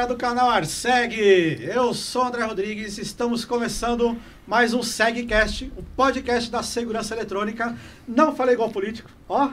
[0.00, 1.60] galera do canal Arseg!
[1.62, 4.16] Eu sou André Rodrigues, estamos começando
[4.46, 7.76] mais um SegCast, o podcast da segurança eletrônica.
[8.08, 9.50] Não falei igual político, ó,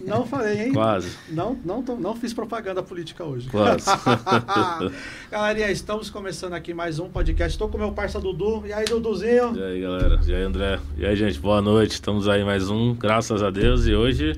[0.00, 0.72] não falei, hein?
[0.72, 1.16] Quase.
[1.28, 3.48] Não, não, tô- não fiz propaganda política hoje.
[3.48, 3.86] Quase.
[5.30, 7.54] Galerinha, estamos começando aqui mais um podcast.
[7.54, 8.64] Estou com meu parça Dudu.
[8.66, 9.56] E aí, Duduzinho?
[9.56, 10.20] E aí, galera?
[10.26, 10.80] E aí, André?
[10.96, 11.38] E aí, gente?
[11.38, 11.92] Boa noite.
[11.92, 13.86] Estamos aí mais um, graças a Deus.
[13.86, 14.32] E hoje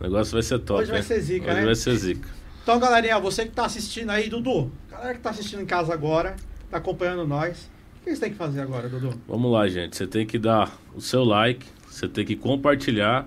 [0.00, 0.80] o negócio vai ser top.
[0.80, 1.06] Hoje vai hein?
[1.06, 1.64] ser zica, Hoje né?
[1.66, 2.39] vai ser zica.
[2.70, 6.36] Então, galerinha, você que tá assistindo aí, Dudu, galera que tá assistindo em casa agora,
[6.70, 9.20] tá acompanhando nós, o que eles têm que fazer agora, Dudu?
[9.26, 9.96] Vamos lá, gente.
[9.96, 13.26] Você tem que dar o seu like, você tem que compartilhar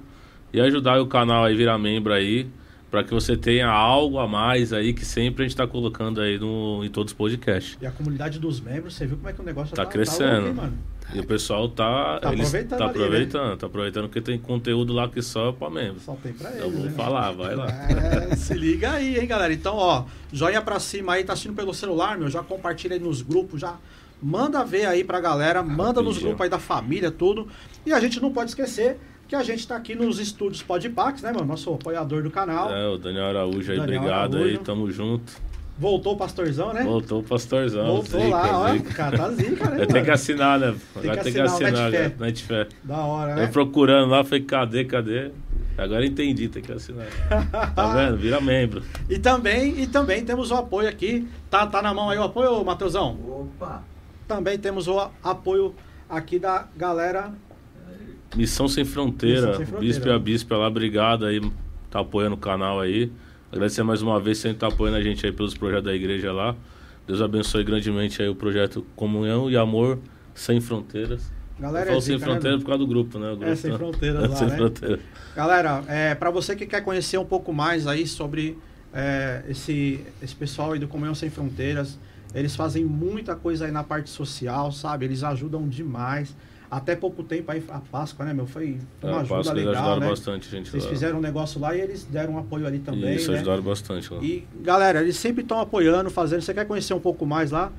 [0.54, 2.48] e ajudar o canal aí virar membro aí,
[2.94, 6.38] para que você tenha algo a mais aí que sempre a gente tá colocando aí
[6.38, 7.76] no, em todos os podcasts.
[7.82, 10.50] E a comunidade dos membros, você viu como é que o negócio Tá tá crescendo.
[10.50, 10.78] hein, mano?
[11.12, 13.04] E o pessoal tá, Tá eles- aproveitando tá ali, né?
[13.06, 16.04] aproveitando, tá aproveitando porque tem conteúdo lá que só é para membros.
[16.04, 16.92] Só tem pra eles, Eu vou né?
[16.92, 17.66] falar, vai lá.
[18.32, 19.52] É, se liga aí, hein, galera.
[19.52, 23.24] Então, ó, joinha pra cima aí, tá assistindo pelo celular, meu, já compartilha aí nos
[23.24, 23.76] grupos, já
[24.22, 26.28] manda ver aí pra galera, manda nos Rapidinho.
[26.28, 27.48] grupos aí da família, tudo.
[27.88, 29.00] E a gente não pode esquecer
[29.34, 31.46] que a gente tá aqui nos estúdios Podpax, né, mano?
[31.46, 32.72] Nosso apoiador do canal.
[32.72, 34.58] É, o Daniel Araújo aí, Daniel obrigado Araújo.
[34.58, 35.34] aí, tamo junto.
[35.76, 36.84] Voltou o pastorzão, né?
[36.84, 37.88] Voltou o pastorzão.
[37.88, 38.72] Voltou zica, lá, ó.
[38.74, 38.94] zica.
[38.94, 40.14] Cara, tá zica, né, Eu tenho que mano?
[40.14, 40.76] assinar, né?
[40.94, 42.16] Que tem que assinar né?
[42.20, 42.68] Netfé.
[42.84, 43.46] Da hora, né?
[43.46, 45.32] Eu procurando lá, falei, cadê, cadê?
[45.76, 47.08] Agora entendi, tem que assinar.
[47.74, 48.18] Tá vendo?
[48.18, 48.84] Vira membro.
[49.10, 51.28] E também, e também temos o apoio aqui.
[51.50, 53.18] Tá, tá na mão aí o apoio, Matheusão?
[53.28, 53.84] Opa!
[54.28, 55.74] Também temos o apoio
[56.08, 57.34] aqui da galera.
[58.36, 59.94] Missão Sem Fronteira, Missão Sem Fronteira.
[59.94, 61.42] Bispo e a Bispa lá, obrigado aí,
[61.90, 63.12] tá apoiando o canal aí.
[63.52, 66.56] Agradecer mais uma vez, sempre tá apoiando a gente aí pelos projetos da igreja lá.
[67.06, 70.00] Deus abençoe grandemente aí o projeto Comunhão e Amor
[70.34, 71.32] Sem Fronteiras.
[71.60, 72.64] Galera, Eu é Sem né, Fronteiras Dudu?
[72.64, 73.32] por causa do grupo, né?
[73.32, 73.78] O grupo, É, Sem né?
[73.78, 75.00] Fronteiras lá, Sem né?
[75.36, 78.58] Galera, é, para você que quer conhecer um pouco mais aí sobre
[78.94, 82.00] é, esse, esse pessoal aí do Comunhão Sem Fronteiras,
[82.34, 85.06] eles fazem muita coisa aí na parte social, sabe?
[85.06, 86.36] Eles ajudam demais.
[86.78, 88.48] Até pouco tempo aí, a Páscoa, né, meu?
[88.48, 90.10] Foi, foi uma É, ajuda Páscoa, eles legal, ajudaram né?
[90.10, 90.70] bastante, gente.
[90.72, 90.90] Vocês lá.
[90.90, 93.38] fizeram um negócio lá e eles deram um apoio ali também, Isso, né?
[93.38, 94.24] ajudaram bastante lá.
[94.24, 96.42] E, galera, eles sempre estão apoiando, fazendo.
[96.42, 97.72] Você quer conhecer um pouco mais lá?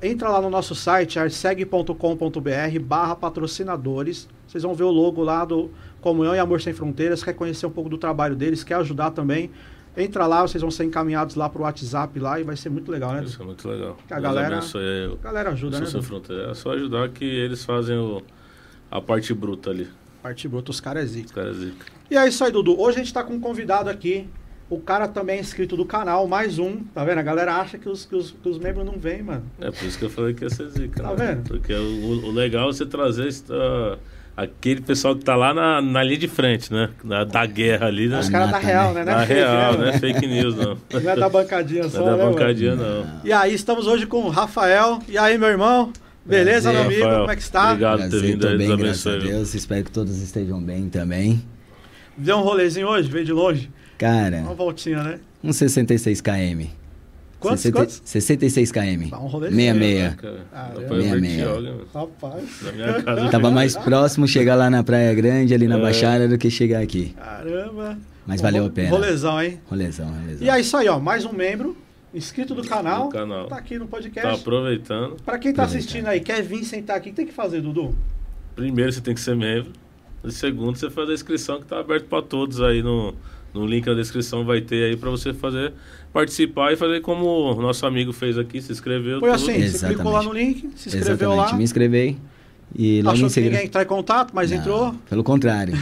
[0.00, 4.28] Entra lá no nosso site, arseg.com.br barra patrocinadores.
[4.46, 5.70] Vocês vão ver o logo lá do
[6.00, 7.22] Comunhão e Amor Sem Fronteiras.
[7.22, 9.50] Quer conhecer um pouco do trabalho deles, quer ajudar também.
[9.96, 13.12] Entra lá, vocês vão ser encaminhados lá pro WhatsApp lá e vai ser muito legal,
[13.12, 13.24] né?
[13.24, 13.98] Isso é muito legal.
[14.06, 15.86] Que a Deus galera- abençoe A galera ajuda, né?
[15.86, 16.50] Sem Fronteiras.
[16.50, 18.22] É só ajudar que eles fazem o,
[18.90, 19.88] a parte bruta ali.
[20.22, 21.26] Parte bruta, os caras é zica.
[21.26, 21.86] Os caras zica.
[22.10, 22.80] E é isso aí, Dudu.
[22.80, 24.26] Hoje a gente tá com um convidado aqui.
[24.70, 26.78] O cara também é inscrito do canal, mais um.
[26.94, 27.18] Tá vendo?
[27.18, 29.44] A galera acha que os, que os, que os membros não vêm, mano.
[29.60, 31.02] É por isso que eu falei que ia ser zica.
[31.02, 31.34] Tá né?
[31.34, 31.48] vendo?
[31.48, 33.98] Porque o, o legal é você trazer esse, ah,
[34.36, 36.88] aquele pessoal que tá lá na, na linha de frente, né?
[37.04, 38.18] Da, da guerra ali, né?
[38.18, 39.04] Os caras da real, né?
[39.04, 39.98] Da Não é fake, real, né?
[39.98, 40.78] Fake news, não.
[41.00, 42.34] Não é da bancadinha só, Não é da né, mano?
[42.36, 43.06] bancadinha, não.
[43.24, 45.00] E aí, estamos hoje com o Rafael.
[45.08, 45.92] E aí, meu irmão?
[46.24, 47.02] Beleza, Prazer, meu amigo?
[47.04, 47.20] Rafael.
[47.20, 47.66] Como é que está?
[47.72, 48.00] Obrigado.
[48.02, 49.18] por ter vindo aí, bem, Deus graças a?
[49.18, 49.54] Deus.
[49.54, 51.42] Espero que todos estejam bem também.
[52.16, 53.08] Deu um rolezinho hoje?
[53.10, 53.70] Veio de longe?
[53.98, 55.18] Cara, Uma voltinha, né?
[55.42, 56.66] uns 66 km.
[57.42, 58.02] Quantos, 60 quantos?
[58.04, 59.10] 66 km.
[59.10, 59.74] Dá um rolezinho.
[59.74, 60.14] 66.
[60.14, 61.74] Cara, Ah, dá é.
[61.94, 62.44] Rapaz.
[63.04, 63.30] Casa.
[63.30, 65.80] Tava mais próximo chegar lá na Praia Grande, ali na É.
[65.82, 67.14] Baixada, do que chegar aqui.
[67.16, 67.98] Caramba.
[68.26, 68.90] Mas Um valeu a pena.
[68.90, 69.60] Rolezão, hein?
[69.68, 70.46] Rolezão, rolezão.
[70.46, 71.00] E é isso aí, ó.
[71.00, 71.76] Mais um membro,
[72.14, 73.04] inscrito do canal.
[73.08, 73.48] Do canal.
[73.48, 74.40] Tá aqui no Tá podcast.
[74.40, 75.16] aproveitando.
[75.24, 77.94] Pra quem tá assistindo aí, quer vir sentar aqui, o que tem que fazer, Dudu?
[78.54, 79.72] Primeiro você tem que ser membro.
[80.24, 83.12] E segundo, você faz a inscrição que tá aberto para todos aí no,
[83.54, 85.72] no link na descrição vai ter aí para você fazer
[86.12, 89.18] participar e fazer como o nosso amigo fez aqui, se inscreveu.
[89.20, 89.34] Foi tudo.
[89.42, 89.94] assim, você Exatamente.
[89.96, 91.56] clicou lá no link, se inscreveu Exatamente, lá.
[91.58, 92.18] me inscrevi.
[92.74, 93.50] E logo Achou em que seguida.
[93.50, 94.94] ninguém ia entrar em contato, mas Não, entrou.
[95.10, 95.74] Pelo contrário.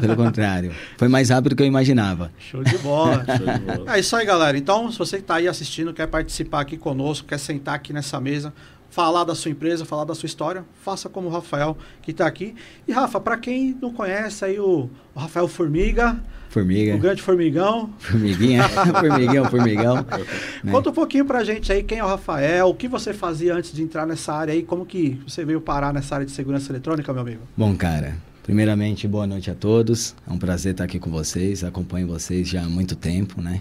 [0.00, 0.70] pelo contrário.
[0.96, 2.30] Foi mais rápido do que eu imaginava.
[2.38, 3.24] Show de bola.
[3.36, 3.96] Show de bola.
[3.96, 4.56] É isso aí, galera.
[4.56, 8.20] Então, se você que tá aí assistindo, quer participar aqui conosco, quer sentar aqui nessa
[8.20, 8.52] mesa,
[8.96, 12.54] falar da sua empresa, falar da sua história, faça como o Rafael que tá aqui.
[12.88, 16.18] E Rafa, para quem não conhece aí o, o Rafael Formiga,
[16.48, 16.94] Formiga.
[16.94, 18.62] o grande formigão, Formiguinha.
[18.98, 19.96] formigão, formigão.
[20.64, 20.72] né?
[20.72, 23.70] conta um pouquinho pra gente aí quem é o Rafael, o que você fazia antes
[23.70, 27.12] de entrar nessa área aí, como que você veio parar nessa área de segurança eletrônica,
[27.12, 27.42] meu amigo?
[27.54, 30.14] Bom, cara, primeiramente, boa noite a todos.
[30.26, 31.62] É um prazer estar aqui com vocês.
[31.62, 33.60] Acompanho vocês já há muito tempo, né?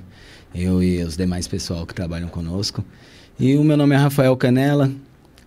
[0.55, 2.85] Eu e os demais pessoal que trabalham conosco.
[3.37, 4.89] E o meu nome é Rafael Canela,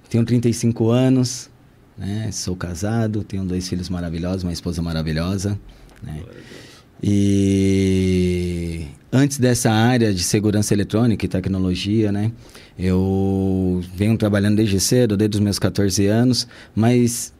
[0.08, 1.50] tenho 35 anos,
[1.96, 2.30] né?
[2.32, 5.58] Sou casado, tenho dois filhos maravilhosos, uma esposa maravilhosa,
[6.02, 6.22] né?
[7.02, 12.32] E antes dessa área de segurança eletrônica e tecnologia, né?
[12.78, 17.32] Eu venho trabalhando desde cedo, desde os meus 14 anos, mas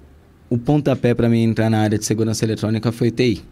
[0.51, 3.43] o pontapé para mim entrar na área de segurança eletrônica foi TI.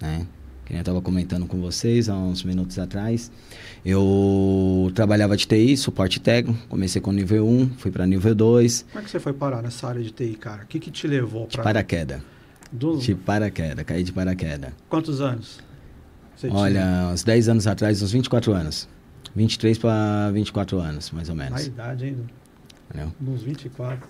[0.00, 0.26] Né?
[0.70, 3.30] que eu estava comentando com vocês há uns minutos atrás.
[3.84, 8.86] Eu trabalhava de TI, suporte técnico, comecei com nível 1, fui para nível 2.
[8.90, 10.64] Como é que você foi parar nessa área de TI, cara?
[10.64, 11.64] O que, que te levou De para...
[11.64, 12.20] paraquedas.
[12.70, 12.98] Do...
[12.98, 14.70] De paraquedas, caí de paraquedas.
[14.88, 15.60] Quantos anos?
[16.36, 16.58] Você tinha?
[16.60, 18.88] Olha, uns 10 anos atrás, uns 24 anos.
[19.34, 21.66] 23 para 24 anos, mais ou Na menos.
[21.66, 22.22] idade ainda,
[22.90, 23.12] Entendeu?
[23.20, 24.08] nos 24.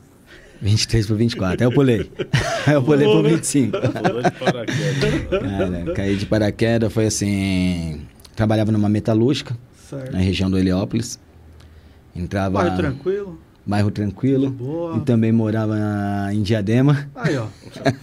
[0.62, 1.56] 23 para 24.
[1.60, 2.10] Aí eu pulei.
[2.66, 3.28] Aí eu pulei para né?
[3.30, 3.78] 25.
[3.80, 5.40] Pulou de paraquedas.
[5.40, 8.02] Cara, caí de paraquedas, foi assim.
[8.36, 9.56] Trabalhava numa metalúrgica,
[9.88, 10.12] Certo.
[10.12, 11.18] na região do Heliópolis.
[12.14, 12.58] Entrava.
[12.58, 14.50] Bairro tranquilo, bairro tranquilo.
[14.50, 14.96] boa.
[14.96, 15.76] E também morava
[16.32, 17.08] em Diadema.
[17.14, 17.46] Aí, ó.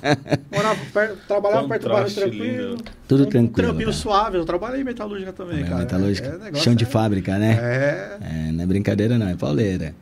[0.54, 2.70] Morava perto, trabalhava perto do bairro tranquilo.
[2.72, 2.84] lindo.
[3.08, 3.98] Tudo um, tranquilo, trampinho cara.
[3.98, 4.38] suave.
[4.38, 5.82] Eu trabalhei em metalúrgica também, Também cara.
[5.82, 6.28] metalúrgica.
[6.28, 7.58] É, negócio Chão de é- fábrica, né?
[7.60, 8.18] É.
[8.22, 9.94] É, não é brincadeira não, é pauleira.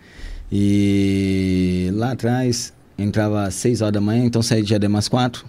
[0.52, 5.46] E lá atrás, entrava às 6 horas da manhã, então saía de Diadema às 4.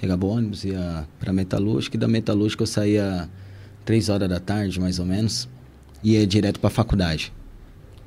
[0.00, 1.96] Pegava o ônibus, ia pra Metalúrgica.
[1.96, 3.28] E da Metalúrgica eu saía
[3.84, 5.48] 3 horas da tarde, mais ou menos.
[6.02, 7.32] E ia direto pra faculdade,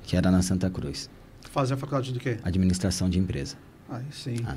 [0.04, 1.10] que era na Santa Cruz.
[1.52, 2.38] Fazia faculdade do quê?
[2.44, 3.56] Administração de empresa.
[3.90, 4.36] Aí sim.
[4.46, 4.56] Ah.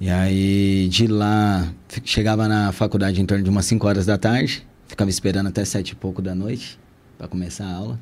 [0.00, 1.72] E aí, de lá,
[2.04, 4.66] chegava na faculdade em torno de umas 5 horas da tarde.
[4.86, 6.78] Ficava esperando até 7 e pouco da noite
[7.16, 8.00] pra começar a aula.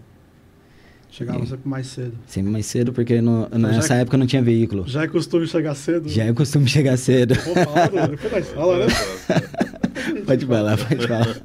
[1.10, 2.18] Chegava E- sempre mais cedo.
[2.26, 4.84] Sempre mais cedo, porque no- já nessa que- época não tinha veículo.
[4.86, 6.08] Já é costume chegar cedo?
[6.08, 7.34] Já é costume chegar cedo.
[7.34, 8.86] Falar do- depois da escola, né?
[10.28, 11.36] pode falar, pode falar.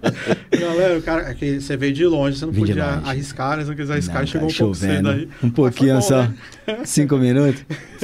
[0.60, 3.64] Galera, o cara, é que você veio de longe, você não Vim podia arriscar, né?
[3.64, 5.10] Se não quiser arriscar, Não, chegou tá um pouco cedo chovendo.
[5.10, 5.30] aí.
[5.44, 6.24] Um pouquinho bom, só.
[6.24, 6.36] né?
[6.86, 7.64] Cinco minutos.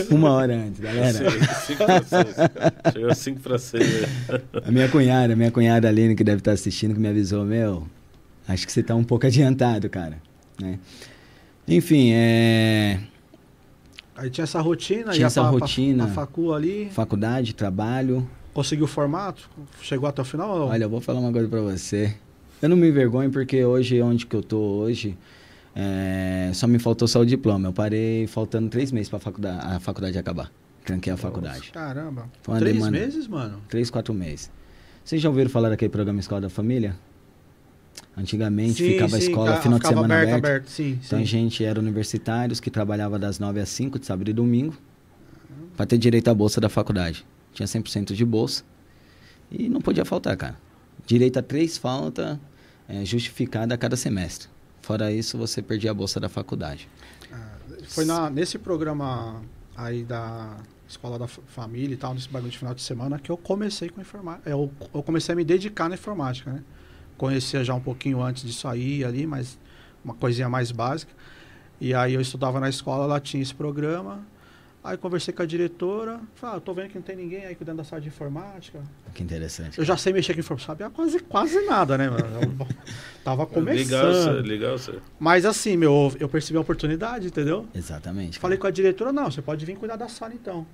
[0.09, 1.31] Uma hora antes, galera.
[1.65, 2.35] Cinco para seis.
[2.93, 4.03] Chegou 5 para 6.
[4.65, 7.85] A minha cunhada, a minha cunhada Aline, que deve estar assistindo, que me avisou, meu,
[8.47, 10.17] acho que você tá um pouco adiantado, cara.
[10.61, 10.79] Né?
[11.67, 12.99] Enfim, é.
[14.15, 16.05] Aí tinha essa rotina, Tinha ia essa pra, pra- rotina.
[16.05, 16.89] pra facu ali.
[16.91, 18.27] Faculdade, trabalho.
[18.59, 19.49] Conseguiu o formato?
[19.81, 20.67] Chegou até o final?
[20.67, 22.13] Olha, eu vou falar uma coisa pra você.
[22.61, 25.17] Eu não me envergonho porque hoje, onde que eu tô hoje,
[25.73, 27.69] é, só me faltou só o diploma.
[27.69, 30.51] Eu parei faltando três meses pra faculdade, a faculdade acabar.
[30.83, 31.71] Tranquei a faculdade.
[31.71, 32.29] Caramba.
[32.57, 32.99] Três demanda.
[32.99, 33.61] meses, mano?
[33.69, 34.51] Três, quatro meses.
[35.05, 36.97] Vocês já ouviram falar daquele programa Escola da Família?
[38.17, 40.45] Antigamente Sim, ficava a sim, escola ca- final de semana aberto, aberto.
[40.45, 40.67] aberto.
[40.69, 44.33] Sim, Então a gente era universitários que trabalhava das 9 às 5 de sábado e
[44.33, 44.75] domingo
[45.77, 47.25] para ter direito à bolsa da faculdade.
[47.53, 48.63] Tinha 100% de bolsa
[49.51, 50.57] e não podia faltar, cara.
[51.05, 52.37] Direito a três faltas
[52.87, 54.47] é, justificada a cada semestre.
[54.81, 56.87] Fora isso, você perdia a bolsa da faculdade.
[57.89, 59.41] Foi na, nesse programa
[59.75, 60.57] aí da
[60.87, 64.01] Escola da Família e tal, nesse bagulho de final de semana, que eu comecei com
[64.01, 64.49] informática.
[64.49, 66.63] Eu, eu comecei a me dedicar na informática, né?
[67.17, 69.59] Conhecia já um pouquinho antes disso aí, ali, mas
[70.03, 71.11] uma coisinha mais básica.
[71.81, 74.25] E aí eu estudava na escola, lá tinha esse programa.
[74.81, 77.77] Aí conversei com a diretora, falei, ah, tô vendo que não tem ninguém aí cuidando
[77.77, 78.79] da sala de informática.
[79.13, 79.77] Que interessante.
[79.77, 82.23] Eu já sei mexer com informática, sabia quase, quase nada, né, mano?
[83.21, 84.13] Tava Legal, começando.
[84.13, 84.99] você, legal você.
[85.19, 87.65] Mas assim, meu, eu percebi a oportunidade, entendeu?
[87.75, 88.39] Exatamente.
[88.39, 90.65] Falei com a diretora, não, você pode vir cuidar da sala então.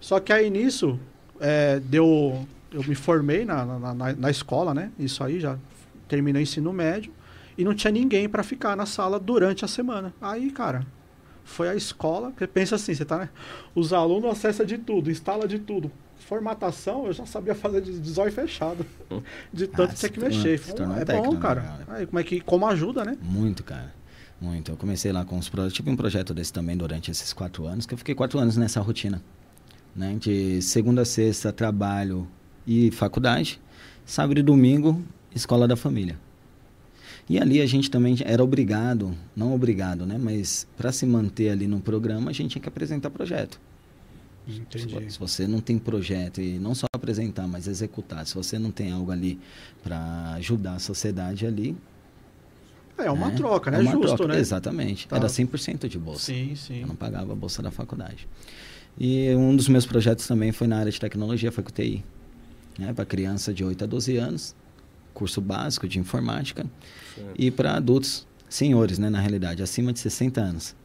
[0.00, 0.98] Só que aí nisso,
[1.38, 2.46] é, deu.
[2.72, 4.90] Eu me formei na, na, na- na escola, né?
[4.98, 5.58] Isso aí, já
[6.08, 7.12] terminei o ensino médio.
[7.58, 10.12] E não tinha ninguém para ficar na sala durante a semana.
[10.20, 10.84] Aí, cara,
[11.44, 12.30] foi a escola.
[12.30, 13.28] Porque pensa assim, você tá, né?
[13.74, 15.90] Os alunos acessam de tudo, instala de tudo.
[16.18, 18.84] Formatação, eu já sabia fazer de, de zóio fechado.
[19.52, 20.58] De tanto Ah, que tinha que mexer.
[20.74, 21.60] tornou é bom, né, cara.
[21.60, 21.84] cara?
[21.88, 22.40] Aí, como é que.
[22.40, 23.16] Como ajuda, né?
[23.20, 23.94] Muito, cara.
[24.40, 24.70] Muito.
[24.72, 25.74] Eu comecei lá com os projetos.
[25.76, 28.80] Tive um projeto desse também durante esses quatro anos, que eu fiquei quatro anos nessa
[28.80, 29.22] rotina.
[29.94, 30.16] Né?
[30.18, 32.26] De segunda a sexta, trabalho
[32.66, 33.60] e faculdade.
[34.06, 35.02] Sábado e domingo,
[35.34, 36.18] escola da família.
[37.28, 40.18] E ali a gente também era obrigado, não obrigado, né?
[40.18, 43.58] Mas para se manter ali no programa, a gente tinha que apresentar projeto.
[44.46, 45.10] Entendi.
[45.10, 48.92] Se você não tem projeto e não só apresentar, mas executar, se você não tem
[48.92, 49.40] algo ali
[49.82, 51.74] para ajudar a sociedade ali,
[52.98, 53.36] É uma né?
[53.36, 53.78] troca, né?
[53.78, 54.38] É uma Justo, troca, né?
[54.38, 55.08] Exatamente.
[55.08, 55.16] Tá.
[55.16, 56.26] Era 100% de bolsa.
[56.26, 56.82] Sim, sim.
[56.82, 58.28] Eu não pagava a bolsa da faculdade.
[58.98, 62.04] E um dos meus projetos também foi na área de tecnologia, foi com TI.
[62.78, 62.92] Né?
[62.92, 64.54] Para criança de 8 a 12 anos,
[65.14, 66.66] curso básico de informática.
[67.38, 70.76] E para adultos, senhores, né, na realidade, acima de 60 anos.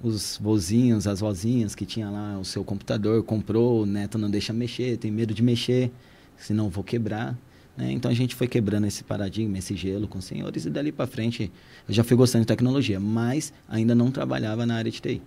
[0.00, 4.52] Os vozinhos, as vozinhas que tinha lá o seu computador, comprou, o neto não deixa
[4.52, 5.90] mexer, tem medo de mexer,
[6.36, 7.36] senão vou quebrar.
[7.76, 7.90] né?
[7.90, 11.06] Então a gente foi quebrando esse paradigma, esse gelo com os senhores e dali para
[11.06, 11.50] frente
[11.88, 15.20] eu já fui gostando de tecnologia, mas ainda não trabalhava na área de TI.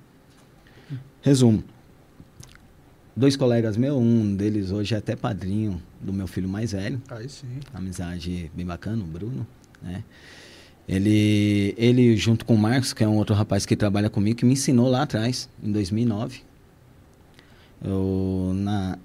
[1.22, 1.64] Resumo.
[3.16, 7.28] Dois colegas meus, um deles hoje é até padrinho do meu filho mais velho, Aí
[7.28, 7.60] sim.
[7.74, 9.46] amizade bem bacana, o Bruno,
[9.82, 10.04] né?
[10.88, 14.46] Ele, ele junto com o Marcos, que é um outro rapaz que trabalha comigo, que
[14.46, 16.42] me ensinou lá atrás, em 2009.
[17.84, 18.98] Eu, na,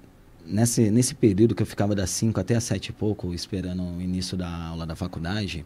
[0.45, 4.01] nesse, nesse período que eu ficava das 5 até as 7 e pouco, esperando o
[4.01, 5.65] início da aula da faculdade,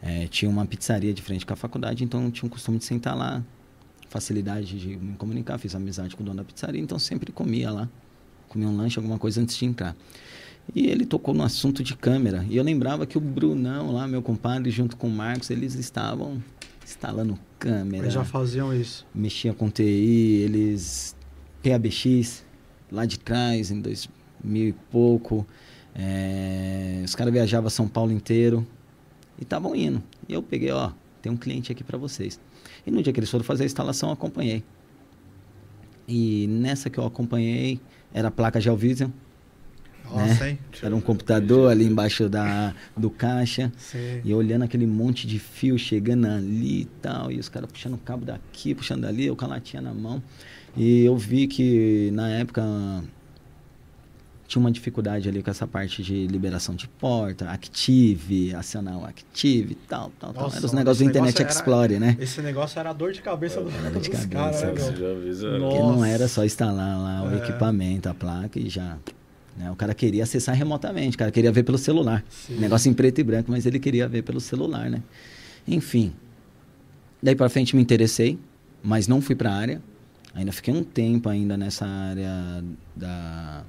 [0.00, 2.84] é, tinha uma pizzaria de frente com a faculdade, então eu tinha o costume de
[2.84, 3.42] sentar lá,
[4.10, 7.88] facilidade de me comunicar, fiz amizade com o dono da pizzaria, então sempre comia lá,
[8.48, 9.96] comia um lanche, alguma coisa antes de entrar.
[10.74, 12.44] E ele tocou no assunto de câmera.
[12.48, 16.42] E eu lembrava que o Brunão lá, meu compadre, junto com o Marcos, eles estavam
[16.84, 18.04] instalando câmera.
[18.04, 19.06] Eles já faziam isso.
[19.14, 21.16] Mexia com TI, eles.
[21.62, 22.44] PABX,
[22.90, 25.46] lá de trás, em 2000 e pouco.
[25.94, 28.66] É, os caras viajavam São Paulo inteiro
[29.38, 30.02] e estavam indo.
[30.28, 32.40] E eu peguei, ó, tem um cliente aqui para vocês.
[32.86, 34.62] E no dia que eles foram fazer a instalação, eu acompanhei.
[36.08, 37.80] E nessa que eu acompanhei,
[38.12, 39.10] era a placa Gelvision
[40.10, 40.50] nossa, né?
[40.50, 40.58] hein?
[40.82, 43.72] Era um computador ali embaixo da, do caixa.
[43.78, 44.20] Sim.
[44.24, 47.30] E olhando aquele monte de fio chegando ali e tal.
[47.30, 50.22] E os caras puxando o cabo daqui, puxando dali, eu com a latinha na mão.
[50.76, 52.62] E eu vi que na época
[54.50, 59.72] tinha uma dificuldade ali com essa parte de liberação de porta, Active, acionar o Active
[59.72, 60.56] e tal, tal, Nossa, tal.
[60.56, 62.16] Era os negócios do Internet Explorer, né?
[62.18, 64.72] Esse negócio era dor de cabeça do era de cabeça, caras, né,
[65.60, 67.38] Porque não era só instalar lá o é.
[67.38, 68.98] equipamento, a placa e já
[69.56, 69.70] né?
[69.70, 72.24] O cara queria acessar remotamente, o cara queria ver pelo celular.
[72.28, 72.56] Sim.
[72.56, 75.00] Negócio em preto e branco, mas ele queria ver pelo celular, né?
[75.66, 76.12] Enfim.
[77.22, 78.36] Daí para frente me interessei,
[78.82, 79.82] mas não fui para a área.
[80.34, 82.64] Ainda fiquei um tempo ainda nessa área
[82.96, 83.64] da,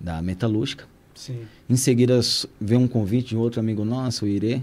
[0.00, 0.84] da metalúrgica.
[1.14, 1.46] Sim.
[1.68, 2.20] Em seguida
[2.60, 4.60] veio um convite de outro amigo nosso, o Irê,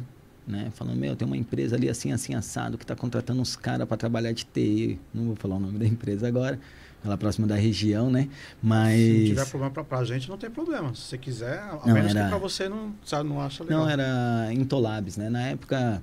[0.48, 0.72] né?
[0.76, 3.98] Falando, meu, tem uma empresa ali assim, assim, assado, que está contratando uns caras para
[3.98, 5.00] trabalhar de TI.
[5.14, 6.60] Não vou falar o nome da empresa agora
[7.06, 8.30] lá próxima da região, né?
[8.62, 8.98] Mas...
[8.98, 10.94] Se tiver problema pra, pra gente, não tem problema.
[10.96, 12.24] Se você quiser, a não, menos era...
[12.24, 13.82] que pra você não, sabe, não acha legal.
[13.82, 15.30] Não, era Intolabs, né?
[15.30, 16.02] Na época,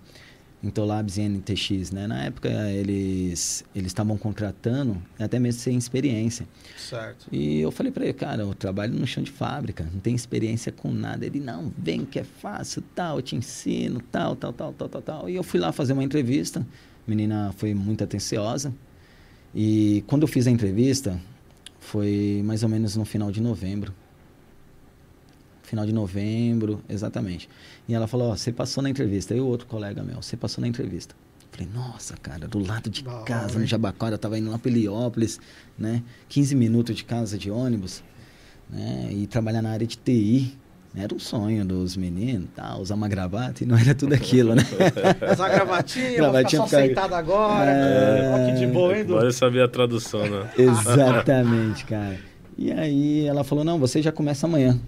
[0.62, 2.06] Intolabs e NTX, né?
[2.06, 6.46] Na época, eles eles estavam contratando, até mesmo sem experiência.
[6.76, 7.26] Certo.
[7.32, 10.70] E eu falei para ele, cara, eu trabalho no chão de fábrica, não tem experiência
[10.70, 11.24] com nada.
[11.24, 15.02] Ele, não, vem que é fácil, tal, eu te ensino, tal, tal, tal, tal, tal,
[15.02, 15.30] tal.
[15.30, 18.74] E eu fui lá fazer uma entrevista, a menina foi muito atenciosa,
[19.54, 21.20] e quando eu fiz a entrevista,
[21.80, 23.94] foi mais ou menos no final de novembro.
[25.70, 27.48] Final de novembro, exatamente.
[27.88, 29.32] E ela falou: Ó, você passou na entrevista.
[29.32, 31.14] Eu, outro colega meu, você passou na entrevista.
[31.52, 35.38] Falei, nossa, cara, do lado de casa, no Jabaquara, eu tava indo lá para Heliópolis,
[35.78, 36.02] né?
[36.28, 38.02] 15 minutos de casa de ônibus,
[38.68, 39.10] né?
[39.12, 40.58] E trabalhar na área de TI.
[40.92, 44.64] Era um sonho dos meninos, tá, usar uma gravata e não era tudo aquilo, né?
[45.32, 47.70] Usar gravatinha, gravatinha ficar só sentado agora.
[47.70, 48.34] É...
[48.34, 50.50] Olha que de boa, hein, Agora sabia a tradução, né?
[50.58, 52.18] Exatamente, cara.
[52.58, 54.80] E aí ela falou, não, você já começa amanhã.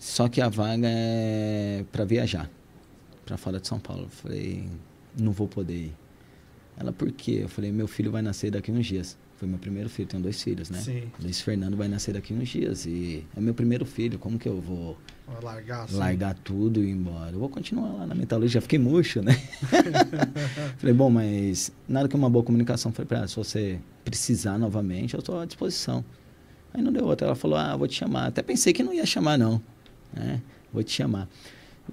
[0.00, 2.50] Só que a vaga é para viajar,
[3.26, 4.04] para fora de São Paulo.
[4.04, 4.66] Eu falei,
[5.16, 5.96] não vou poder ir.
[6.78, 7.40] Ela, por quê?
[7.42, 9.18] Eu falei, meu filho vai nascer daqui uns dias.
[9.36, 10.78] Foi meu primeiro filho, tenho dois filhos, né?
[10.78, 11.02] Sim.
[11.22, 14.58] Luiz Fernando vai nascer daqui uns dias e é meu primeiro filho, como que eu
[14.58, 14.96] vou
[15.42, 15.96] largar, assim.
[15.96, 17.32] largar tudo e ir embora?
[17.32, 19.32] Eu vou continuar lá na metalurgia, já fiquei murcho, né?
[20.78, 22.90] falei, bom, mas nada que uma boa comunicação.
[22.90, 26.02] Falei pra ela, se você precisar novamente, eu estou à disposição.
[26.72, 28.28] Aí não deu outra, ela falou, ah, vou te chamar.
[28.28, 29.60] Até pensei que não ia chamar, não,
[30.12, 30.40] né?
[30.72, 31.28] Vou te chamar.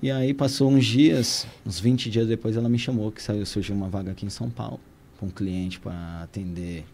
[0.02, 3.76] E aí passou uns dias, uns 20 dias depois ela me chamou, que saiu, surgiu
[3.76, 4.80] uma vaga aqui em São Paulo,
[5.20, 6.86] com um cliente para atender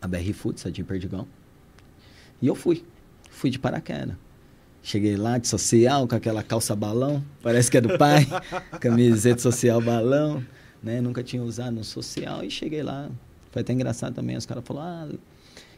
[0.00, 1.26] a BR Foods, a de Perdigão.
[2.40, 2.84] E eu fui.
[3.30, 4.16] Fui de paraquedas.
[4.82, 8.26] Cheguei lá de social, com aquela calça balão, parece que é do pai,
[8.80, 10.42] camiseta social balão,
[10.82, 11.00] né?
[11.00, 13.10] Nunca tinha usado no social e cheguei lá.
[13.50, 15.18] Foi até engraçado também, os caras falaram, ah,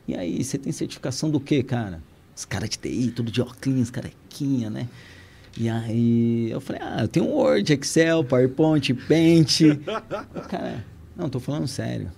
[0.07, 2.03] e aí, você tem certificação do quê, cara?
[2.41, 4.89] Os caras de TI, tudo de óculos, carequinha, né?
[5.59, 9.61] E aí eu falei, ah, eu tenho Word, Excel, PowerPoint, Paint.
[10.35, 10.83] o cara,
[11.15, 12.11] não, tô falando sério.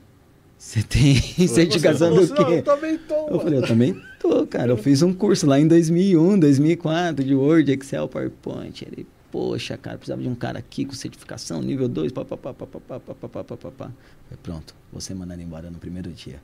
[0.57, 1.17] Você tem
[1.49, 2.43] certificação do quê?
[2.59, 3.29] Eu também tô.
[3.31, 4.71] Eu falei, eu também tô, cara.
[4.71, 8.85] Eu fiz um curso lá em 2001, 2004 de Word, Excel, PowerPoint.
[8.85, 13.43] Ele, poxa, cara, precisava de um cara aqui com certificação, nível 2, papapá, papapá, papapá,
[13.43, 13.87] papapá.
[13.87, 16.41] Falei, pronto, você mandando embora no primeiro dia.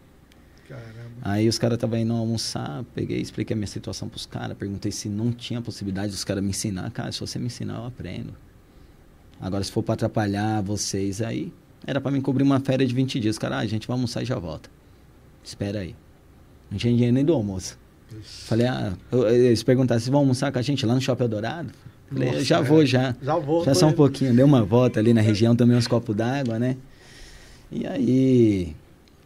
[0.69, 1.11] Caramba.
[1.23, 5.09] Aí os caras estavam indo almoçar, peguei, expliquei a minha situação pros caras, perguntei se
[5.09, 6.91] não tinha possibilidade dos caras me ensinar.
[6.91, 8.35] Cara, se você me ensinar, eu aprendo.
[9.41, 11.51] Agora, se for para atrapalhar vocês aí,
[11.87, 13.39] era para mim cobrir uma férias de 20 dias.
[13.39, 14.69] Cara, ah, a gente vai almoçar e já volta.
[15.43, 15.95] Espera aí.
[16.71, 17.79] Não tinha dinheiro nem do almoço.
[18.21, 18.47] Isso.
[18.47, 18.95] Falei, ah,
[19.31, 21.73] eles perguntaram se vão almoçar com a gente lá no Shopping Eldorado.
[22.11, 22.63] Falei, Nossa, já é.
[22.63, 23.17] vou, já.
[23.23, 23.65] Já vou.
[23.65, 24.35] Já só um pouquinho.
[24.35, 26.77] Dei uma volta ali na região, também uns copos d'água, né?
[27.71, 28.75] E aí,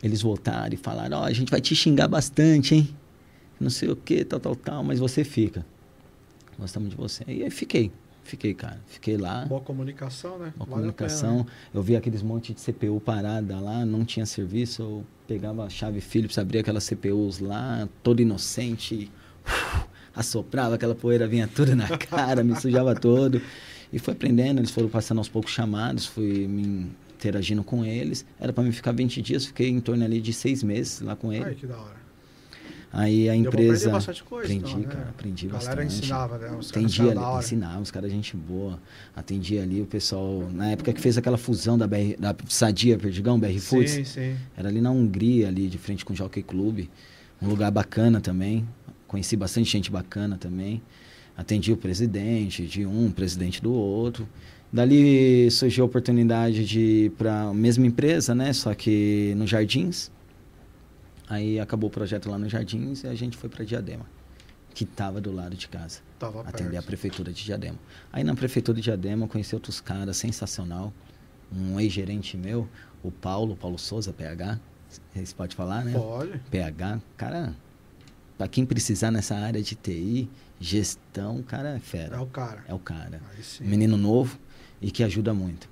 [0.02, 2.88] eles voltaram e falaram, ó, oh, a gente vai te xingar bastante, hein?
[3.60, 5.64] Não sei o que, tal, tal, tal, mas você fica.
[6.58, 7.24] Gostamos de você.
[7.28, 7.92] E aí fiquei.
[8.24, 8.80] Fiquei, cara.
[8.86, 9.44] Fiquei lá.
[9.44, 10.52] Boa comunicação, né?
[10.56, 11.38] Boa vale comunicação.
[11.38, 11.46] Né?
[11.74, 14.82] Eu vi aqueles monte de CPU parada lá, não tinha serviço.
[14.82, 19.10] Eu pegava a chave Philips, abria aquelas CPUs lá, todo inocente,
[20.14, 23.40] assoprava, aquela poeira vinha tudo na cara, me sujava todo.
[23.92, 26.90] E fui aprendendo, eles foram passando aos poucos chamados, fui me
[27.22, 28.26] interagindo com eles.
[28.40, 31.32] Era para mim ficar 20 dias, fiquei em torno ali de seis meses lá com
[31.32, 31.44] ele.
[31.44, 32.02] Ai, que da hora.
[32.94, 33.72] Aí a empresa.
[33.72, 34.86] aprender bastante coisa, aprendi, então, né?
[34.86, 35.70] cara, aprendi A bastante.
[35.70, 36.46] galera ensinava, né?
[36.58, 37.44] Os caras Atendia eram da ali, hora.
[37.44, 38.78] ensinava, os caras gente boa.
[39.16, 43.40] Atendia ali o pessoal, na época que fez aquela fusão da, BR, da Sadia Perdigão,
[43.40, 43.92] BR Foods.
[43.92, 44.36] Sim, sim.
[44.54, 46.86] Era ali na Hungria, ali de frente com o Jockey Club.
[47.40, 48.68] Um lugar bacana também.
[49.08, 50.82] Conheci bastante gente bacana também.
[51.34, 54.28] Atendi o presidente de um, presidente do outro.
[54.72, 58.52] Dali surgiu a oportunidade de ir para a mesma empresa, né?
[58.54, 60.10] Só que no Jardins.
[61.28, 64.06] Aí acabou o projeto lá no Jardins e a gente foi para Diadema,
[64.74, 66.86] que estava do lado de casa Tava atender a perto.
[66.86, 67.78] prefeitura de Diadema.
[68.12, 70.92] Aí na prefeitura de Diadema eu conheci outros caras sensacional.
[71.54, 72.66] Um ex-gerente meu,
[73.02, 74.58] o Paulo, Paulo Souza, PH.
[75.14, 75.92] Você pode falar, né?
[75.92, 76.38] Pode.
[76.50, 77.54] PH, cara,
[78.38, 82.16] para quem precisar nessa área de TI, gestão, cara é fera.
[82.16, 82.64] É o cara.
[82.68, 83.20] É o cara.
[83.60, 84.38] Menino novo
[84.82, 85.68] e que ajuda muito.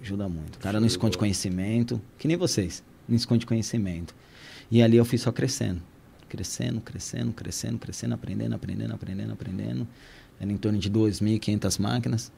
[0.00, 0.56] Ajuda muito.
[0.56, 2.82] O cara não Show esconde conhecimento, que nem vocês.
[3.08, 4.14] Não esconde conhecimento.
[4.70, 5.82] E ali eu fui só crescendo.
[6.28, 9.88] Crescendo, crescendo, crescendo, crescendo, aprendendo, aprendendo, aprendendo, aprendendo.
[10.40, 12.32] Era em torno de 2.500 máquinas,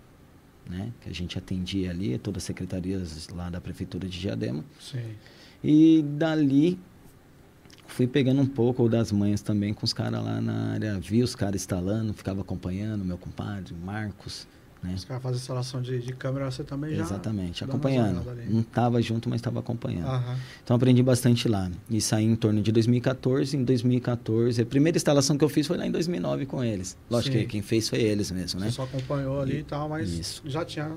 [0.69, 0.93] né?
[1.01, 4.65] Que a gente atendia ali, todas as secretarias lá da prefeitura de Diadema.
[4.81, 5.15] Sim.
[5.63, 6.79] E dali
[7.87, 10.99] fui pegando um pouco das manhas também com os caras lá na área.
[10.99, 14.47] Vi os caras instalando, ficava acompanhando, meu compadre, Marcos,
[14.85, 14.95] né?
[14.95, 17.03] Os caras fazem instalação de, de câmera, você também já.
[17.03, 18.23] Exatamente, acompanhando.
[18.49, 20.07] Não estava junto, mas estava acompanhando.
[20.09, 20.37] Aham.
[20.63, 21.71] Então aprendi bastante lá.
[21.89, 23.57] E saí em torno de 2014.
[23.57, 26.97] Em 2014, a primeira instalação que eu fiz foi lá em 2009 com eles.
[27.11, 27.43] Lógico Sim.
[27.43, 28.67] que quem fez foi eles mesmo, né?
[28.67, 30.43] Você só acompanhou ali e tal, mas Isso.
[30.45, 30.93] já tinha.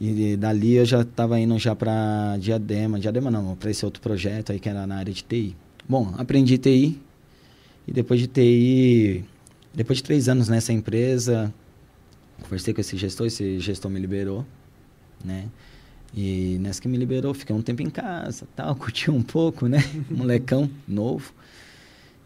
[0.00, 4.52] E dali eu já estava indo já para Diadema, Diadema não, para esse outro projeto
[4.52, 5.56] aí que era na área de TI.
[5.88, 7.00] Bom, aprendi TI
[7.86, 9.24] e depois de TI,
[9.74, 11.52] depois de três anos nessa empresa,
[12.42, 14.46] conversei com esse gestor, esse gestor me liberou,
[15.24, 15.48] né?
[16.14, 19.78] E nessa que me liberou, fiquei um tempo em casa, tal, curti um pouco, né?
[20.10, 21.32] Molecão novo.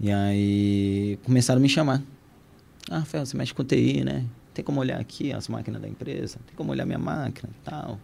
[0.00, 2.02] E aí começaram a me chamar.
[2.90, 4.24] Ah, Rafael, você mexe com TI, né?
[4.52, 6.38] Tem como olhar aqui as máquinas da empresa?
[6.46, 7.98] Tem como olhar minha máquina tal?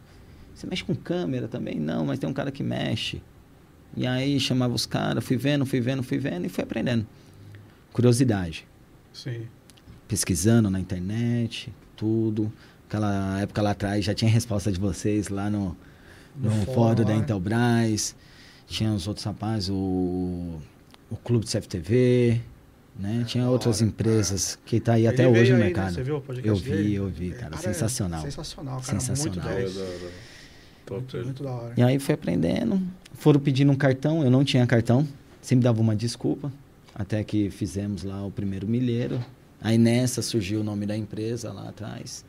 [0.55, 1.79] Você mexe com câmera também?
[1.79, 3.23] Não, mas tem um cara que mexe.
[3.97, 7.07] E aí chamava os caras, fui vendo, fui vendo, fui vendo e fui aprendendo.
[7.93, 8.67] Curiosidade.
[9.13, 9.47] Sim.
[10.07, 12.51] Pesquisando na internet, tudo.
[12.89, 15.77] Aquela época lá atrás já tinha resposta de vocês lá no,
[16.37, 17.17] no, No fórum da né?
[17.17, 18.17] Intelbras.
[18.67, 20.59] Tinha os outros rapazes, o,
[21.11, 22.41] o Clube de CFTV,
[22.99, 23.21] né?
[23.23, 25.65] É, tinha outras hora, empresas que tá aí Ele até hoje no aí, né?
[25.67, 25.95] mercado.
[25.95, 26.95] Você viu o podcast Eu vi, dele?
[26.95, 28.23] eu vi, É, cara, é sensacional.
[28.23, 29.01] sensacional, cara.
[29.01, 29.35] Sensacional.
[29.35, 29.77] Muito Da 10.
[29.77, 30.13] hora, da hora.
[30.87, 31.25] Top Muito, ele.
[31.27, 31.75] muito da hora.
[31.77, 32.81] E aí fui aprendendo.
[33.15, 35.07] Foram pedindo um cartão, eu não tinha cartão.
[35.43, 36.53] Sempre dava uma desculpa.
[36.95, 39.19] Até que fizemos lá o primeiro milheiro.
[39.61, 42.25] Aí nessa surgiu o nome da empresa lá atrás,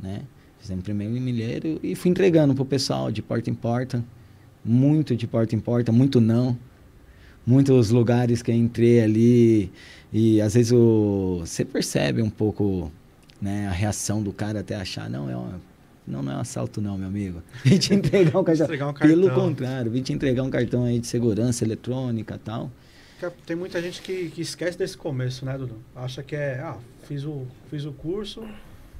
[0.00, 0.22] né?
[0.58, 4.02] Fizemos primeiro milheiro e fui entregando pro pessoal de porta em porta.
[4.64, 6.56] Muito de porta em porta, muito não.
[7.46, 9.70] Muitos lugares que eu entrei ali
[10.10, 12.90] e às vezes o, você percebe um pouco
[13.40, 15.60] né, a reação do cara até achar, não, é uma,
[16.06, 17.42] não, não é um assalto não, meu amigo.
[17.62, 18.64] Vim te entregar um cartão.
[18.64, 19.44] Entregar um Pelo cartão.
[19.48, 22.70] contrário, vim te entregar um cartão aí de segurança eletrônica e tal.
[23.30, 25.76] Porque Tem muita gente que, que esquece desse começo, né, Dudu?
[25.94, 28.42] Acha que é, ah, fiz o, fiz o curso,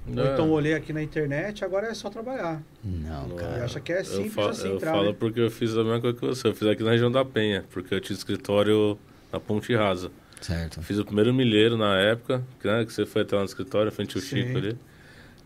[0.06, 0.32] É.
[0.32, 2.62] então olhei aqui na internet, agora é só trabalhar.
[2.84, 3.58] Não, Não, cara.
[3.58, 5.16] E acha que é eu simples falo, assim eu entrar, falo né?
[5.18, 6.48] porque eu fiz a mesma coisa que você.
[6.48, 8.98] Eu fiz aqui na região da Penha, porque eu tinha escritório
[9.32, 10.10] na Ponte Rasa.
[10.40, 10.82] Certo.
[10.82, 13.90] Fiz o primeiro milheiro na época, que, né, que você foi até lá no escritório,
[13.90, 14.42] frente ao Sim.
[14.42, 14.76] Chico ali.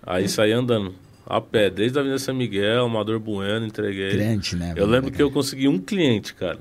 [0.02, 0.92] Aí saí andando,
[1.24, 4.10] a pé, desde a Avenida São Miguel, Amador Bueno, entreguei.
[4.10, 4.72] Grande, né?
[4.74, 6.58] Eu lembro que eu consegui um cliente, cara.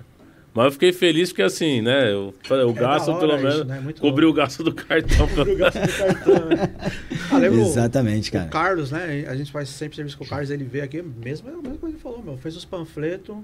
[0.57, 2.11] Mas eu fiquei feliz porque assim, né?
[2.11, 3.85] Eu, eu É gasto hora pelo isso, menos.
[3.85, 3.93] né?
[4.01, 5.27] Cobri o gasto do cartão.
[5.27, 6.75] Cobriu o gasto do cartão, né?
[7.29, 8.47] Ah, o- Exatamente, O cara.
[8.49, 9.25] Carlos, né?
[9.27, 11.79] A gente faz sempre serviço com o Carlos, ele veio aqui, mesmo, a mesma coisa
[11.79, 12.37] que ele falou, meu.
[12.37, 13.35] Fez os panfletos,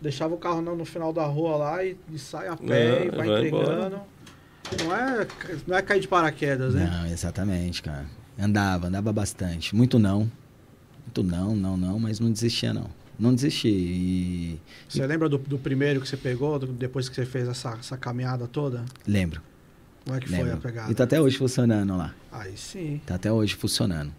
[0.00, 3.06] deixava o carro no, no final da rua lá e, e sai a pé É,
[3.06, 4.00] e vai vai entregando.
[4.84, 5.26] Não é,
[5.66, 6.88] não é cair de paraquedas, né?
[6.88, 8.06] Não, exatamente, cara.
[8.38, 9.74] Andava, andava bastante.
[9.74, 10.30] Muito não.
[11.04, 12.86] Muito não, não, não, mas não desistia, não.
[13.18, 13.68] Não desisti.
[13.68, 17.70] E Você lembra do, do primeiro que você pegou, do- depois que você fez essa,
[17.78, 18.84] essa caminhada toda?
[19.06, 19.40] lembro.
[20.04, 20.54] Como é que foi lembro.
[20.54, 20.90] a pegada?
[20.92, 22.14] E tá até hoje funcionando lá.
[22.30, 23.00] Aí sim.
[23.06, 24.12] Tá até hoje funcionando.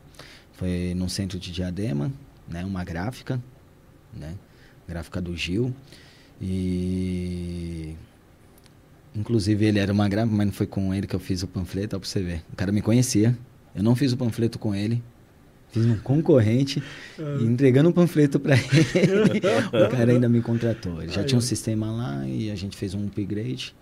[0.53, 2.11] Foi num centro de Diadema,
[2.47, 2.63] né?
[2.65, 3.39] Uma gráfica,
[4.13, 4.33] né?
[4.87, 5.75] Gráfica do Gil.
[6.41, 7.95] E...
[9.15, 11.95] Inclusive ele era uma gráfica, mas não foi com ele que eu fiz o panfleto,
[11.95, 12.43] ó, pra você ver.
[12.51, 13.37] O cara me conhecia.
[13.73, 15.03] Eu não fiz o panfleto com ele.
[15.75, 16.81] Fiz um concorrente
[17.19, 17.37] Ah.
[17.41, 18.63] e entregando um panfleto para ele.
[19.85, 21.01] o cara ainda me contratou.
[21.03, 23.75] Ele já Aí, tinha um sistema lá e a gente fez um upgrade.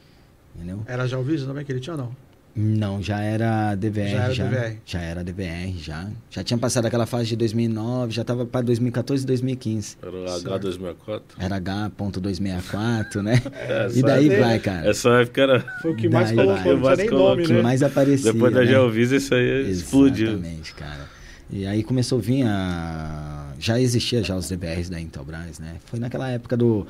[0.56, 0.82] Entendeu?
[0.88, 2.16] Era já o vídeo também que ele tinha ou não?
[2.56, 4.10] Não, já era DVR.
[4.12, 4.78] Já era já, DVR.
[4.86, 6.08] Já era DVR, já.
[6.30, 9.98] Já tinha passado aquela fase de 2009, já tava para 2014 e 2015.
[10.00, 10.50] Era o Certo.
[10.70, 11.22] H264.
[11.40, 13.42] Era H.264, né?
[13.56, 14.88] É, e daí essa- vai, cara.
[14.90, 15.60] Essa época era.
[15.82, 17.30] Foi o que mais Daí colocou, Mais colocou.
[17.30, 17.62] nome, que né?
[17.64, 18.32] mais aparecia.
[18.34, 18.68] Depois da né?
[18.68, 20.28] Geovisa, isso aí explodiu.
[20.34, 21.10] Exatamente, cara.
[21.56, 23.54] E aí começou a vir a...
[23.60, 25.78] Já existia já os DVRs da Intelbras, né?
[25.86, 26.88] Foi naquela época do...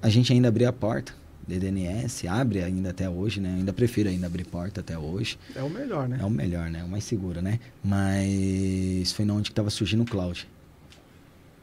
[0.00, 1.12] A gente ainda abria a porta,
[1.48, 3.52] DDNS, abre ainda até hoje, né?
[3.56, 5.36] Ainda prefiro ainda abrir porta até hoje.
[5.56, 6.18] É o melhor, né?
[6.20, 6.84] É o melhor, né?
[6.84, 7.58] O mais seguro, né?
[7.82, 10.46] Mas foi na onde que tava surgindo o cloud.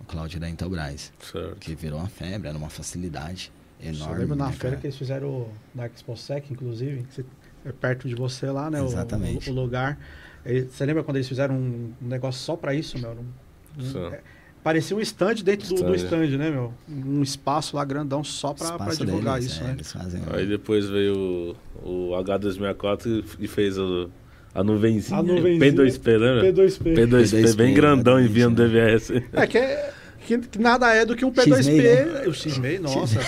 [0.01, 1.13] O cloud da Intelbras.
[1.31, 1.55] Certo.
[1.61, 4.19] Que virou uma febre, era uma facilidade Eu enorme.
[4.19, 4.81] lembro na né, feira cara?
[4.81, 7.25] que eles fizeram o- na ExpoSec, inclusive, que você-
[7.63, 8.83] é perto de você lá, né?
[8.83, 9.49] Exatamente.
[9.49, 9.97] O, o lugar.
[10.43, 13.11] Você lembra quando eles fizeram um, negócio só pra isso, meu?
[13.11, 14.19] Um- é,
[14.63, 16.25] parecia um stand dentro do, do Stand.
[16.25, 16.73] stand, né, meu?
[16.89, 19.77] Um espaço lá grandão só Espaço divulgar deles, isso, é, né?
[19.83, 20.21] Fazem...
[20.31, 24.09] Aí depois veio o, o H264 e fez o,
[24.53, 25.19] a nuvenzinha.
[25.19, 25.71] A nuvenzinha.
[25.73, 26.43] P2P, lembra?
[26.51, 26.93] P2P.
[26.93, 28.67] P2P, bem P2P, grandão exatamente, enviando né?
[28.67, 28.95] DVR.
[28.95, 29.23] assim.
[29.33, 29.93] É que, é
[30.25, 31.57] que, que nada é do que um P2P.
[31.57, 32.27] X-Meio, né?
[32.27, 33.19] O X-Meio, nossa.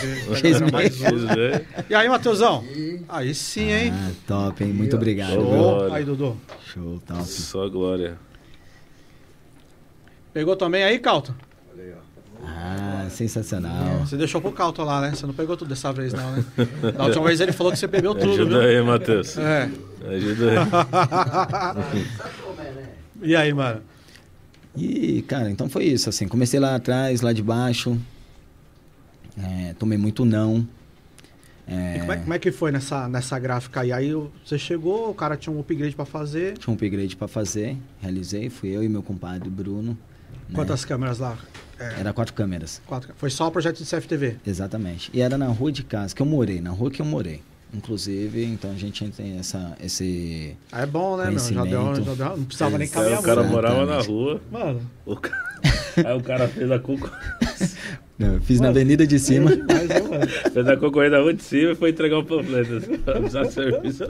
[0.71, 1.65] Mais né?
[1.89, 2.63] E aí, Matheusão?
[3.09, 3.91] Aí sim, hein?
[3.93, 4.73] Ah, top, hein?
[4.73, 5.33] Muito obrigado.
[5.33, 5.93] Show.
[5.93, 6.37] Aí, Dudu.
[6.65, 7.23] Show, top.
[7.25, 8.17] Só glória.
[10.33, 11.33] Pegou também aí, Calton?
[12.45, 13.99] Ah, sensacional.
[13.99, 15.11] Você deixou pro Calton lá, né?
[15.15, 16.43] Você não pegou tudo dessa vez, não, né?
[16.97, 18.69] Da última vez ele falou que você bebeu tudo, Ajuda viu?
[18.69, 19.37] aí, Matheus.
[19.37, 19.69] É.
[20.07, 22.03] Ajuda aí.
[23.25, 23.81] E aí, mano?
[24.75, 26.27] E, cara, então foi isso, assim.
[26.27, 27.97] Comecei lá atrás, lá de baixo.
[29.37, 30.67] É, tomei muito não.
[31.67, 33.91] É, E como, é, como é que foi nessa, nessa gráfica aí?
[33.91, 34.11] Aí
[34.45, 36.57] você chegou, o cara tinha um upgrade pra fazer.
[36.57, 38.49] Tinha um upgrade pra fazer, realizei.
[38.49, 39.97] Fui eu e meu compadre Bruno.
[40.31, 40.55] né?
[40.55, 41.37] Quantas câmeras lá?
[41.79, 43.13] É, Era quatro câmeras, quatro.
[43.17, 44.37] Foi só o projeto de CFTV.
[44.45, 45.09] exatamente.
[45.13, 47.41] E era na rua de casa, que eu morei, na rua que eu morei.
[47.73, 50.55] Inclusive, então a gente tem essa, esse...
[50.71, 51.39] Aí é bom, né, meu?
[51.39, 53.53] Já deu, já deu, não precisava nem Aí caminhar o cara muito.
[53.53, 54.41] morava na rua.
[54.51, 55.59] Mano, o ca-
[55.97, 57.09] Aí o cara fez a, conco...
[58.17, 59.51] Não, fiz na Mano, avenida de cima.
[59.51, 62.79] é demais, né, fez a concorrência da rua de cima e foi entregar o panfleto.
[63.25, 64.03] Usar serviço.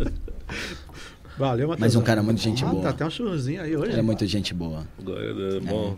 [1.37, 1.79] Valeu, Matheus.
[1.79, 2.83] Mas um cara muito gente ah, boa.
[2.83, 3.93] Tá até um churrozinho aí hoje.
[3.93, 4.85] Era muita gente boa.
[4.99, 5.97] A Deus, É bom,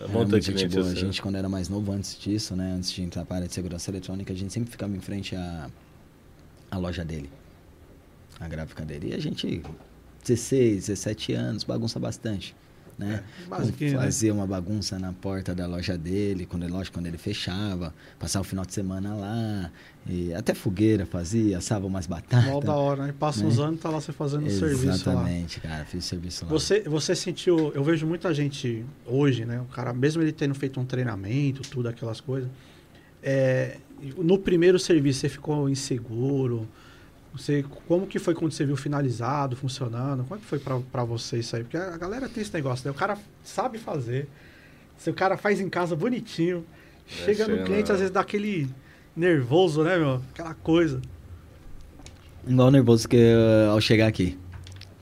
[0.00, 0.86] é bom ter muita gente boa.
[0.86, 1.00] A assim.
[1.00, 2.74] gente, quando era mais novo, antes disso, né?
[2.76, 5.34] Antes de entrar para a área de segurança eletrônica, a gente sempre ficava em frente
[5.36, 5.68] à,
[6.70, 7.30] à loja dele.
[8.38, 9.10] A gráfica dele.
[9.10, 9.62] E a gente,
[10.24, 12.54] 16, 17 anos, bagunça bastante.
[13.00, 13.24] Né?
[13.46, 14.04] É, basiquinho, né?
[14.04, 18.44] Fazia uma bagunça na porta da loja dele, quando ele, lógico, quando ele fechava, passava
[18.44, 19.72] o final de semana lá,
[20.06, 22.44] e até fogueira fazia, assava umas batatas.
[22.44, 23.14] Mó da hora, né?
[23.18, 24.94] Passa uns anos e tá lá você fazendo o serviço lá.
[24.94, 26.50] Exatamente, cara, fiz serviço lá.
[26.50, 29.62] Você, você sentiu, eu vejo muita gente hoje, né?
[29.62, 32.50] O cara, mesmo ele tendo feito um treinamento, tudo aquelas coisas,
[33.22, 33.78] é,
[34.18, 36.66] no primeiro serviço você ficou inseguro?
[37.32, 40.24] Você, como que foi quando você viu finalizado, funcionando?
[40.24, 41.62] Como é que foi pra, pra você isso aí?
[41.62, 42.90] Porque a galera tem esse negócio, né?
[42.90, 44.26] O cara sabe fazer,
[44.98, 46.64] se o cara faz em casa bonitinho,
[47.06, 48.68] chega no cliente, na- às vezes dá aquele
[49.14, 50.20] nervoso, né, meu?
[50.32, 51.00] Aquela coisa.
[52.46, 54.36] Igual nervoso que eu- ao chegar aqui.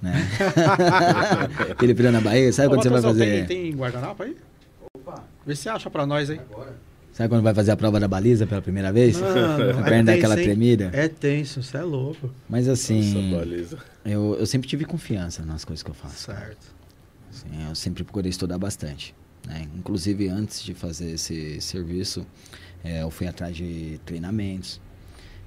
[0.03, 0.13] Né?
[1.73, 3.47] Aquele frio na Bahia, sabe Ô, quando você vai fazer.
[3.47, 4.37] Tem, tem guardanapo aí?
[4.97, 5.25] Opa.
[5.45, 6.41] Vê se acha pra nós aí.
[7.19, 9.21] Sabe quando vai fazer a prova da baliza pela primeira vez?
[9.21, 10.89] Mano, a perna dá aquela tremida.
[10.93, 12.33] É tenso, você é louco.
[12.49, 13.77] Mas assim, baliza.
[14.05, 16.27] eu, eu sempre tive confiança nas coisas que eu faço.
[16.27, 16.73] Certo.
[17.29, 19.17] Assim, eu sempre procurei estudar bastante.
[19.45, 19.67] Né?
[19.77, 22.25] Inclusive, antes de fazer esse serviço,
[22.85, 24.81] eh, eu fui atrás de treinamentos.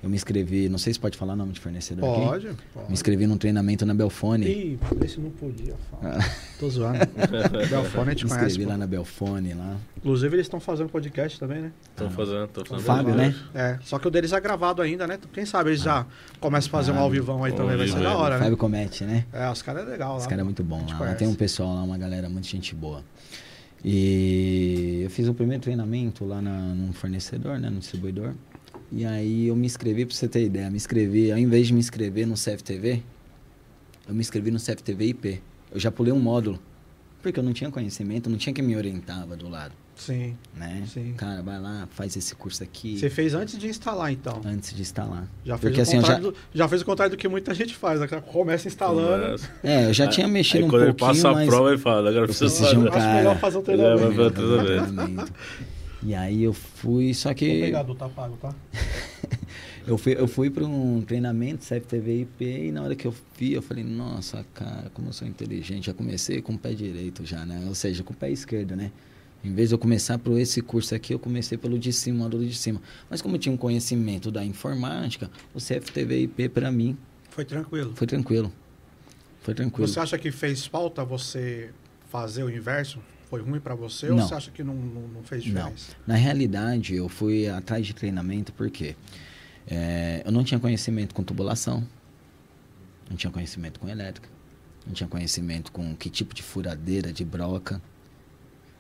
[0.03, 2.25] Eu me inscrevi, não sei se pode falar o nome de fornecedor aqui.
[2.25, 2.93] Pode, Me pode.
[2.93, 4.47] inscrevi num treinamento na Belfone.
[4.47, 6.17] Ih, esse não podia falar.
[6.19, 6.97] Ah, Tô zoando.
[7.69, 8.45] Belfone a gente me conhece.
[8.47, 8.69] inscrevi pô.
[8.71, 9.77] lá na Belfone, lá.
[9.97, 11.71] Inclusive, eles estão fazendo podcast também, né?
[11.95, 12.85] Tô fazendo, tô O fazendo.
[12.85, 13.35] Fábio, né?
[13.53, 15.19] É, só que o deles é gravado ainda, né?
[15.31, 16.03] Quem sabe eles já
[16.39, 17.05] começam a fazer um Fábio.
[17.05, 18.43] ao vivão aí também, vai ser da hora, né?
[18.43, 19.25] Fábio Comete, né?
[19.31, 20.17] É, os caras é legal lá.
[20.17, 20.87] Esse cara é muito bom lá.
[20.93, 21.17] Lá conhece.
[21.17, 23.03] tem um pessoal lá, uma galera muito gente boa.
[23.83, 27.69] E eu fiz o primeiro treinamento lá na, num fornecedor, né?
[27.69, 28.33] No distribuidor.
[28.91, 31.79] E aí eu me inscrevi, pra você ter ideia, me inscrevi, ao invés de me
[31.79, 33.01] inscrever no CFTV,
[34.07, 35.41] eu me inscrevi no CFTV IP.
[35.73, 36.59] Eu já pulei um módulo.
[37.21, 40.35] Porque eu não tinha conhecimento, não tinha quem me orientava do lado, Sim.
[40.57, 40.83] né?
[40.91, 41.13] Sim.
[41.15, 42.97] Cara, vai lá, faz esse curso aqui.
[42.97, 44.41] Você fez antes de instalar, então.
[44.43, 45.27] Antes de instalar.
[45.45, 47.27] Já fez, Porque o assim, eu já, contrário do, já fez o contrário do que
[47.27, 47.99] muita gente faz.
[47.99, 48.07] Né?
[48.07, 49.39] Começa instalando.
[49.63, 51.47] É, eu já tinha mexido Aí um quando ele pouquinho, passa a mas...
[51.47, 52.75] prova, ele fala, agora precisa um fazer.
[52.75, 53.13] Acho cara.
[53.17, 53.99] melhor fazer o É, treinamento.
[54.01, 54.65] vai fazer tudo bem.
[54.65, 55.33] Treinamento.
[56.03, 57.45] E aí eu fui, só que...
[57.57, 58.53] Obrigado, tá pago, tá?
[59.85, 63.53] Eu fui, eu fui para um treinamento CFTV IP e na hora que eu vi,
[63.53, 65.87] eu falei, nossa, cara, como eu sou inteligente.
[65.87, 67.65] Já comecei com o pé direito já, né?
[67.67, 68.91] Ou seja, com o pé esquerdo, né?
[69.43, 72.45] Em vez de eu começar por esse curso aqui, eu comecei pelo de cima, módulo
[72.45, 72.79] de cima.
[73.09, 76.95] Mas como eu tinha um conhecimento da informática, o CFTV IP para mim
[77.31, 77.93] Foi tranquilo.
[77.95, 78.53] foi tranquilo.
[79.41, 79.87] Foi tranquilo.
[79.87, 81.71] Você acha que fez falta você
[82.07, 82.99] fazer o inverso?
[83.31, 84.17] Foi ruim para você Não.
[84.17, 85.53] ou você acha que não, não, não fez Não.
[85.53, 85.93] diferença?
[86.05, 88.93] Na realidade, eu fui atrás de treinamento porque
[89.65, 91.87] é, eu não tinha conhecimento com tubulação,
[93.09, 94.27] não tinha conhecimento com elétrica,
[94.85, 97.81] não tinha conhecimento com que tipo de furadeira, de broca.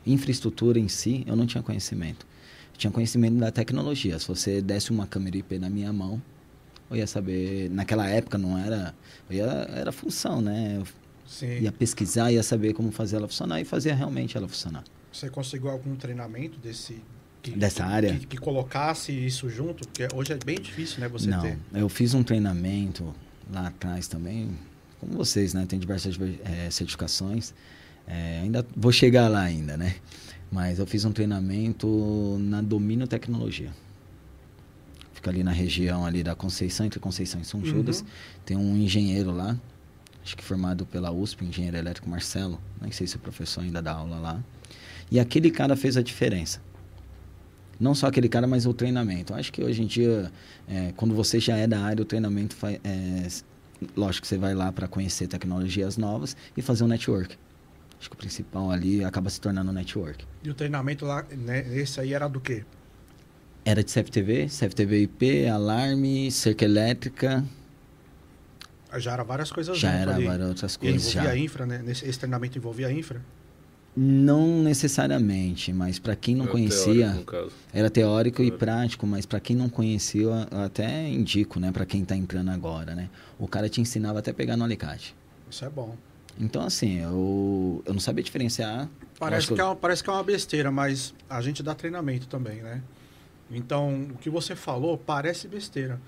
[0.05, 2.27] Infraestrutura em si, eu não tinha conhecimento.
[2.73, 4.19] Eu tinha conhecimento da tecnologia.
[4.19, 6.21] Se você desse uma câmera IP na minha mão,
[6.89, 7.69] eu ia saber.
[7.69, 8.93] Naquela época não era.
[9.29, 10.75] Eu ia, era função, né?
[10.77, 10.85] Eu
[11.31, 11.59] Sim.
[11.61, 14.83] ia pesquisar, ia saber como fazer ela funcionar e fazia realmente ela funcionar.
[15.11, 17.01] Você conseguiu algum treinamento desse
[17.41, 18.13] que, Dessa área?
[18.19, 19.87] que, que colocasse isso junto?
[19.87, 21.07] Porque hoje é bem difícil, né?
[21.07, 21.57] Você não, ter.
[21.73, 23.15] eu fiz um treinamento
[23.51, 24.51] lá atrás também,
[24.99, 25.65] como vocês, né?
[25.65, 27.53] Tem diversas eh, certificações.
[28.07, 29.95] Eh, ainda vou chegar lá ainda, né?
[30.51, 33.71] Mas eu fiz um treinamento na Domínio Tecnologia.
[35.13, 37.65] Fica ali na região ali da Conceição, entre Conceição e São Uhum.
[37.65, 38.03] Judas.
[38.45, 39.57] Tem um engenheiro lá,
[40.23, 42.59] acho que formado pela USP, engenheiro elétrico Marcelo.
[42.81, 44.43] Nem sei se o professor ainda dá aula lá.
[45.09, 46.61] E aquele cara fez a diferença.
[47.79, 49.33] Não só aquele cara, mas o treinamento.
[49.33, 50.31] Eu Acho que hoje em dia,
[50.67, 52.79] é, quando você já é da área, o treinamento faz.
[52.83, 53.27] É,
[53.97, 57.35] lógico que você vai lá para conhecer tecnologias novas e fazer um network.
[57.99, 60.25] Acho que o principal ali acaba se tornando um network.
[60.43, 62.63] E o treinamento lá, né, esse aí era do quê?
[63.63, 67.45] Era de CFTV, CFTV IP, alarme, cerca elétrica,
[68.99, 70.25] Já era várias coisas já era ali.
[70.25, 71.01] várias outras E coisas.
[71.01, 71.29] envolvia Já.
[71.29, 71.81] a infra, né?
[71.83, 73.21] Nesse, esse treinamento envolvia a infra?
[73.95, 77.51] Não necessariamente, mas para quem não É conhecia, teórico, no caso.
[77.73, 81.85] era teórico e prático, mas para quem não conhecia, eu eu até indico, né, para
[81.85, 83.09] quem tá entrando agora, né?
[83.37, 85.13] O cara te ensinava até a pegar no alicate.
[85.49, 85.97] Isso é bom.
[86.39, 88.87] Então, assim, eu, eu não sabia diferenciar.
[89.19, 92.27] Parece Acho que, é uma, parece que é uma besteira, mas a gente dá treinamento
[92.27, 92.81] também, né?
[93.51, 95.99] Então, o que você falou parece besteira.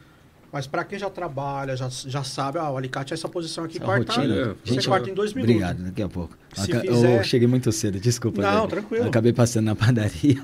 [0.54, 3.78] Mas para quem já trabalha, já, já sabe, ah, o alicate é essa posição aqui,
[3.78, 4.36] Essa corta, rotina.
[4.36, 4.46] é.
[4.64, 5.56] você Gente, corta em dois minutos.
[5.56, 6.38] Obrigado, daqui a pouco.
[6.56, 8.40] Aca- fizer- Eu cheguei muito cedo, desculpa.
[8.44, 8.68] Não, velho.
[8.68, 9.08] tranquilo.
[9.08, 10.40] Acabei passando na padaria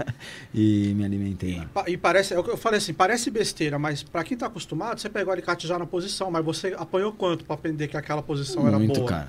[0.51, 1.61] e me alimentei.
[1.71, 5.29] Pa- E parece, eu falei assim, parece besteira, mas para quem tá acostumado, você pega
[5.29, 8.79] o alicate já na posição, mas você apanhou quanto para aprender que aquela posição era
[8.79, 9.07] Muito, boa?
[9.07, 9.27] cara.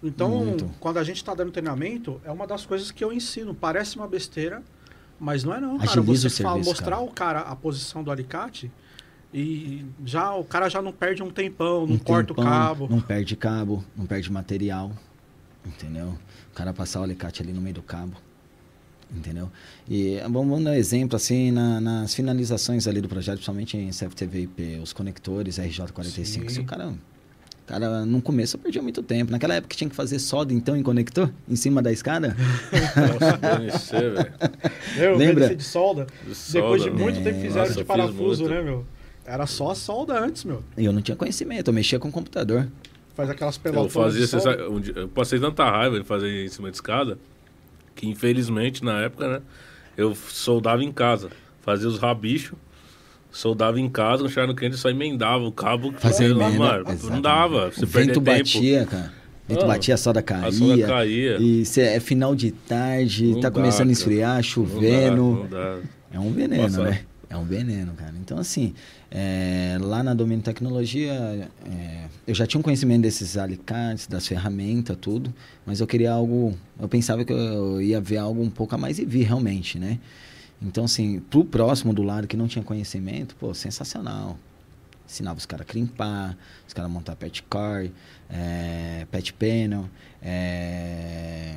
[0.00, 0.70] Então, Muito.
[0.78, 3.52] quando a gente está dando treinamento, é uma das coisas que eu ensino.
[3.52, 4.62] Parece uma besteira,
[5.18, 5.90] mas não é não, cara.
[5.90, 7.02] Agiliza Você fala, serviço, mostrar cara.
[7.02, 8.70] o cara a posição do alicate
[9.32, 12.88] e já o cara já não perde um tempão, não Um corta tempão, o cabo.
[12.90, 14.90] Não perde cabo, não perde material.
[15.66, 16.14] Entendeu?
[16.52, 18.14] O cara passar o alicate ali no meio do cabo.
[19.14, 19.50] Entendeu?
[19.88, 24.42] E vamos, dar um exemplo assim na- nas finalizações ali do projeto, principalmente em CFTV
[24.42, 26.24] IP, os conectores RJ45.
[26.24, 26.48] Sim.
[26.48, 26.96] Se o cara, o
[27.66, 29.32] cara no começo eu perdia muito tempo.
[29.32, 32.36] Naquela época tinha que fazer solda então em conector, em cima da escada.
[33.70, 34.32] Nossa, velho.
[34.96, 35.54] Eu, Lembra?
[35.56, 36.06] De solda.
[36.24, 38.54] De Depois de muito É, tempo fizeram nossa, de parafuso, muito.
[38.54, 38.86] né, meu?
[39.30, 40.62] Era só solda antes, meu.
[40.76, 42.66] E eu não tinha conhecimento, eu mexia com o computador.
[43.14, 43.92] Faz aquelas Eu pelotas.
[43.92, 44.58] fazia, você solda.
[44.58, 47.16] sabe, um dia- eu passei tanta raiva de fazer em cima de escada,
[47.94, 49.40] que infelizmente na época, né,
[49.96, 51.30] eu soldava em casa.
[51.62, 52.58] Fazia os rabichos,
[53.30, 55.92] soldava em casa, chegava no cliente, só emendava o cabo.
[55.98, 58.38] Fazia emenda, mano, não dava, você o vento tempo.
[58.38, 59.12] batia, cara.
[59.48, 60.46] O vento Ah, batia, a solda caía.
[60.48, 61.36] A solda caía.
[61.40, 63.92] E cê, é final de tarde, Não tá dá, começando a cara.
[63.92, 65.46] esfriar, Não chovendo.
[65.48, 65.78] dá, não dá.
[66.12, 66.82] É um veneno, Nossa.
[66.82, 67.02] né?
[67.28, 68.12] É um veneno, cara.
[68.20, 68.74] Então, assim,
[69.10, 74.96] é, lá na Domínio Tecnologia, é, eu já tinha um conhecimento desses alicates, das ferramentas,
[75.00, 75.34] tudo,
[75.66, 76.56] mas eu queria algo.
[76.78, 79.98] Eu pensava que eu ia ver algo um pouco a mais e vi realmente, né?
[80.62, 84.38] Então, assim, pro próximo do lado que não tinha conhecimento, pô, sensacional.
[85.08, 86.36] Ensinava os caras a crimpar,
[86.68, 87.86] os caras a montar pet car,
[88.28, 89.88] é, pet panel,
[90.22, 91.56] é,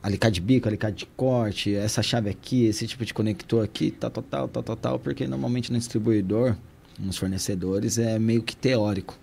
[0.00, 4.10] alicate de bico, alicate de corte, essa chave aqui, esse tipo de conector aqui, tal,
[4.10, 6.54] tal, tal, tal, tal, tal, porque normalmente no distribuidor,
[6.98, 9.18] nos fornecedores, é meio que teórico.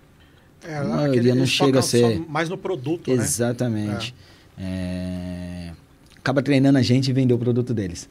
[0.62, 3.22] É, A lá, maioria não chega a ser- mais no produto, né?
[3.22, 4.14] Exatamente.
[4.58, 5.72] É,
[6.18, 8.06] Acaba treinando a gente e vender o produto deles,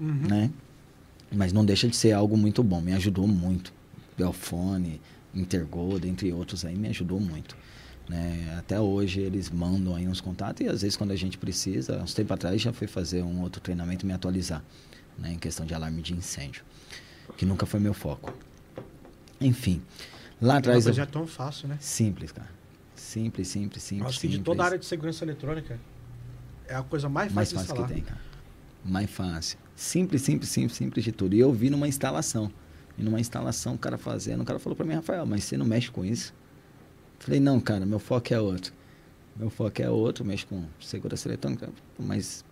[0.00, 0.26] Uhum.
[0.28, 0.50] né?
[1.30, 3.72] Mas não deixa de ser algo muito bom, me ajudou muito.
[4.16, 5.00] Belfone,
[5.32, 7.56] Intergold, entre outros aí, me ajudou muito.
[8.08, 8.56] Né?
[8.58, 12.12] Até hoje eles mandam aí uns contatos e às vezes quando a gente precisa, uns
[12.14, 14.64] tempo atrás já fui fazer um outro treinamento e me atualizar,
[15.18, 15.32] né?
[15.34, 16.62] Em questão de alarme de incêndio,
[17.36, 18.34] que nunca foi meu foco.
[19.40, 19.82] Enfim,
[20.40, 20.84] lá atrás...
[20.86, 21.76] eu- coisa é tão fácil, né?
[21.80, 22.48] Simples, cara.
[22.94, 24.08] Simples, simples, simples.
[24.08, 25.78] Acho que de toda a área de segurança eletrônica
[26.66, 28.20] é a coisa mais mais fácil de fácil que tem, cara.
[28.84, 29.58] Mais fácil.
[29.74, 31.34] Simples, simples, simples, simples de tudo.
[31.34, 32.50] E eu vi numa instalação.
[32.96, 35.64] E numa instalação, o cara fazendo, o cara falou pra mim, Rafael, mas você não
[35.64, 36.34] mexe com isso?
[37.20, 38.72] Falei, não, cara, meu foco é outro.
[39.36, 42.44] Meu foco é outro, mexo com segurança eletrônica, mas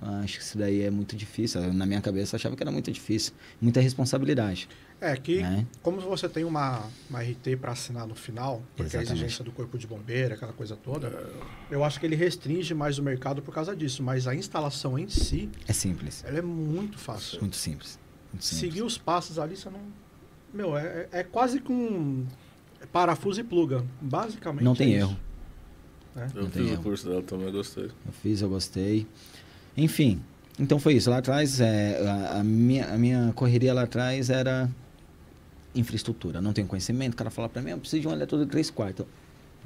[0.00, 1.72] Acho que isso daí é muito difícil.
[1.72, 3.32] Na minha cabeça eu achava que era muito difícil.
[3.60, 4.68] Muita responsabilidade.
[5.04, 5.66] É que, né?
[5.82, 9.10] como você tem uma, uma RT para assinar no final, porque Exatamente.
[9.10, 11.28] a exigência do corpo de bombeiro, aquela coisa toda,
[11.68, 14.00] eu acho que ele restringe mais o mercado por causa disso.
[14.00, 16.22] Mas a instalação em si, É simples.
[16.24, 17.40] ela é muito fácil.
[17.40, 17.98] Muito simples.
[18.32, 18.60] Muito simples.
[18.60, 19.80] Seguir os passos ali, você não.
[20.54, 22.24] Meu, é, é quase com
[22.92, 23.84] parafuso e pluga.
[24.00, 24.62] Basicamente.
[24.62, 25.06] Não tem é isso.
[25.08, 25.18] erro.
[26.14, 26.30] né?
[26.34, 26.82] Eu Não fiz o erro.
[26.84, 27.86] curso dela também, gostei.
[28.06, 29.06] Eu fiz, eu gostei.
[29.76, 30.22] Enfim,
[30.60, 31.10] então foi isso.
[31.10, 34.70] Lá atrás, é, a, a minha, a minha correria lá atrás era
[35.74, 36.40] infraestrutura.
[36.40, 37.14] Não tenho conhecimento.
[37.14, 39.06] O cara fala pra mim, eu preciso de um eletrodo de 3 quartos.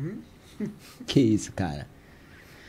[0.01, 0.19] Hum?
[1.07, 1.87] Que isso, cara?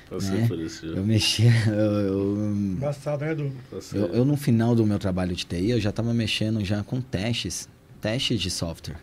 [0.10, 0.48] Passei Né?
[0.48, 0.96] por isso já.
[0.96, 1.52] Eu mexia...
[1.68, 3.52] Eu, eu, Engraçado, né, Edu?
[3.94, 7.00] Eu, eu, no final do meu trabalho de TI, eu já estava mexendo já com
[7.02, 7.68] testes.
[8.02, 8.98] Testes de software.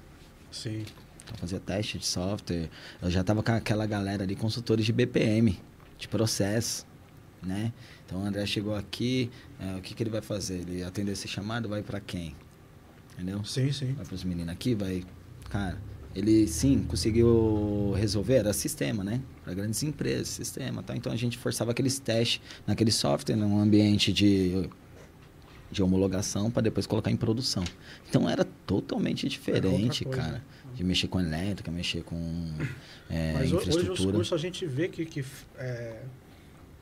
[0.50, 0.84] Sim.
[1.24, 2.68] Então, fazia teste de software.
[3.02, 5.58] Eu já estava com aquela galera ali, consultores de BPM,
[5.98, 6.86] de processo,
[7.42, 7.72] né?
[8.06, 10.60] Então, o André chegou aqui, é, o que, que ele vai fazer?
[10.60, 12.34] Ele atender esse chamado, vai para quem?
[13.14, 13.44] Entendeu?
[13.44, 13.92] Sim, sim.
[13.94, 15.04] Vai para os meninos aqui, vai...
[15.50, 15.78] Cara,
[16.14, 19.20] ele, sim, conseguiu resolver, era sistema, né?
[19.44, 20.96] Para grandes empresas, sistema, tá?
[20.96, 24.68] Então, a gente forçava aqueles testes naquele software, num ambiente de
[25.72, 27.64] de homologação para depois colocar em produção.
[28.08, 30.22] Então era totalmente diferente, coisa.
[30.22, 30.44] cara.
[30.72, 32.16] De mexer com elétrica, mexer com
[33.10, 34.12] é, Mas ho- hoje os infraestrutura.
[34.14, 35.24] cursos a gente vê que, que
[35.58, 36.02] é,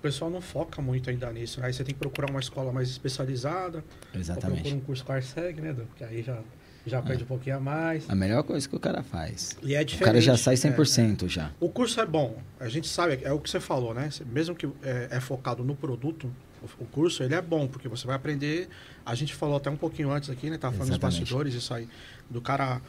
[0.02, 1.60] o pessoal não foca muito ainda nisso.
[1.60, 1.68] né?
[1.68, 3.84] Aí você tem que procurar uma escola mais especializada.
[4.00, 4.74] Procura Exatamente.
[4.74, 5.86] um curso com Arseg, né, Edu?
[5.96, 6.40] Que aí já,
[6.84, 8.10] já perde um pouquinho a mais.
[8.10, 9.56] A melhor coisa que o cara faz.
[9.62, 10.04] E é O diferente.
[10.04, 11.52] cara já sai é, 100% já.
[11.60, 14.08] O curso é bom, a gente sabe, é o que você falou, né?
[14.26, 16.28] Mesmo que é, é focado no produto,
[16.60, 18.68] o, o curso ele é bom, porque você vai aprender.
[19.06, 20.58] A gente falou até um pouquinho antes aqui, né?
[20.58, 21.88] Tava falando dos bastidores, isso aí.
[22.28, 22.80] Do cara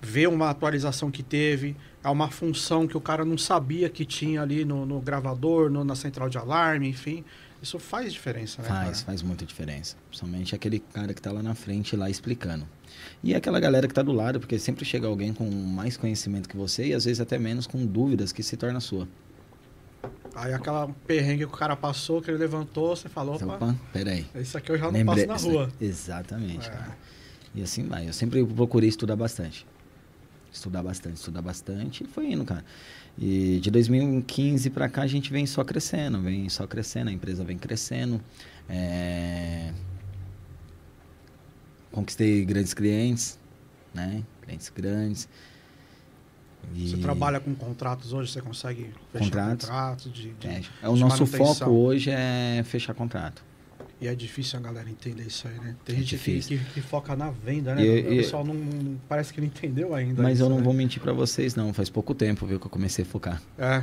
[0.00, 4.40] ver uma atualização que teve, é uma função que o cara não sabia que tinha
[4.42, 7.24] ali no, no gravador, no- na central de alarme, enfim.
[7.60, 8.68] Isso faz diferença, né?
[8.68, 9.06] Faz, cara?
[9.06, 9.96] faz muita diferença.
[10.08, 12.64] Principalmente aquele cara que tá lá na frente, lá explicando.
[13.22, 16.56] E aquela galera que tá do lado, porque sempre chega alguém com mais conhecimento que
[16.56, 19.08] você e às vezes até menos com dúvidas que se torna sua.
[20.36, 24.24] Aí aquela perrengue que o cara passou, que ele levantou, você falou, opa, opa, peraí.
[24.36, 25.72] isso aqui eu já não Lembrei- passo na rua.
[25.80, 26.70] Exatamente, É.
[26.70, 26.96] cara.
[27.56, 28.06] E assim vai.
[28.08, 29.66] Eu sempre procurei estudar bastante.
[30.52, 32.04] Estudar bastante, estudar bastante.
[32.04, 32.64] E foi indo, cara.
[33.18, 37.44] E de 2015 pra cá a gente vem só crescendo, vem só crescendo, a empresa
[37.44, 38.20] vem crescendo.
[38.68, 39.72] É...
[41.90, 43.38] Conquistei grandes clientes,
[43.94, 44.22] né?
[44.42, 45.28] Clientes grandes.
[46.74, 49.66] E- Você trabalha com contratos hoje, você consegue fechar Contratos.
[49.68, 51.54] contratos de, de- É, é o nosso manutenção.
[51.54, 53.42] foco hoje é fechar contrato.
[54.00, 55.74] E é difícil a galera entender isso aí, né?
[55.84, 57.84] Tem É gente que, que, que foca na venda, né?
[57.84, 60.22] E- o e- pessoal não, não- parece que não entendeu ainda.
[60.22, 60.62] Mas isso, eu não né?
[60.62, 61.72] vou mentir pra vocês, não.
[61.74, 63.42] Faz pouco tempo, viu, que eu comecei a focar.
[63.58, 63.82] É,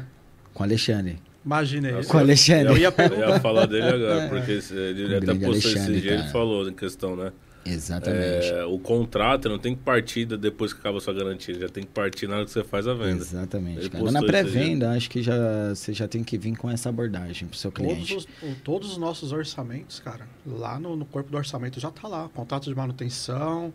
[0.54, 1.18] Com o Alexandre.
[1.46, 2.10] imagina Nossa, isso.
[2.12, 2.68] Com o Alexandre.
[2.74, 6.12] Eu ia Eu ia falar dele agora, porque ele O até postou esse Alexandre, dia,
[6.12, 6.32] ele cara.
[6.32, 7.32] falou em questão, né?
[7.66, 8.46] Exatamente.
[8.48, 11.84] É, o contrato não tem que partir depois que acaba a sua garantia, já tem
[11.84, 13.22] que partir na hora que você faz a venda.
[13.22, 17.58] Exatamente, Na pré-venda, acho que já, você já tem que vir com essa abordagem pro
[17.58, 18.16] seu Todos cliente.
[18.16, 22.08] os, o- todos os nossos orçamentos, cara, lá no, no corpo do orçamento já tá
[22.08, 22.30] lá.
[22.34, 23.74] Contrato de manutenção,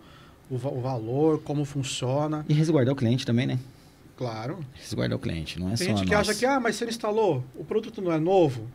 [0.49, 2.45] o, o valor, como funciona.
[2.49, 3.59] E resguardar o cliente também, né?
[4.17, 4.59] Claro.
[4.75, 6.29] Resguardar o cliente, não é Tem só gente que nós.
[6.29, 8.69] acha que, ah, mas você instalou, o produto não é novo,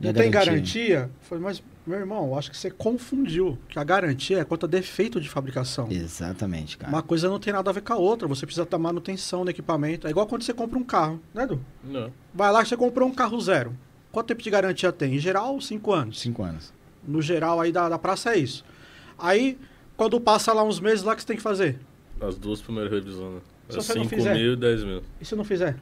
[0.00, 0.94] não a tem garantia?
[1.00, 1.10] garantia.
[1.22, 3.56] Falei, mas, meu irmão, eu acho que você confundiu.
[3.68, 5.88] Que a garantia é quanto a defeito de fabricação.
[5.90, 6.92] Exatamente, cara.
[6.92, 8.26] Uma coisa não tem nada a ver com a outra.
[8.28, 10.06] Você precisa ter manutenção no equipamento.
[10.06, 11.60] É igual quando você compra um carro, né, Edu?
[11.84, 12.12] Não.
[12.34, 13.76] Vai lá, você comprou um carro zero.
[14.10, 15.14] Quanto tempo de garantia tem?
[15.14, 16.20] Em geral, cinco anos.
[16.20, 16.72] Cinco anos.
[17.06, 18.64] No geral aí da, da praça é isso.
[19.18, 19.58] Aí,
[19.96, 21.78] quando passa lá uns meses lá, o que você tem que fazer?
[22.20, 23.40] As duas primeiras revisões, né?
[23.68, 24.34] É você não 5 fizer?
[24.34, 25.02] mil e 10 mil.
[25.20, 25.76] E se não fizer?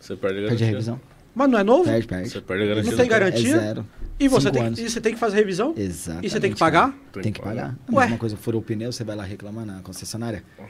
[0.00, 0.66] Você perde a Perde a garantia.
[0.66, 1.00] revisão?
[1.38, 1.84] Mas não é novo?
[1.84, 2.30] Perde, perde.
[2.30, 2.90] Você perde a garantia.
[2.90, 3.54] Não tem garantia?
[3.56, 3.86] É zero.
[4.18, 4.78] E você, tem, anos.
[4.80, 5.72] e você tem que fazer revisão?
[5.76, 6.26] Exatamente.
[6.26, 6.92] E você tem que pagar?
[7.22, 7.76] Tem que pagar.
[7.86, 8.04] A Ué.
[8.06, 10.42] mesma coisa, furou o pneu, você vai lá reclamar na concessionária.
[10.58, 10.64] A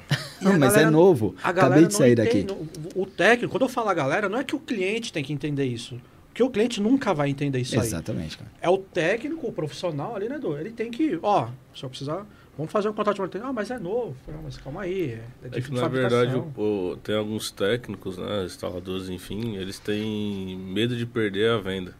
[0.44, 1.34] Não, mas galera- é novo.
[1.42, 2.42] A galera Acabei de sair entende.
[2.52, 2.90] daqui.
[2.94, 5.64] O, técnico, quando eu falo a galera, não é que o cliente tem que entender
[5.64, 5.98] isso.
[6.28, 7.86] Porque o cliente nunca vai entender isso aí.
[7.86, 8.50] Exatamente, cara.
[8.60, 10.54] É o técnico, o profissional ali, né, Edu?
[10.58, 12.26] Ele tem que, ó, se eu precisar,
[12.58, 13.48] vamos fazer um contrato de manutenção.
[13.48, 14.14] Ah, mas é novo.
[14.26, 18.18] Não, mas calma aí, é, é É que, na verdade, o- o- tem alguns técnicos,
[18.18, 21.94] né, instaladores, enfim, eles têm medo de perder a venda.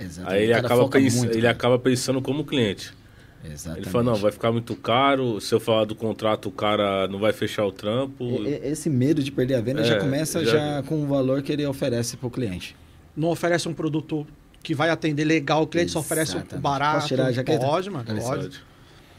[0.00, 0.38] Exatamente.
[0.38, 1.52] Aí ele O acaba, pens- muito, ele cara.
[1.52, 2.96] acaba pensando como cliente.
[3.44, 3.84] Exatamente.
[3.84, 7.18] Ele fala, não, vai ficar muito caro, se eu falar do contrato, o cara não
[7.18, 8.24] vai fechar o trampo.
[8.62, 10.82] Esse medo de perder a venda já É, começa já- já...
[10.84, 12.74] com o valor que ele oferece pro cliente.
[13.16, 14.26] Não oferece um produto
[14.62, 16.62] que vai atender legal o cliente, só oferece um Exatamente.
[16.62, 16.94] barato.
[16.96, 17.64] Posso tirar a jaqueta?
[17.64, 18.50] Pode, mano, Olha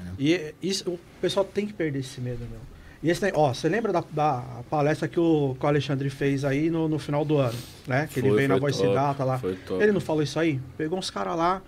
[0.06, 0.24] pode.
[0.24, 2.60] E isso, o pessoal tem que perder esse medo, meu.
[3.02, 6.70] E esse, ó, você lembra da, da palestra que o, que o Alexandre fez aí
[6.70, 8.08] no, no final do ano, né?
[8.12, 9.42] Que ele Foi, veio na Voice top, Data lá.
[9.80, 10.60] Ele não falou isso aí?
[10.78, 11.62] Pegou uns caras lá,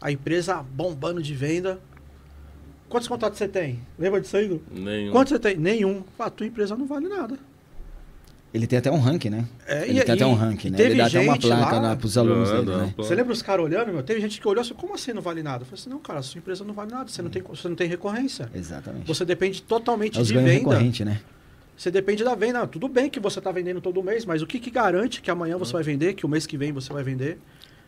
[0.00, 1.78] a empresa bombando de venda.
[2.88, 3.80] Quantos contatos você tem?
[3.98, 4.60] Lembra disso aí?
[4.70, 5.12] Nenhum.
[5.12, 5.56] Quantos você tem?
[5.56, 6.02] Nenhum.
[6.18, 7.38] A tua empresa não vale nada.
[8.54, 9.44] Ele tem até um ranking, né?
[9.66, 10.80] É, ele e- tem até um ranking, né?
[10.80, 12.94] Ele dá até uma placa lá- lá pros alunos Dá, dele, dá, né?
[12.96, 14.00] Você lembra os caras olhando, meu?
[14.04, 15.62] Teve gente que olhou assim, como assim não vale nada?
[15.62, 17.68] Eu falei assim, não, cara, a sua empresa não vale nada, você não tem, você
[17.68, 18.48] não tem recorrência.
[18.54, 19.08] Exatamente.
[19.08, 20.50] Você depende totalmente é os de venda.
[20.50, 21.20] recorrentes, né?
[21.76, 22.64] Você depende da venda.
[22.68, 25.58] Tudo bem que você está vendendo todo mês, mas o que, que garante que amanhã
[25.58, 27.38] você vai vender, que o mês que vem você vai vender?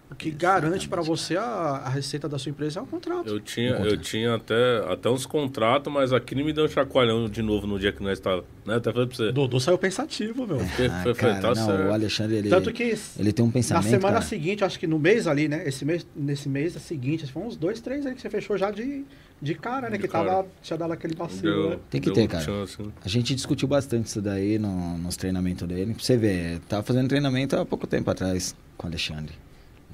[0.09, 3.29] O que garante para você a, a receita da sua empresa é o contrato.
[3.29, 3.91] Eu tinha, Encontra.
[3.91, 7.77] eu tinha até, até uns contratos, mas aqui me deu um chacoalhão de novo no
[7.77, 8.47] dia que nós estávamos.
[8.65, 8.77] Né?
[8.77, 9.33] Até falei pra você.
[9.33, 10.61] Dudu saiu pensativo, meu.
[10.61, 11.89] Ah, foi, foi, cara, tá não, certo.
[11.89, 14.25] o Alexandre, ele, Tanto que ele tem um na pensamento, semana cara.
[14.25, 15.67] seguinte, acho que no mês ali, né?
[15.67, 19.05] Esse mês, nesse mês seguinte, foi uns dois, três aí que você fechou já de,
[19.43, 19.97] de cara, né?
[19.97, 20.25] De que cara.
[20.25, 21.79] tava, tinha dado aquele vacilo, né?
[21.91, 22.45] Tem que ter, cara.
[22.45, 22.89] chance, né?
[23.05, 25.95] A gente discutiu bastante isso daí no, nos treinamentos dele.
[25.95, 29.33] Pra você ver, tava fazendo treinamento há pouco tempo atrás com o Alexandre,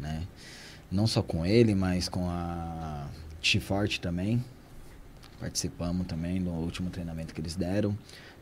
[0.02, 0.22] né?
[0.90, 3.06] Não só com ele, mas com a
[3.40, 4.44] T-Forte também.
[5.40, 7.96] Participamos também do último treinamento que eles deram,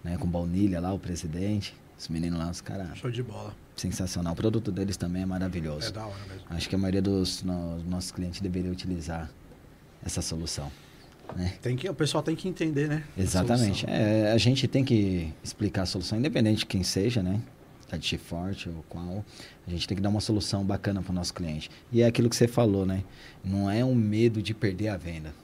[0.04, 0.16] né?
[0.18, 1.74] Com Baunilha lá, o presidente.
[1.98, 3.54] Os meninos lá, os caras, Show de bola.
[3.76, 4.32] sensacional.
[4.32, 5.88] O produto deles também é maravilhoso.
[5.88, 6.42] É da hora mesmo.
[6.48, 9.30] Acho que a maioria dos no- nossos clientes deveria utilizar
[10.02, 10.70] essa solução,
[11.36, 11.54] né?
[11.60, 13.04] Tem que, o pessoal tem que entender, né?
[13.16, 13.80] a Exatamente.
[13.80, 13.88] solução.
[13.90, 17.38] É, a gente tem que explicar a solução, independente de quem seja, né?
[17.90, 19.24] Tá de forte ou qual.
[19.66, 21.68] A gente tem que dar uma solução bacana para o nosso cliente.
[21.90, 23.02] E é aquilo que você falou, né?
[23.44, 25.34] Não é um medo de perder a venda.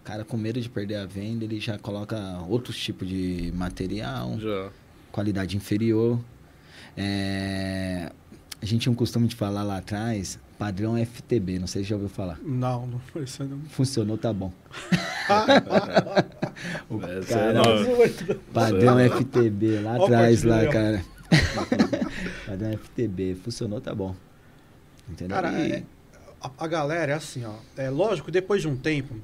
[0.00, 2.16] O cara com medo de perder a venda, ele já coloca
[2.48, 4.70] outros tipos de material, Já.
[5.12, 6.18] qualidade inferior.
[6.96, 8.10] É,
[8.62, 11.96] A gente tinha um costume de falar lá atrás, padrão FTB, não sei se já
[11.96, 12.38] ouviu falar.
[12.42, 13.60] Não, não foi isso não.
[13.68, 14.50] Funcionou, tá bom.
[16.90, 18.34] O cara- é.
[18.52, 20.70] Padrão FTB, lá atrás, lá, do
[21.28, 22.10] cara.
[22.46, 24.14] Padrão FTB, funcionou, tá bom.
[25.08, 25.34] Entendeu?
[25.36, 25.82] Cara, E- é-
[26.40, 27.54] a, a galera é assim, ó.
[27.76, 29.14] É lógico, depois de um tempo,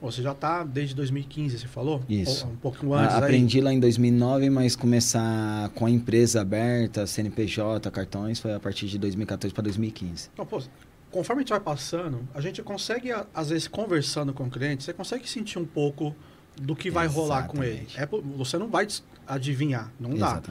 [0.00, 2.02] você já tá desde 2015, você falou?
[2.08, 2.46] Isso.
[2.46, 3.24] Ou um pouquinho antes a- aí.
[3.24, 8.86] aprendi lá em 2009, mas começar com a empresa aberta, CNPJ, cartões, foi a partir
[8.88, 10.30] de 2014 para 2015.
[10.32, 10.62] Então, pô,
[11.10, 14.92] conforme a gente vai passando, a gente consegue, às vezes, conversando com o cliente, você
[14.92, 16.14] consegue sentir um pouco
[16.60, 17.86] do que vai rolar com ele.
[17.88, 18.00] Exatamente.
[18.00, 18.86] É, você não vai
[19.26, 20.42] adivinhar, não dá.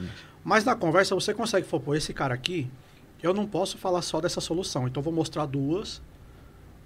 [0.44, 2.68] Mas na conversa você consegue falar, pô, esse cara aqui,
[3.22, 6.00] eu não posso falar só dessa solução, então eu vou mostrar duas.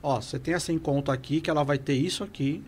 [0.02, 2.62] Ó, você tem essa em conta aqui, que ela vai ter isso aqui,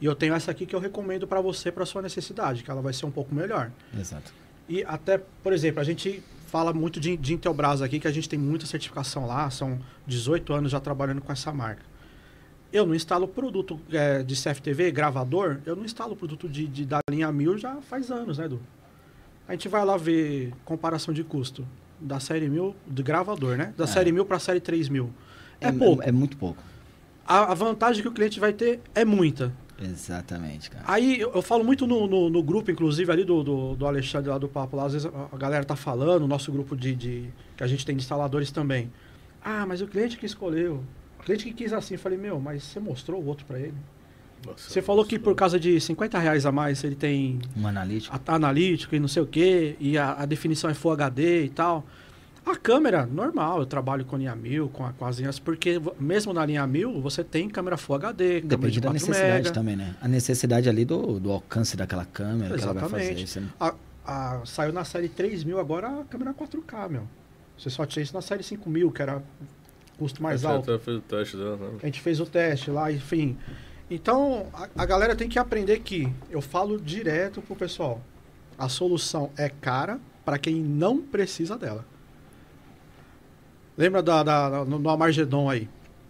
[0.00, 2.82] e eu tenho essa aqui que eu recomendo para você, para sua necessidade, que ela
[2.82, 3.70] vai ser um pouco melhor.
[3.98, 4.32] Exato.
[4.68, 8.28] E até, por exemplo, a gente fala muito de, de Intelbras aqui, que a gente
[8.28, 11.82] tem muita certificação lá, são 18 anos já trabalhando com essa marca.
[12.72, 16.98] Eu não instalo produto é, de CFTV, gravador, eu não instalo produto de, de- da
[17.08, 18.60] linha 1000 já faz anos, né, Edu?
[19.48, 21.66] A gente vai lá ver comparação de custo
[22.00, 23.74] da série 1000, de gravador, né?
[23.76, 23.86] Da É.
[23.86, 25.10] série 1000 para a série 3000.
[25.60, 26.02] É, pouco.
[26.02, 26.62] É, muito pouco.
[27.26, 29.52] A, a vantagem que o cliente vai ter é muita.
[29.80, 30.84] Exatamente, cara.
[30.86, 34.30] Aí eu, eu falo muito no, no, no grupo, inclusive, ali do, do, do Alexandre
[34.30, 36.94] lá do Papo lá, às vezes a, a galera tá falando, o nosso grupo de,
[36.94, 38.90] de- que a gente tem de instaladores também.
[39.42, 40.82] Ah, mas o cliente que escolheu.
[41.18, 43.74] O cliente que quis assim, eu falei, meu, mas você mostrou o outro para ele.
[44.46, 48.14] Nossa, Você falou que por causa de 50 reais a mais ele tem Um analítico.
[48.26, 51.48] a- analítico e não sei o que, e a, a definição é Full HD e
[51.50, 51.84] tal.
[52.46, 56.30] A câmera, normal, eu trabalho com linha 1000, com, a, com as linhas, porque mesmo
[56.34, 59.50] na linha 1000 você tem câmera Full HD, Depende de da 4 necessidade mega.
[59.50, 59.96] também, né?
[60.02, 63.02] A necessidade ali do, do alcance daquela câmera que ela vai fazer.
[63.12, 63.30] Exatamente.
[63.30, 63.74] Você A,
[64.06, 67.08] a- saiu na série 3000 agora a câmera 4K, meu.
[67.56, 69.22] Você só tinha isso na série 5000, que era
[69.96, 70.70] custo mais Você alto.
[70.70, 71.68] até fez o teste dela, né?
[71.82, 73.38] A gente fez o teste lá, enfim.
[73.94, 78.00] Então, a, a galera tem que aprender que eu falo direto pro pessoal.
[78.58, 81.84] A solução é cara para quem não precisa dela.
[83.76, 85.68] Lembra da, da, da- no, no Amargedon aí?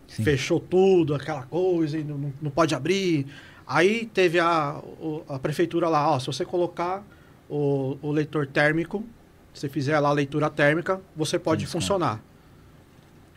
[0.09, 0.23] Sim.
[0.25, 3.27] Fechou tudo, aquela coisa, e não, não- pode abrir.
[3.67, 4.81] Aí teve a,
[5.29, 7.03] a prefeitura lá, ó, se você colocar
[7.49, 9.05] o, o leitor térmico,
[9.53, 12.23] se fizer lá a leitura térmica, você pode funcionar.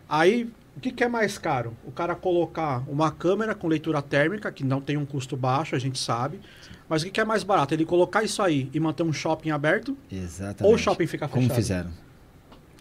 [0.09, 1.75] Aí, o que, que é mais caro?
[1.84, 5.80] O cara colocar uma câmera com leitura térmica, que não tem um custo baixo, a
[5.80, 6.39] gente sabe.
[6.88, 7.73] Mas o que, que é mais barato?
[7.73, 10.63] Ele colocar isso aí e manter um shopping aberto Exatamente.
[10.63, 11.43] ou o shopping ficar fechado?
[11.47, 11.89] Como fizeram?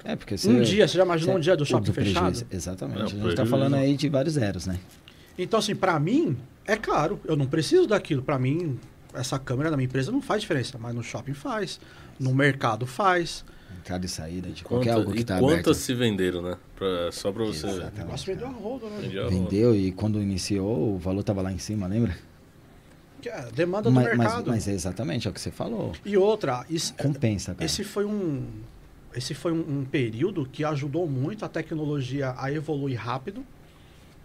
[0.04, 0.48] É, porque você...
[0.48, 2.14] Um dia, você já imaginou um você- dia do o shopping prejuízo.
[2.20, 2.46] fechado?
[2.50, 2.98] Exatamente.
[3.00, 3.50] É, a gente tá prejuízo.
[3.50, 4.78] falando aí de vários zeros, né?
[5.38, 6.36] Então, assim, pra mim,
[6.66, 7.18] é caro.
[7.24, 8.22] Eu não preciso daquilo.
[8.22, 8.78] Pra mim,
[9.12, 10.78] essa câmera da minha empresa não faz diferença.
[10.78, 11.80] Mas no shopping faz.
[12.20, 13.44] No mercado faz.
[13.78, 15.74] Entrada e saída de Quanta- qualquer algo que e tá quantas aberto.
[15.74, 16.56] se venderam, né?
[16.74, 17.66] Pra- só pra você.
[17.66, 18.98] O negócio vendeu a roda, né?
[19.02, 22.16] Vendeu Vendeu e quando iniciou o valor tava lá em cima, lembra?
[23.22, 24.50] Que é a demanda do Mas, mas, mercado.
[24.50, 25.92] mas é exatamente é o que você falou.
[26.04, 27.64] E outra, isso, Compensa, cara.
[27.64, 28.46] esse foi um.
[29.14, 33.44] Esse foi um, um período que ajudou muito a tecnologia a evoluir rápido.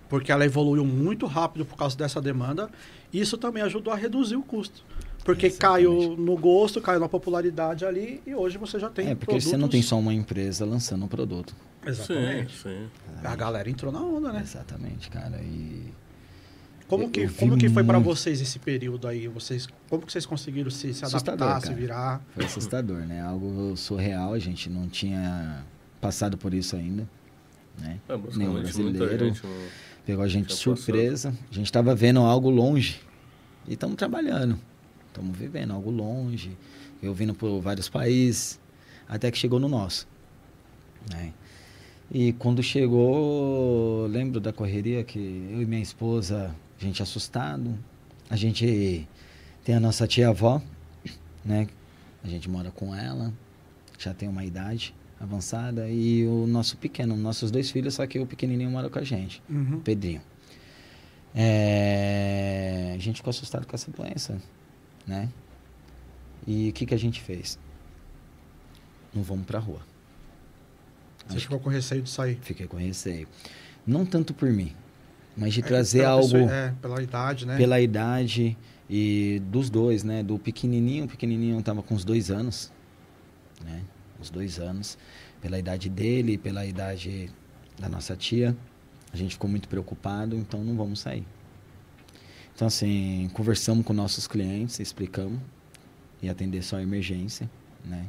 [0.10, 2.70] porque ela evoluiu muito rápido por causa dessa demanda.
[3.14, 4.84] Isso também ajudou a reduzir o custo.
[5.24, 5.86] Porque Exatamente.
[5.86, 9.50] caiu no gosto, caiu na popularidade ali e hoje você já tem É, porque produtos...
[9.50, 11.56] você não tem só uma empresa lançando um produto.
[11.86, 12.54] Exatamente.
[12.58, 12.88] Sim, sim.
[13.24, 14.42] A galera entrou na onda, né?
[14.44, 15.40] Exatamente, cara.
[15.42, 15.92] E
[16.88, 19.28] Como que, como que foi para vocês esse período aí?
[19.28, 22.22] Vocês, como que vocês conseguiram se, se adaptar, se virar?
[22.34, 23.22] foi assustador, né?
[23.22, 25.64] Algo surreal, a gente não tinha
[26.02, 27.08] passado por isso ainda,
[27.80, 28.00] né?
[28.10, 29.26] É, Nenhum brasileiro.
[29.28, 29.42] gente
[30.06, 30.86] Pegou a gente de Tinha passado.
[30.86, 31.30] surpresa.
[31.52, 33.00] A gente estava vendo algo longe
[33.68, 34.58] e estamos trabalhando.
[35.12, 36.58] Estamos vivendo algo longe.
[37.04, 38.60] Eu vindo por vários países,
[39.08, 40.08] até que chegou no nosso.
[41.12, 41.34] Né?
[42.10, 47.78] E quando chegou, lembro da correria que eu e minha esposa, a gente assustado.
[48.30, 49.08] A gente
[49.64, 50.62] tem a nossa tia-avó,
[51.44, 51.68] né?
[52.24, 53.34] A gente mora com ela,
[53.98, 55.90] já tem uma idade avançada.
[55.90, 59.42] E o nosso pequeno, nossos dois filhos, só que o pequenininho mora com a gente.
[59.50, 59.82] Uhum.
[59.82, 60.22] Pedrinho.
[61.34, 64.42] É, a gente ficou assustado com essa doença,
[65.08, 65.30] né?
[66.48, 67.58] E o que, que a gente fez?
[69.14, 69.82] Não vamos pra rua.
[71.28, 72.38] Você ficou com receio de sair?
[72.42, 73.28] Fiquei com receio.
[73.86, 74.74] Não tanto por mim,
[75.38, 77.58] mas de É, trazer algo pessoa- é, pela idade, né?
[77.58, 78.58] pela idade
[78.90, 80.24] e dos dois, né?
[80.24, 82.72] Do pequenininho, o pequenininho tava com uns dois anos,
[83.64, 83.82] né?
[84.20, 84.98] Uns dois anos.
[85.42, 87.32] Pela idade dele, pela idade
[87.80, 88.56] da nossa tia,
[89.12, 91.26] a gente ficou muito preocupado, então não vamos sair.
[92.62, 95.40] Então, assim, conversamos com nossos clientes, explicamos
[96.22, 97.50] e atender só a emergência,
[97.84, 98.06] né?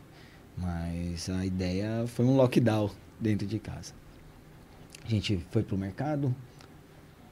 [0.59, 3.95] Mas a ideia foi um lockdown dentro de casa.
[5.07, 6.37] A gente foi pro mercado,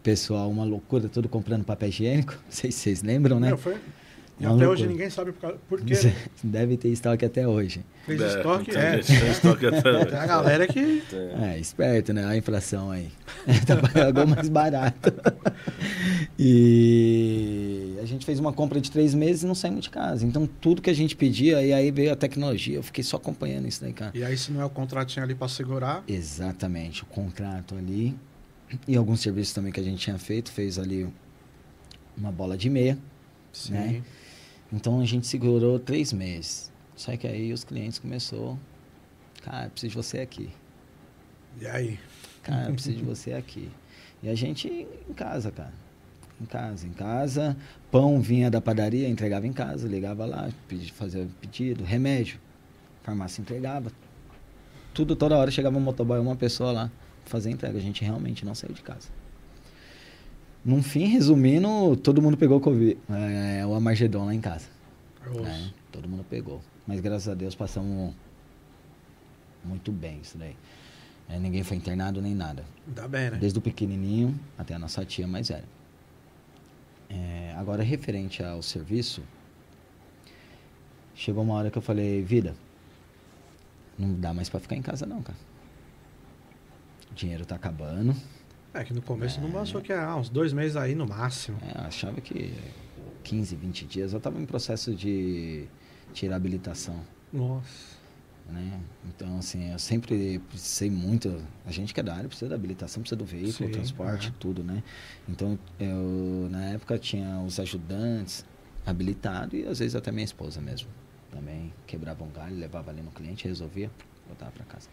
[0.02, 2.32] pessoal, uma loucura, tudo comprando papel higiênico.
[2.42, 3.50] Não sei se vocês lembram, né?
[3.50, 3.74] Não, foi...
[3.74, 4.70] E Uma até loucura.
[4.70, 5.92] hoje ninguém sabe por, causa- por quê.
[6.02, 6.16] né?
[6.42, 7.84] Deve ter estoque até hoje.
[8.06, 8.98] Fez É, estoque, é.
[9.00, 11.02] tem estoque até Tem a galera que...
[11.42, 12.24] É, esperto, né?
[12.24, 13.10] A inflação aí.
[13.92, 15.12] Pagou mais barato.
[16.38, 20.26] E a gente fez uma compra de três meses e não saímos de casa.
[20.26, 22.76] Então, tudo que a gente pedia, e aí veio a tecnologia.
[22.76, 24.12] Eu fiquei só acompanhando isso daí, cara.
[24.14, 26.02] E aí, se não é o contratinho ali pra segurar...
[26.06, 28.16] Exatamente, o contrato ali.
[28.86, 31.08] E alguns serviços também que a gente tinha feito, fez ali
[32.16, 32.98] uma bola de meia.
[33.52, 33.72] Sim.
[33.72, 34.02] Né?
[34.72, 36.70] Então a gente segurou três meses.
[36.94, 38.58] Só que aí os clientes começou,
[39.42, 40.50] cara, preciso de você aqui.
[41.60, 41.98] E aí?
[42.42, 43.68] Cara, preciso de você aqui.
[44.22, 45.72] E a gente em casa, cara.
[46.40, 47.56] Em casa, em casa.
[47.90, 52.40] Pão vinha da padaria, entregava em casa, ligava lá, pedi, fazia pedido, remédio.
[53.02, 53.92] Farmácia entregava.
[54.94, 56.90] Tudo toda hora chegava um motoboy, uma pessoa lá,
[57.24, 57.78] fazer entrega.
[57.78, 59.08] A gente realmente não saiu de casa.
[60.64, 64.68] Num fim, resumindo, todo mundo pegou Covid, é, o Amargedon lá em casa.
[65.26, 65.72] Né?
[65.90, 66.60] Todo mundo pegou.
[66.86, 68.14] Mas graças a Deus passamos
[69.64, 70.56] muito bem isso daí.
[71.28, 72.64] É, ninguém foi internado nem nada.
[72.86, 73.38] Ainda bem, né?
[73.38, 75.64] Desde o pequenininho até a nossa tia mais velha.
[77.10, 79.22] É, agora, referente ao serviço,
[81.14, 82.54] chegou uma hora que eu falei, vida,
[83.98, 85.38] não dá mais pra ficar em casa não, cara.
[87.10, 88.14] O dinheiro tá acabando.
[88.72, 89.52] É que no começo não É.
[89.52, 91.58] passou que ah, uns dois meses aí no máximo.
[91.62, 92.54] É, eu achava que
[93.24, 95.66] 15, 20 dias eu tava em processo de
[96.14, 97.00] tirar habilitação.
[97.32, 97.98] Nossa.
[98.50, 98.80] Né?
[99.08, 101.42] Então, assim, eu sempre precisei muito.
[101.64, 104.36] A gente que é da área precisa da habilitação, precisa do veículo, Sim, transporte, aham.
[104.38, 104.82] tudo, né?
[105.28, 108.44] Então, eu, na época, tinha os ajudantes
[108.84, 110.88] habilitados e às vezes até minha esposa mesmo.
[111.30, 113.90] Também quebrava um galho, levava ali no cliente, resolvia,
[114.26, 114.88] voltava para casa.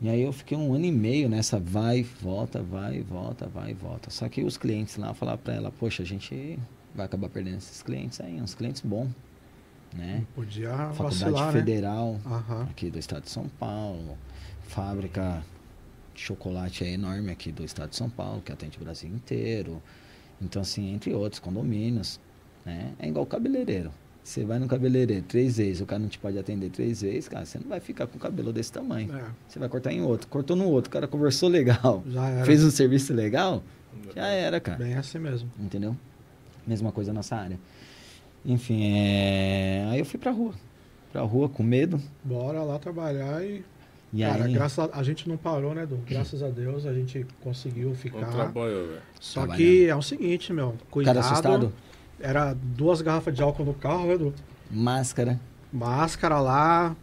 [0.00, 4.10] E aí eu fiquei um ano e meio nessa vai volta, vai volta, vai volta.
[4.10, 6.58] Só que os clientes lá falavam para ela, poxa, a gente
[6.94, 9.10] vai acabar perdendo esses clientes aí, uns clientes bons,
[9.94, 10.24] né?
[10.34, 11.60] Podia Faculdade vacilar, né?
[11.60, 12.62] Federal Aham.
[12.70, 14.16] aqui do estado de São Paulo,
[14.62, 15.42] fábrica
[16.14, 19.82] de chocolate é enorme aqui do estado de São Paulo, que atende o Brasil inteiro.
[20.40, 22.20] Então, assim, entre outros, condomínios,
[22.64, 22.92] né?
[22.98, 23.90] É igual cabeleireiro.
[24.22, 27.44] Você vai no cabeleireiro três vezes, o cara não te pode atender três vezes, cara,
[27.44, 29.12] você não vai ficar com o cabelo desse tamanho.
[29.14, 30.28] É, Você vai cortar em outro.
[30.28, 32.04] Cortou no outro, o cara conversou legal,
[32.44, 33.62] fez um serviço legal,
[34.14, 34.78] já era, cara.
[34.78, 35.50] Bem assim mesmo.
[35.58, 35.96] Entendeu?
[36.66, 37.58] Mesma coisa na nossa área.
[38.44, 39.86] Enfim, é...
[39.90, 40.52] aí eu fui pra rua.
[41.12, 42.00] Pra rua com medo.
[42.24, 43.64] Bora lá trabalhar e.
[44.12, 44.98] E cara, aí, graças a...
[44.98, 46.00] a gente não parou, né, Edu?
[46.08, 48.26] Graças a Deus a gente conseguiu Não ficar.
[48.26, 49.00] trabalhou, velho.
[49.20, 50.70] Só que é o seguinte, meu.
[50.70, 51.14] o Cuidado.
[51.16, 51.72] cara assustado,
[52.18, 54.34] Era duas garrafas de álcool no carro, né, Edu?
[54.70, 55.38] máscara,
[55.72, 56.96] Máscara lá,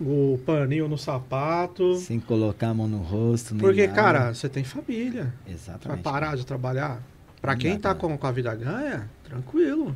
[0.00, 1.96] o paninho no sapato.
[1.96, 3.52] sem colocar a mão no rosto.
[3.54, 3.94] nem Porque, nada.
[3.94, 5.34] cara, você tem família.
[5.44, 6.02] Vai Exatamente.
[6.02, 7.02] parar de trabalhar?
[7.40, 9.94] Pra Não quem tá com, com a vida ganha, tranquilo.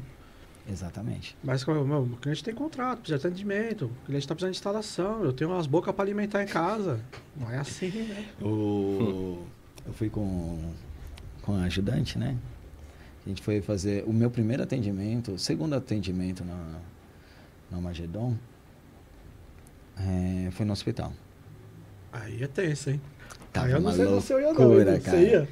[0.71, 1.37] Exatamente.
[1.43, 5.25] Mas meu, o cliente tem contrato, precisa de atendimento, o cliente tá precisando de instalação,
[5.25, 7.01] eu tenho umas bocas pra alimentar em casa.
[7.37, 8.27] Não é assim, né?
[8.41, 9.45] O...
[9.87, 10.73] Eu fui com
[11.43, 12.37] com a ajudante, né?
[13.25, 16.79] A gente foi fazer o meu primeiro atendimento, o segundo atendimento na,
[17.71, 18.37] na Magedon,
[19.99, 21.13] é, foi no hospital.
[22.13, 23.01] Aí é tenso, hein?
[23.53, 25.01] Tava Aí eu não sei se eu ia não, cara.
[25.01, 25.49] Você ia?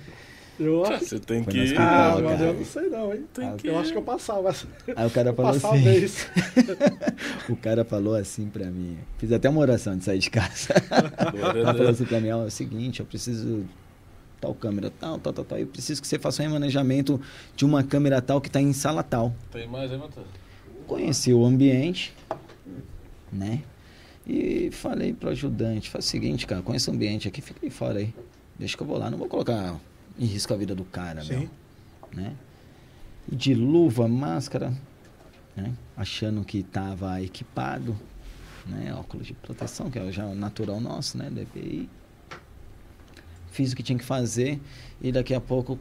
[0.59, 1.05] Eu acho.
[1.05, 1.57] Você tem que.
[1.57, 1.79] ir.
[1.79, 2.45] Ah, mas cara.
[2.51, 3.25] eu não sei não, hein?
[3.33, 4.55] Tem que- Eu acho que eu passava.
[4.97, 6.07] Aí o cara falou assim,
[7.49, 10.75] o cara falou assim pra mim, fiz até uma oração de sair de casa.
[11.19, 11.79] Agora, Ela né?
[11.79, 13.65] falou assim pra mim, ó, é o seguinte, eu preciso
[14.41, 17.21] tal câmera tal, tal, tal, tal, eu preciso que você faça um remanejamento
[17.57, 19.35] de uma câmera tal que tá em sala tal.
[19.53, 20.27] Tem mais aí, Matheus?
[20.87, 22.15] Conheci o ambiente,
[23.33, 23.63] né?
[24.27, 27.99] E falei pro ajudante, faz o seguinte, cara, conheço o ambiente aqui, fica aí fora
[27.99, 28.13] aí.
[28.59, 29.77] Deixa que eu vou lá, não vou colocar
[30.19, 31.39] em risco a vida do cara, Sim.
[31.39, 31.51] meu,
[32.13, 32.35] né?
[33.31, 34.73] E de luva, máscara,
[35.57, 35.73] né?
[35.97, 37.97] Achando que tava equipado,
[38.67, 38.95] né?
[38.95, 41.31] Óculos de proteção, que é já o natural nosso, né?
[41.31, 41.89] Do EPI.
[43.51, 44.61] Fiz o que tinha que fazer
[45.01, 45.79] e daqui a pouco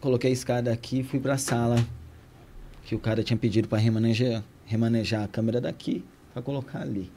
[0.00, 1.76] coloquei a escada aqui e fui pra sala
[2.84, 7.10] que o cara tinha pedido para remanejar, remanejar a câmera daqui para colocar ali.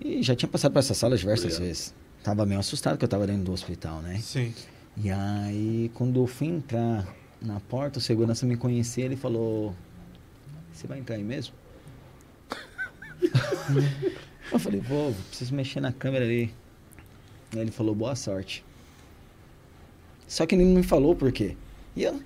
[0.00, 1.66] E já tinha passado por essa sala diversas Obrigado.
[1.66, 1.94] vezes.
[2.22, 4.18] Tava meio assustado que eu tava dentro do hospital, né?
[4.18, 4.54] Sim.
[4.96, 7.06] E aí, quando eu fui entrar
[7.40, 9.74] na porta, o segurança me conhecia, ele falou:
[10.72, 11.54] Você vai entrar aí mesmo?
[14.52, 16.54] eu falei: Vou, preciso mexer na câmera ali.
[17.52, 18.64] Aí ele falou: Boa sorte.
[20.28, 21.56] Só que ele não me falou por quê.
[21.96, 22.20] E eu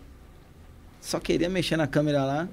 [1.04, 2.48] só queria mexer na câmera lá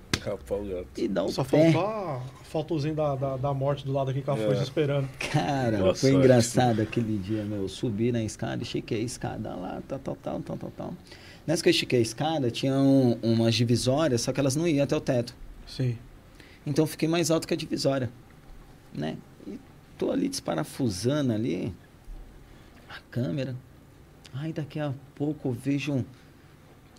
[0.98, 1.72] e dar o Só pé.
[1.72, 4.56] faltou a fotozinho da, da, da morte do lado aqui que ela foi É.
[4.58, 5.08] se esperando.
[5.32, 6.26] Cara, Boa foi sorte.
[6.26, 7.62] engraçado aquele dia, meu.
[7.64, 10.94] Eu subi na escada, estiquei a escada lá, tal, tal, tal, tal, tal, tal.
[11.48, 14.84] Nessa que eu estiquei a escada, tinha um- umas divisórias, só que elas não iam
[14.84, 15.34] até o teto.
[15.66, 15.98] Sim.
[16.68, 18.12] Então eu fiquei mais alto que a divisória,
[18.94, 19.18] né?
[19.48, 19.58] E
[19.98, 21.74] tô ali desparafusando ali
[22.90, 23.56] a câmera.
[24.34, 26.06] Aí daqui a pouco eu vejo um-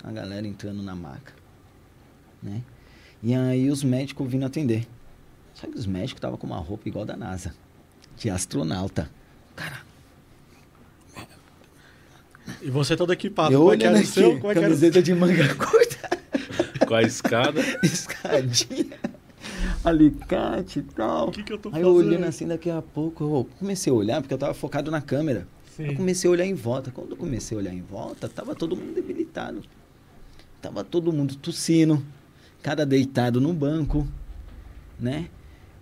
[0.03, 1.33] a galera entrando na maca,
[2.43, 2.63] né?
[3.23, 4.87] E aí os médicos vindo atender.
[5.55, 7.55] Só que os médicos estavam com uma roupa igual da NASA,
[8.17, 9.11] de astronauta.
[9.55, 9.81] Cara,
[12.61, 13.53] E você todo equipado.
[13.55, 14.39] eu como é que olhando era o aqui, seu?
[14.41, 14.91] Como é que era o seu?
[14.91, 16.87] camiseta de manga curta.
[16.87, 17.61] Com a escada.
[17.83, 18.99] escadinha,
[19.85, 21.29] alicate e tal.
[21.29, 22.09] O que que eu tô Aí eu fazendo?
[22.09, 25.47] olhando assim, daqui a pouco eu comecei a olhar, porque eu tava focado na câmera.
[25.77, 25.87] Sim.
[25.87, 26.91] Eu comecei a olhar em volta.
[26.91, 29.63] Quando eu comecei a olhar em volta, tava todo mundo debilitado.
[30.61, 32.05] Tava todo mundo tossindo,
[32.63, 34.07] cara deitado no banco,
[34.99, 35.29] né?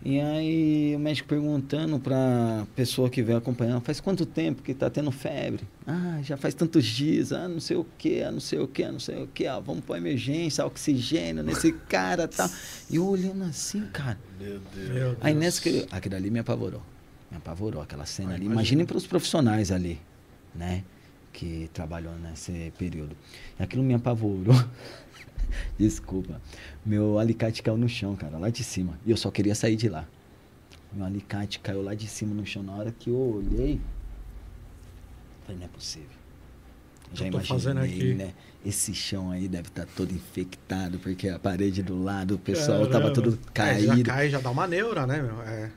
[0.02, 4.88] E aí o médico perguntando pra pessoa que veio acompanhando, faz quanto tempo que tá
[4.88, 5.68] tendo febre?
[5.86, 8.82] Ah, já faz tantos dias, ah, não sei o que, ah, não sei o que,
[8.82, 12.48] ah, não sei o que, ah, vamos pra emergência, oxigênio nesse cara tal.
[12.88, 14.18] E eu olhando assim, cara.
[14.40, 15.18] Meu Deus.
[15.20, 15.86] Aí nessa que.
[15.90, 16.82] Aquilo ali me apavorou.
[17.30, 18.46] Me apavorou aquela cena Ah, ali.
[18.46, 20.00] Imaginem para os profissionais ali,
[20.54, 20.82] né?
[21.30, 23.14] Que trabalham nesse período.
[23.58, 24.56] E aquilo me apavorou.
[25.78, 26.40] Desculpa.
[26.84, 28.98] Meu alicate caiu no chão, cara, lá de cima.
[29.06, 30.06] E eu só queria sair de lá.
[30.92, 32.62] Meu alicate caiu lá de cima no chão.
[32.62, 33.80] Na hora que eu olhei,
[35.44, 36.08] falei, não é possível.
[37.12, 38.14] Já Eu tô fazendo imaginei, aqui.
[38.14, 38.32] né?
[38.64, 43.10] Esse chão aí deve estar todo infectado, porque a parede do lado, o pessoal tava
[43.10, 43.12] Caramba.
[43.14, 43.96] todo É, caído.
[43.96, 45.40] já cai, já dá uma neura, né, meu?
[45.42, 45.70] É.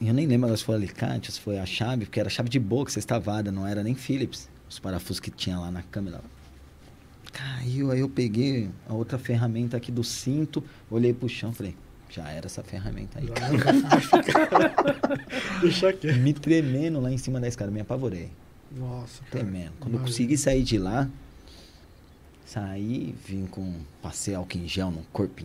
[0.00, 2.90] Eu nem lembro se foi alicate, se foi a chave, porque era chave de boca,
[2.90, 4.48] sextavada, não era nem Phillips.
[4.70, 6.20] Os parafusos que tinha lá na câmera.
[7.32, 11.74] Caiu, aí eu peguei a outra ferramenta aqui do cinto, olhei pro chão, falei,
[12.10, 13.28] já era essa ferramenta aí.
[15.60, 16.10] Deixa aqui.
[16.12, 18.30] Me tremendo lá em cima da escada, me apavorei.
[18.72, 19.44] Nossa, cara.
[19.44, 19.72] Tremendo.
[19.78, 21.08] Quando eu consegui sair de lá,
[22.44, 25.42] saí, vim com, passei álcool em gel no corpo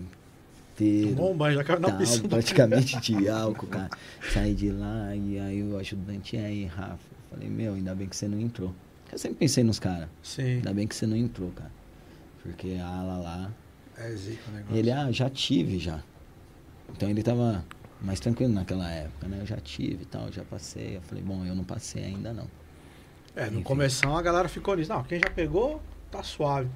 [0.74, 1.16] inteiro.
[1.16, 2.30] Tomou um banho, já caiu na piscina.
[2.30, 3.90] praticamente de álcool, cara.
[4.34, 7.14] Saí de lá e aí o ajudante, aí, Rafa?
[7.30, 8.74] Falei, meu, ainda bem que você não entrou.
[9.14, 10.10] Eu sempre pensei nos caras.
[10.22, 10.56] Sim.
[10.56, 11.72] Ainda bem que você não entrou, cara.
[12.42, 13.52] Porque a ala lá.
[13.98, 14.76] É zica o negócio.
[14.76, 16.04] Ele, ah, já tive já.
[16.90, 17.64] Então ele tava
[18.02, 19.38] mais tranquilo naquela época, né?
[19.42, 20.98] Eu já tive e tal, já passei.
[20.98, 22.48] Eu falei, bom, eu não passei ainda não.
[23.36, 23.64] É, no Enfim.
[23.64, 24.92] começo a galera ficou nisso.
[24.92, 26.70] Não, quem já pegou, tá suave.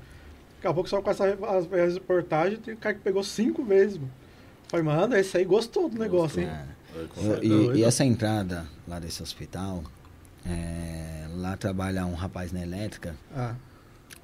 [0.55, 3.63] Daqui a pouco só com essa as, as reportagens, tem um cara que pegou cinco
[3.63, 4.11] vezes, mano.
[4.67, 6.49] Falei, mano, esse aí gostou do negócio, hein?
[6.93, 7.45] Vai com eu- fé.
[7.45, 9.83] e, e essa entrada lá desse hospital,
[10.47, 13.55] é, lá trabalha um rapaz na elétrica, Ah,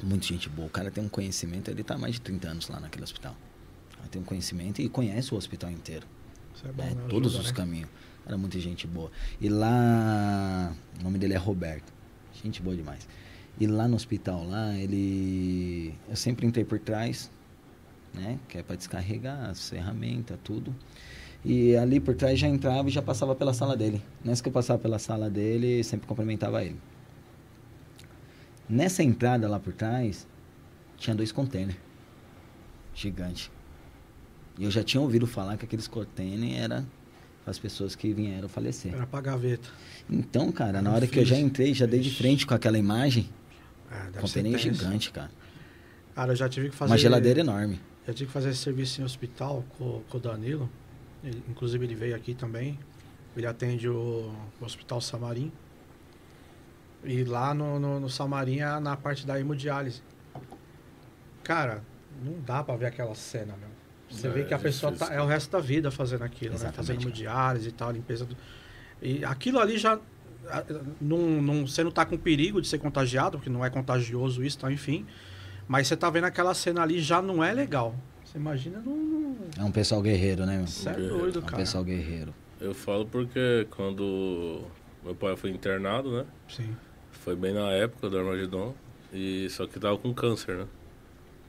[0.01, 0.67] Muito gente boa.
[0.67, 3.36] O cara tem um conhecimento, ele tá há mais de 30 anos lá naquele hospital.
[3.99, 6.05] Ele tem um conhecimento e conhece o hospital inteiro.
[6.55, 6.89] isso é bom, né?
[6.95, 7.05] né?
[7.09, 7.57] Todos Ajuda, os né?
[7.57, 7.89] caminhos.
[8.26, 9.11] Era muita gente boa.
[9.39, 10.74] E lá.
[10.99, 11.91] O nome dele é Roberto.
[12.41, 13.07] Gente boa demais.
[13.59, 15.93] E lá no hospital, lá, ele.
[16.09, 17.30] Eu sempre entrei por trás,
[18.13, 18.39] né?
[18.47, 20.74] Que é pra descarregar as ferramentas, tudo.
[21.46, 24.02] E ali por trás já entrava e já passava pela sala dele.
[24.24, 26.80] Nessa que eu passava pela sala dele, sempre cumprimentava ele.
[28.70, 30.26] Nessa entrada lá por trás,
[30.98, 31.78] tinha dois containers.
[32.96, 33.52] Gigante.
[34.58, 36.86] E eu já tinha ouvido falar que aqueles containers era
[37.46, 38.94] as pessoas que vieram falecer.
[38.94, 39.68] Era pra gaveta.
[40.10, 43.28] Então, cara, na hora que eu já entrei, já dei de frente com aquela imagem,
[44.12, 45.32] deve container gigante, cara.
[46.16, 46.91] Cara, eu já tive que fazer.
[46.91, 47.82] Uma geladeira enorme.
[48.08, 50.70] Já tive que fazer esse serviço em hospital com, com o Danilo.
[51.24, 52.78] Ele- inclusive ele veio aqui também.
[53.36, 55.51] Ele atende o, o Hospital Samarim.
[57.03, 60.01] E lá no, no, no Samarim é na parte da hemodiálise.
[61.43, 61.84] Cara,
[62.24, 63.69] não dá pra ver aquela cena, meu.
[64.09, 65.13] Você É, vê que a é pessoa difícil.
[65.13, 66.71] tá, é o resto da vida fazendo aquilo, né?
[66.71, 68.38] Fazendo hemodiálise e tal, limpeza do...
[69.01, 69.99] E aquilo ali já.
[71.01, 74.59] Não, não, você não tá com perigo de ser contagiado, porque não é contagioso isso,
[74.59, 75.05] tá, enfim.
[75.67, 77.95] Mas você tá vendo aquela cena ali já não é legal.
[78.34, 78.84] Você imagina.
[79.59, 80.65] É um pessoal guerreiro, né, meu?
[80.67, 81.17] Você é Guerreiro.
[81.19, 81.57] doido, É um cara.
[81.57, 82.34] pessoal guerreiro.
[82.59, 84.61] Eu falo porque quando
[85.03, 86.25] meu pai foi internado, né?
[86.49, 86.75] Sim.
[87.11, 88.73] Foi bem na época do Armagedon.
[89.13, 90.65] E só que tava com câncer, né?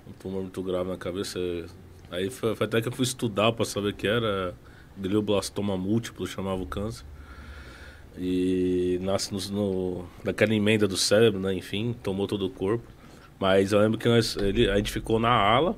[0.07, 1.39] Um tumor muito grave na cabeça.
[2.11, 4.55] Aí foi, foi até que eu fui estudar pra saber o que era
[4.99, 7.07] glioblastoma múltiplo, chamava o câncer.
[8.19, 11.55] E nasce no, no, daquela emenda do cérebro, né?
[11.55, 12.85] Enfim, tomou todo o corpo.
[13.41, 15.75] Mas eu lembro que nós, ele, a gente ficou na ala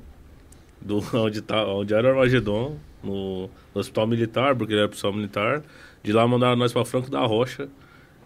[0.81, 5.13] do, onde, tá, onde era o Armagedon, no, no hospital militar, porque ele era hospital
[5.13, 5.63] militar.
[6.03, 7.67] De lá mandaram nós pra Franco da Rocha,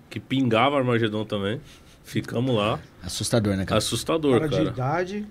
[0.10, 1.60] que pingava Armagedon também.
[2.04, 2.80] Ficamos lá.
[3.04, 3.78] Assustador, né, cara?
[3.78, 4.70] Assustador, Cara de cara.
[4.70, 5.28] idade.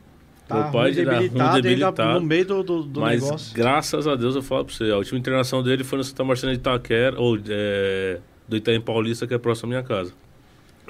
[0.49, 2.21] Tá Meu pai ruim, de idade, ruim, debilitado, ainda debilitado.
[2.21, 3.55] no meio do, do, do Mas negócio.
[3.55, 6.57] graças a Deus eu falo pra você, a última internação dele foi no Santa Marcelina
[6.57, 8.19] de Itaquera, ou é,
[8.49, 10.13] do Itaim Paulista, que é próximo à minha casa.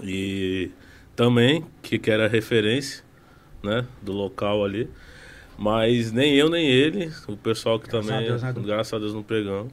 [0.03, 0.71] E
[1.15, 3.05] também, que, que era referência,
[3.63, 4.89] né, do local ali.
[5.61, 8.99] Mas nem eu, nem ele, o pessoal que Graças também, a Deus, né, graças a
[8.99, 9.71] Deus, não pegamos.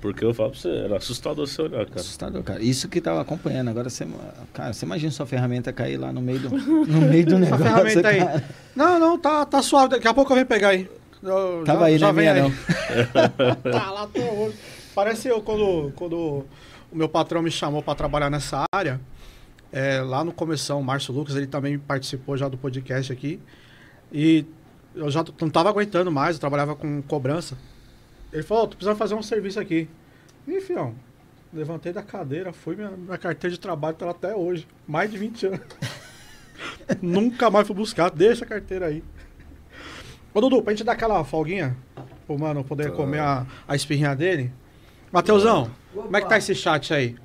[0.00, 2.00] Porque eu falo pra você, era assustador você olhar, cara.
[2.00, 2.60] Assustador, cara.
[2.62, 3.68] Isso que tava acompanhando.
[3.68, 4.06] Agora você.
[4.52, 6.50] Cara, você imagina sua ferramenta cair lá no meio do,
[6.86, 7.64] no meio do negócio.
[7.64, 8.18] ferramenta aí.
[8.18, 8.44] cara.
[8.76, 9.90] Não, não, tá, tá suave.
[9.90, 10.88] Daqui a pouco eu venho pegar aí.
[11.22, 12.50] Eu- Tava aí, já né, vem minha aí.
[13.62, 13.72] não.
[13.72, 14.56] tá lá até hoje.
[14.94, 19.00] Parece eu quando, quando o meu patrão me chamou para trabalhar nessa área.
[19.72, 23.40] é, lá no Começão, o Márcio Lucas, ele também participou já do podcast aqui.
[24.12, 24.44] E
[24.98, 27.56] eu já não tava aguentando mais, eu trabalhava com cobrança.
[28.32, 29.88] Ele falou, "Ô, tu precisa fazer um serviço aqui.
[30.46, 30.94] E, fião,
[31.52, 34.66] levantei da cadeira, fui, minha, minha carteira de trabalho tá lá até hoje.
[34.86, 35.60] Mais de 20 anos.
[37.00, 39.02] Nunca mais fui buscar, deixa a carteira aí.
[40.34, 41.76] Ô, Dudu, pra gente dar aquela folguinha,
[42.26, 42.96] pro mano poder Tá.
[42.96, 44.52] comer a, a espirrinha dele.
[45.10, 47.16] Mateusão, como é que tá esse chat aí?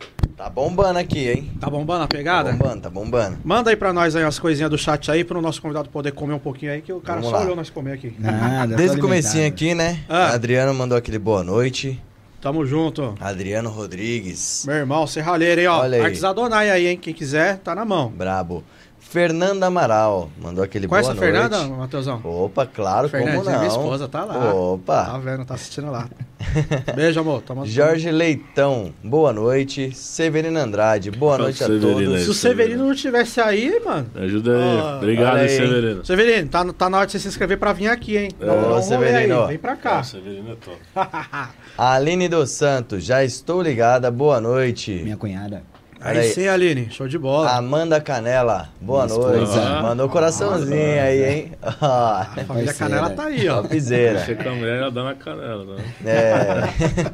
[0.44, 1.52] Tá bombando aqui, hein?
[1.58, 2.52] Tá bombando a Tá pegada?
[2.52, 3.38] bombando, tá bombando.
[3.46, 6.34] Manda aí pra nós aí umas coisinhas do chat aí, pro nosso convidado poder comer
[6.34, 7.44] um pouquinho aí, que o cara Vamos só lá.
[7.46, 8.14] olhou nós comer aqui.
[8.20, 9.56] Nada, Desde o comecinho alimentado.
[9.56, 10.00] aqui, né?
[10.10, 10.34] Ah.
[10.34, 11.98] Adriano mandou aquele boa noite.
[12.41, 13.16] Tamo junto.
[13.22, 14.66] Adriano Rodrigues.
[14.68, 15.80] Meu irmão, serralheiro aí, ó.
[15.80, 16.04] Olha aí.
[16.04, 16.98] Artes Adonai aí, hein?
[16.98, 18.10] Quem quiser, tá na mão.
[18.10, 18.66] Brabo.
[19.14, 21.39] Fernanda Amaral mandou aquele Conhece a boa noite.
[21.51, 22.20] Fernanda, Mateusão?
[22.24, 23.59] Opa, claro, como Fernandinha, não?
[23.59, 24.34] minha esposa, tá lá.
[24.34, 25.20] Tá Opa.
[25.20, 26.09] vendo, tá assistindo lá.
[26.95, 27.43] Beijo, amor.
[27.43, 29.91] Tamo Jorge Leitão, boa noite.
[29.95, 31.86] Severino Andrade, boa noite a todos.
[31.95, 32.24] aí.
[32.24, 34.09] Se o Severino não tivesse aí, mano.
[34.16, 34.80] Ajuda aí.
[34.80, 35.57] Ah, Obrigado, aí, hein?
[35.59, 36.05] Severino.
[36.05, 38.32] Severino, tá, tá na hora de você se inscrever pra vir aqui, hein?
[38.41, 38.49] É.
[38.51, 39.41] Ô, Severino.
[39.43, 40.01] aí, Vem pra cá.
[40.01, 40.78] Severino é top.
[41.78, 44.91] Aline dos Santos, já estou ligada, boa noite.
[45.03, 45.61] Minha cunhada.
[46.06, 46.34] Aí, aí.
[46.34, 46.89] sim, Aline.
[46.91, 47.49] Show de bola.
[47.56, 49.43] Amanda Canela, boa Minha noite.
[49.43, 49.82] esposa.
[49.82, 51.51] Mandou coraçãozinho aí, hein?
[51.64, 52.74] Ó, a família parceira.
[52.74, 53.62] Canela tá aí, ó.
[53.62, 54.20] Topzera.
[54.26, 55.84] Chega com a mulher, ela dá na canela, né?
[56.06, 57.14] É.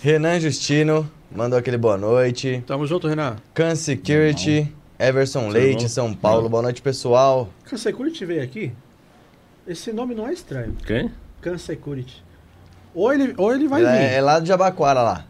[0.00, 2.64] Renan Justino mandou aquele boa noite.
[2.66, 3.36] Tamo junto, Renan.
[3.52, 5.88] Can Security, Everson Tudo Leite?
[5.90, 6.48] São Paulo.
[6.48, 7.50] Boa noite, pessoal.
[7.66, 8.72] Cansecurity veio aqui.
[9.66, 10.74] Esse nome não é estranho.
[10.86, 11.10] Quem?
[11.42, 12.24] Cansecurity.
[12.94, 14.14] Ou ele, ou ele vai é, vir.
[14.14, 15.26] é lá do Jabaquara lá.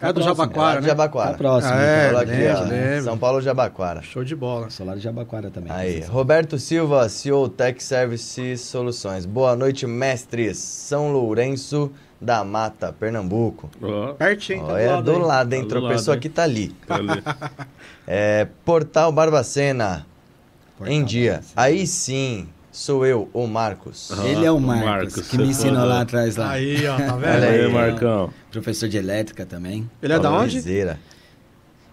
[0.00, 0.20] É do.
[0.20, 0.88] É Jabaquara, do né?
[0.88, 1.30] Jabaquara.
[1.32, 1.74] Tá próximo.
[1.74, 2.62] Ah, é, Falou aqui, lembro, ó.
[2.64, 3.04] lembro.
[3.04, 4.02] São Paulo Jabaquara.
[4.02, 4.70] Show de bola.
[4.70, 5.72] Solar de Jabaquara também.
[5.72, 9.26] Aí, Roberto Silva, CEO Tech Services Soluções.
[9.26, 10.58] Boa noite, mestres.
[10.58, 11.90] São Lourenço
[12.20, 13.70] da Mata, Pernambuco.
[13.82, 15.18] Ó, Pertinho, tá do aí.
[15.18, 15.60] lado, hein?
[15.62, 16.68] Tá do Tropeçou lado, aqui, tá ali.
[16.86, 17.08] tá ali.
[18.10, 20.06] É, Portal Barbacena,
[20.78, 21.32] Portal em dia.
[21.32, 21.52] Barbacena.
[21.62, 24.10] Aí sim, sou eu, o Marcos.
[24.18, 26.52] Ah, Ele é o o Marcos, Marcos, que me ensinou lá atrás lá.
[26.52, 27.26] Aí, ó, tá vendo?
[27.34, 27.72] Olha Aí, aí.
[27.72, 28.30] Marcão.
[28.62, 29.88] Professor de elétrica também.
[30.02, 30.58] Ele é da onde?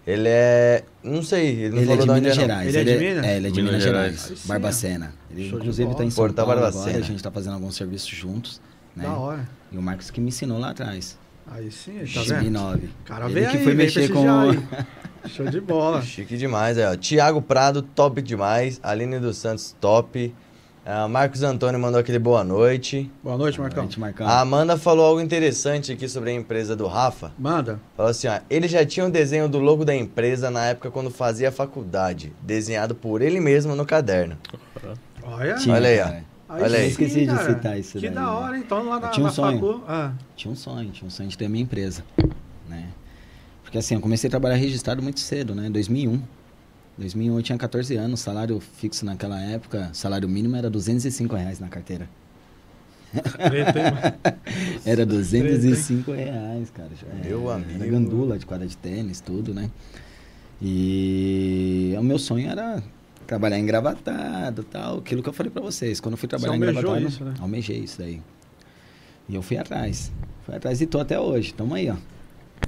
[0.06, 0.84] Ele é.
[1.02, 2.40] Não sei, ele não Ele é falou de de Minas é.
[2.40, 2.74] Gerais.
[2.74, 3.26] Ele é de Minas?
[3.26, 4.22] É, ele é de Minas Minas, Gerais.
[4.22, 4.38] Gerais.
[4.40, 5.14] Sim, Barbacena.
[5.30, 5.98] Ele Show inclusive bola.
[5.98, 6.90] tá em São Portal Paulo Barbacena.
[6.90, 7.04] agora.
[7.04, 8.60] A gente tá fazendo alguns serviços juntos.
[8.94, 9.02] Né?
[9.02, 9.48] Da hora.
[9.72, 11.18] E o Marcos que me ensinou lá atrás.
[11.50, 12.24] Aí sim, tá vendo?
[12.28, 12.88] 2009.
[13.04, 14.52] Cara, Ele veio que aí, foi mexer com o...
[15.28, 16.02] Show de bola.
[16.02, 16.96] Chique demais, ó.
[16.96, 18.78] Tiago Prado, top demais.
[18.82, 20.32] Aline dos Santos, top.
[20.88, 23.10] Ah, Marcos Antônio mandou aquele boa noite.
[23.20, 23.82] Boa noite, Boa Marcão.
[23.82, 24.24] noite, Marcão.
[24.24, 27.32] A Amanda falou algo interessante aqui sobre a empresa do Rafa.
[27.36, 27.80] Manda.
[27.96, 31.10] Falou assim, ó, ele já tinha um desenho do logo da empresa na época quando
[31.10, 34.38] fazia faculdade, desenhado por ele mesmo no caderno.
[35.24, 35.54] Olha.
[35.56, 36.04] Tinha, Olha aí, ó.
[36.04, 36.24] cara.
[36.48, 36.86] Olha aí.
[36.88, 38.26] Esqueci de citar isso Que daí, da né?
[38.28, 39.58] hora, então, lá na, Eu tinha um na sonho.
[39.60, 39.82] facu.
[39.88, 42.04] Ah, Tinha um sonho, tinha um sonho de ter a minha empresa,
[42.68, 42.86] né?
[43.64, 45.68] Porque assim, eu comecei a trabalhar registrado muito cedo, né?
[45.68, 46.22] 2001.
[46.98, 51.68] 2001 eu tinha 14 anos, salário fixo naquela época, salário mínimo era 205 reais na
[51.68, 52.08] carteira.
[54.84, 56.90] Era 205 reais, cara.
[57.00, 57.82] Já Meu era, amigo.
[57.82, 59.70] Era gandula de quadra de tênis, tudo, né?
[60.60, 62.82] E o meu sonho era
[63.26, 66.00] trabalhar engravatado tal, aquilo que eu falei pra vocês.
[66.00, 67.34] Quando eu fui trabalhar engravatado, isso, né?
[67.40, 68.20] almejei isso daí.
[69.28, 70.12] E eu fui atrás.
[70.44, 71.52] Fui atrás e tô até hoje.
[71.52, 71.96] Tamo aí, ó.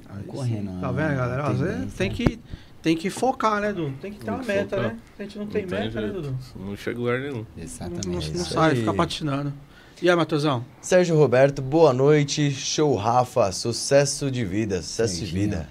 [0.09, 0.81] Aí correndo, sim.
[0.81, 1.47] Tá vendo, galera?
[1.47, 2.39] Às vezes tem que,
[2.83, 3.95] tem que focar, né, Dudu?
[4.01, 4.93] Tem que ter Tem uma que meta, focar.
[4.93, 4.99] né?
[5.19, 6.23] A gente não tem Não tem meta, né, jeito.
[6.23, 6.37] Dudu?
[6.57, 7.47] Não chega lugar nenhum.
[7.57, 8.07] Não, Exatamente.
[8.07, 9.53] não, não isso sai, fica patinando.
[10.01, 10.65] E aí, Matheusão?
[10.81, 12.51] Sérgio Roberto, boa noite.
[12.53, 15.43] Show Rafa, sucesso de vida, sucesso de Serginho.
[15.51, 15.69] vida.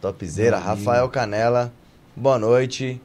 [0.00, 0.58] Topzera.
[0.58, 1.72] Rafael Canela,
[2.14, 3.00] boa noite.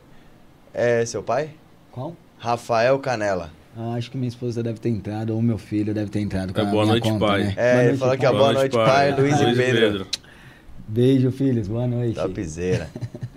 [0.74, 1.52] É seu pai?
[1.92, 2.16] Qual?
[2.38, 3.52] Rafael Canela.
[3.78, 6.60] Ah, acho que minha esposa deve ter entrado, ou meu filho deve ter entrado com
[6.60, 7.44] É, a boa minha noite, conta, pai.
[7.44, 7.54] né?
[7.56, 8.28] É, Boa ele falou que pai.
[8.28, 10.08] a boa noite, pai, Luiz e Pedro.
[10.88, 11.68] Beijo, filhos.
[11.68, 12.16] Boa noite.
[12.16, 12.90] Topzera.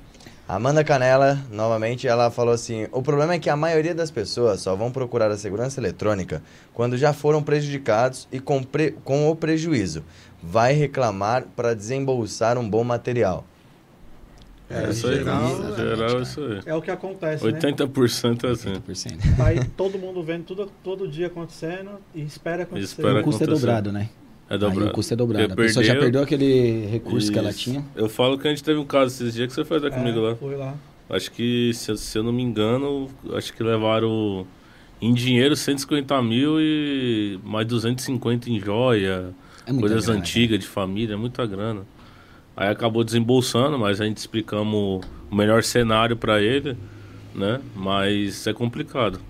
[0.56, 4.74] Amanda Canela, novamente, ela falou assim: o problema é que a maioria das pessoas só
[4.74, 6.42] vão procurar a segurança eletrônica
[6.72, 10.02] quando já foram prejudicados e com, pre- com o prejuízo.
[10.42, 13.44] Vai reclamar para desembolsar um bom material.
[14.70, 16.60] É, isso aí, geral, geral, é isso aí.
[16.64, 17.58] É o que acontece, né?
[17.60, 18.72] 80% é assim.
[18.74, 19.36] 80%.
[19.36, 22.84] Tá aí todo mundo vendo tudo, todo dia acontecendo e espera acontecer.
[22.86, 23.66] Espera o custo é acontecer.
[23.66, 24.08] dobrado, né?
[24.50, 24.90] É Aí dobrado.
[24.90, 25.46] o custo é dobrado.
[25.48, 27.60] Porque A pessoa já perdeu- perdeu aquele recurso que ela Isso.
[27.60, 27.84] tinha.
[27.94, 30.18] Eu falo que a gente teve um caso esses dias que você foi até comigo
[30.18, 30.34] É, lá.
[30.36, 30.74] Fui lá.
[31.08, 34.44] Acho que, se, eu- se eu não me engano, acho que levaram
[35.00, 39.30] em dinheiro 150 mil e mais 250 em joia,
[39.66, 41.82] É coisas grana, antigas de família, é muita grana.
[42.56, 46.76] Aí acabou desembolsando, mas a gente explicamos o melhor cenário pra ele,
[47.34, 47.60] né?
[47.74, 49.20] Mas é complicado.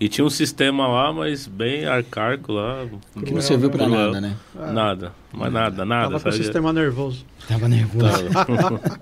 [0.00, 2.86] E tinha um sistema lá, mas bem arcaico lá.
[3.24, 4.36] Que não serviu pra nada, né?
[4.54, 6.10] Nada, mas nada, nada.
[6.12, 7.24] Tava com o sistema nervoso.
[7.48, 8.30] Tava nervoso.
[8.32, 8.80] Tava.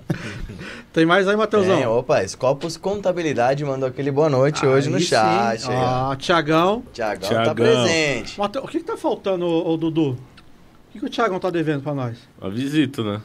[0.91, 1.77] Tem mais aí, Matheusão?
[1.77, 5.61] É, opa, Scopus Contabilidade mandou aquele boa noite hoje no Aí chat.
[5.61, 5.69] sim.
[5.69, 5.75] aí.
[5.77, 6.81] Ó, Tiagão.
[6.91, 8.39] Tiagão tá presente.
[8.39, 10.11] Mate- O que, que tá faltando, ô, ô, Dudu?
[10.11, 10.17] O
[10.93, 12.17] que, que o Tiagão tá devendo pra nós?
[12.41, 13.21] A visita, né?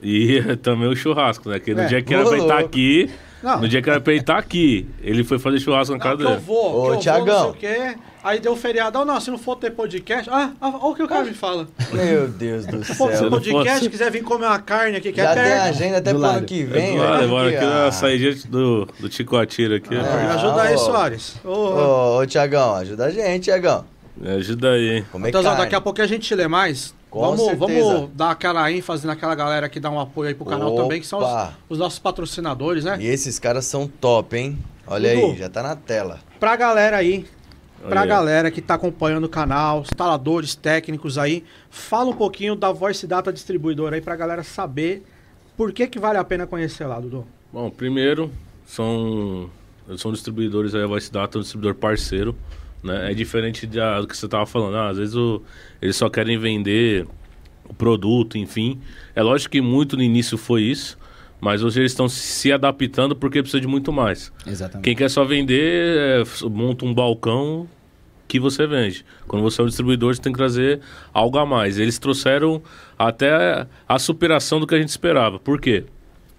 [0.00, 1.58] E também o churrasco, né?
[1.58, 3.10] Que no É, dia que era pra estar aqui,
[3.46, 6.16] Não, no dia que era pra ele estar aqui, ele foi fazer churrasco na casa
[6.16, 6.42] que eu dele.
[6.44, 7.96] vou, Ô, que eu vou, não sei o quê.
[8.24, 9.04] Aí deu feriado.
[9.04, 10.28] Não, se não for ter podcast...
[10.28, 11.68] Ah, ah, olha o que o cara me fala.
[11.92, 13.30] Meu Deus do Se for ter céu.
[13.30, 15.62] podcast, fosse- quiser vir comer uma carne aqui, que Já é tem perto.
[15.68, 16.46] agenda até Do pro ano lado.
[16.46, 17.24] que É vem, lado, velho.
[17.24, 19.90] agora Aqui, aqui na saída do, do Ticoatira aqui.
[19.90, 20.78] Me Ah, ajuda aí, ô.
[20.78, 21.36] Soares.
[21.44, 21.54] Ô, ô.
[21.54, 23.84] Ô, ô, Tiagão, ajuda a gente, Tiagão.
[24.16, 25.04] Me ajuda aí, hein?
[25.12, 25.64] Comer Matheusão, carne.
[25.64, 26.92] daqui a pouco a gente lê mais.
[27.16, 27.94] Com vamos, certeza.
[27.94, 30.82] vamos dar aquela ênfase naquela galera que dá um apoio aí pro canal Opa.
[30.82, 32.98] também, que são os, os nossos patrocinadores, né?
[33.00, 34.58] E esses caras são top, hein?
[34.86, 35.26] Olha Dudu.
[35.32, 36.20] aí, já tá na tela.
[36.38, 37.26] Pra galera aí,
[37.88, 38.08] pra Olha.
[38.08, 43.32] galera que tá acompanhando o canal, instaladores, técnicos aí, fala um pouquinho da Voice Data
[43.32, 45.04] Distribuidora aí pra galera saber
[45.56, 47.26] por que que vale a pena conhecer lá, Dudu.
[47.52, 48.30] Bom, primeiro,
[48.66, 49.48] são,
[49.96, 52.36] são distribuidores aí, a Voice Data é um distribuidor parceiro,
[52.86, 53.10] né?
[53.10, 55.42] É diferente da- do que você tava falando, ah, às vezes o-
[55.82, 57.06] eles só querem vender
[57.68, 58.80] o produto, enfim.
[59.14, 60.96] É lógico que muito no início foi isso,
[61.40, 64.32] mas hoje eles estão se adaptando porque precisa de muito mais.
[64.46, 64.84] Exatamente.
[64.84, 67.68] Quem quer só vender, é, monta um balcão
[68.28, 69.04] que você vende.
[69.28, 70.80] Quando você é um distribuidor, você tem que trazer
[71.12, 71.78] algo a mais.
[71.78, 72.60] Eles trouxeram
[72.98, 75.38] até a superação do que a gente esperava.
[75.38, 75.84] Por quê?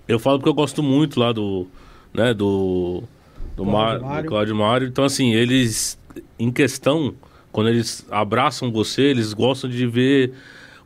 [0.08, 1.68] Eu falo porque eu gosto muito lá do,
[2.14, 3.04] né, do,
[3.56, 3.72] do, Cláudio
[4.26, 4.56] Mário.
[4.56, 4.88] Mário.
[4.88, 5.98] Então, assim, eles,
[6.38, 7.14] em questão,
[7.52, 10.34] quando eles abraçam você, eles gostam de ver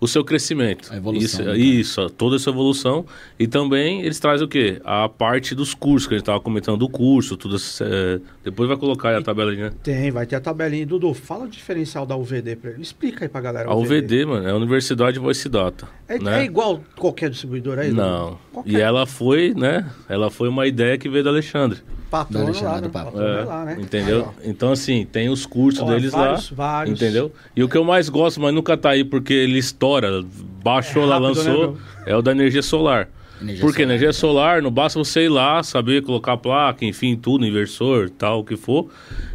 [0.01, 0.91] o seu crescimento.
[0.91, 3.05] A evolução, Isso, né, isso, toda essa evolução.
[3.38, 4.82] E também eles trazem o quê?
[4.84, 7.55] A parte dos cursos, que a gente estava comentando do curso, tudo.
[7.82, 9.71] é, depois vai colocar aí a tabela, né?
[9.84, 10.88] Tem, vai ter a tabelinha.
[10.88, 12.82] Dudu, fala o diferencial da UVD pra ele.
[12.82, 13.69] Explica aí pra galera.
[13.69, 15.88] A UVD, mano, é a Universidade Voice Data.
[16.07, 16.41] É, né?
[16.41, 17.91] é igual qualquer distribuidor aí?
[17.91, 18.39] Não.
[18.51, 19.88] Qualquer E ela foi, né?
[20.09, 21.79] Ela foi uma ideia que veio do Alexandre.
[22.12, 22.89] Patrono Alexandre lá, né?
[22.89, 23.78] Patrono É, lá, né?
[23.80, 24.34] Entendeu?
[24.43, 25.86] Aí, então, assim, tem os cursos ó.
[25.86, 26.55] Deles vários, lá.
[26.57, 27.01] Vários.
[27.01, 27.32] Entendeu?
[27.55, 30.24] E o que eu mais gosto, mas nunca tá aí porque ele estoura,
[30.64, 31.78] baixou É lá, rápido, né, lançou, meu?
[32.05, 33.07] é o da energia solar.
[33.41, 33.89] Energia Porque solar.
[33.95, 38.43] energia solar, não basta você ir lá, saber colocar placa, enfim, tudo, inversor, tal, o
[38.43, 38.89] que for.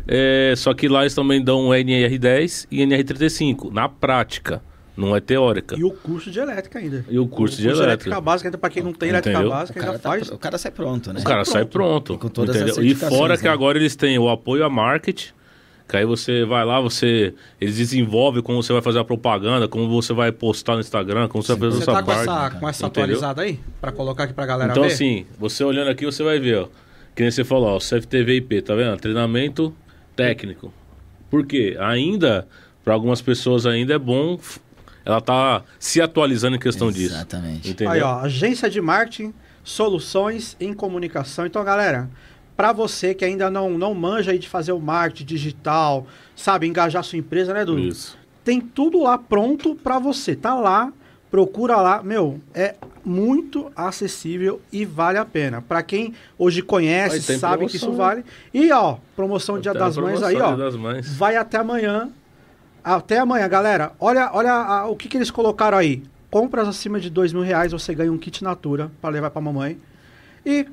[0.07, 4.62] É, só que lá eles também dão NR10 e NR35, na prática,
[4.97, 5.76] não é teórica.
[5.78, 7.05] E o curso de elétrica ainda.
[7.09, 8.20] E o curso de elétrica.
[8.20, 9.30] básica, ainda pra quem não tem Entendeu?
[9.32, 10.28] elétrica O básica, ainda tá faz.
[10.30, 11.20] o cara sai pronto, né?
[11.20, 12.14] O cara sai pronto.
[12.14, 12.84] E com todas as entendeu?
[12.84, 13.51] E fora que né?
[13.51, 15.32] agora eles têm o apoio a marketing,
[15.88, 17.32] Que aí você vai lá, você.
[17.61, 21.42] Eles desenvolvem como você vai fazer a propaganda, como você vai postar no Instagram, como
[21.44, 22.22] você vai fazer Você a sua tá com parte.
[22.28, 23.61] essa, com essa atualizada aí?
[23.80, 24.92] Pra colocar aqui pra galera Então, ver?
[24.92, 26.68] assim, você olhando aqui, você vai ver, ó.
[27.14, 28.97] Que nem você falou, ó, CFTV IP, tá vendo?
[28.97, 29.72] Treinamento
[30.16, 30.72] técnico.
[31.30, 31.76] Por quê?
[31.78, 32.47] Ainda,
[32.84, 34.38] para algumas pessoas ainda é bom,
[35.07, 37.14] ela tá se atualizando em questão disso.
[37.14, 37.70] Exatamente.
[37.70, 37.92] Entendeu?
[37.92, 39.32] Aí, ó, agência de marketing,
[39.62, 41.46] soluções em comunicação.
[41.46, 42.11] Então, galera,
[42.57, 47.04] para você que ainda não, não manja aí de fazer o marketing digital, sabe, engajar
[47.04, 47.78] sua empresa, né, Dudu?
[47.82, 48.18] Isso.
[48.44, 50.34] Tem tudo lá pronto para você.
[50.34, 50.92] Tá lá,
[51.30, 52.02] procura lá.
[52.02, 55.62] Meu, é muito acessível e vale a pena.
[55.62, 58.07] Para quem hoje conhece, Aí sabe que isso promoção.
[58.07, 58.24] vale.
[58.52, 60.54] E, ó, promoção Dia Até das a Mães promoção aí, ó.
[60.57, 61.16] Dia das Mães.
[61.16, 62.11] Vai até amanhã.
[62.87, 63.91] Até amanhã, galera.
[63.99, 66.05] Olha, olha a- o que, que eles colocaram aí.
[66.30, 69.76] Compras acima de dois mil reais, você ganha um kit Natura para levar para mamãe.
[70.45, 70.68] E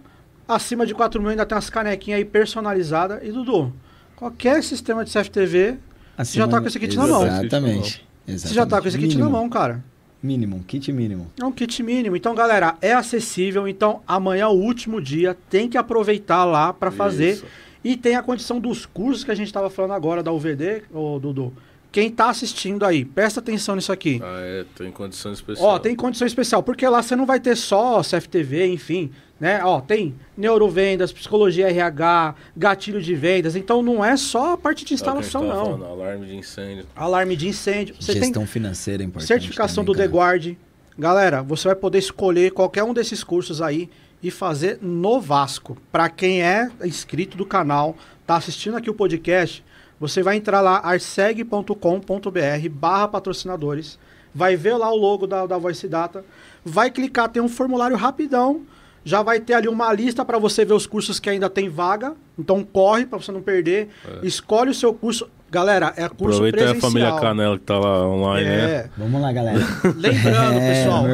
[0.48, 3.20] acima de 4 mil ainda tem umas canequinhas aí personalizadas.
[3.24, 3.74] E Dudu,
[4.16, 5.80] qualquer sistema de CFTV,
[6.16, 7.26] você já tá com esse kit na mão.
[7.26, 8.06] Exatamente.
[8.28, 9.24] você já tá com esse kit Mínimo.
[9.24, 9.84] na mão, cara.
[10.22, 11.32] Mínimo, kit mínimo.
[11.42, 12.16] É um kit mínimo.
[12.16, 13.68] Então, galera, é acessível.
[13.68, 15.36] Então, amanhã é o último dia.
[15.50, 17.32] Tem que aproveitar lá para fazer.
[17.32, 17.46] Isso.
[17.84, 21.18] E tem a condição dos cursos que a gente estava falando agora da UVD, ô
[21.20, 21.52] Dudu.
[21.94, 24.20] Quem tá assistindo aí, presta atenção nisso aqui.
[24.24, 25.70] Ah, é, tem condição especial.
[25.70, 29.64] Ó, tem condição especial, porque lá você não vai ter só CFTV, enfim, né?
[29.64, 33.56] Ó, tem neurovendas, psicologia RH, gatilho de vendas.
[33.56, 35.66] Então não é só a parte de É instalação, não.
[35.66, 36.86] falando, alarme de incêndio.
[36.96, 37.96] Alarme de incêndio.
[38.00, 39.28] Você tem Gestão financeira é importante.
[39.28, 40.26] certificação do também, The cara.
[40.32, 40.58] Guard.
[40.98, 43.88] Galera, você vai poder escolher qualquer um desses cursos aí
[44.22, 45.78] e fazer no Vasco.
[45.92, 49.64] Para quem é inscrito do canal, tá assistindo aqui o podcast,
[50.04, 53.98] você vai entrar lá arseg.com.br barra patrocinadores,
[54.36, 56.26] vai ver lá o logo da, da Voice Data,
[56.64, 58.64] vai clicar, tem um formulário rapidão,
[59.06, 62.16] já vai ter ali uma lista para você ver os cursos que ainda tem vaga,
[62.38, 63.88] então corre para você não perder,
[64.22, 65.30] escolhe o seu curso.
[65.50, 66.92] Galera, é curso Aproveita aí a presencial.
[66.92, 68.72] família Canela que tá lá online, né?
[68.72, 69.60] É, Vamos lá, galera.
[69.96, 71.08] Lembrando, É, pessoal,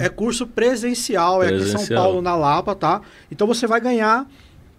[0.00, 2.02] é, é curso presencial, é aqui em São Presencial.
[2.02, 3.02] Paulo, na Lapa, tá?
[3.30, 4.26] Então você vai ganhar,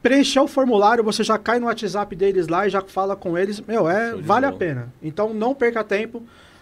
[0.04, 3.60] preencher o formulário, você já cai no WhatsApp deles lá e já fala com eles.
[3.62, 4.60] Meu, é, vale a bola.
[4.60, 4.94] pena.
[5.02, 6.22] Então não perca tempo.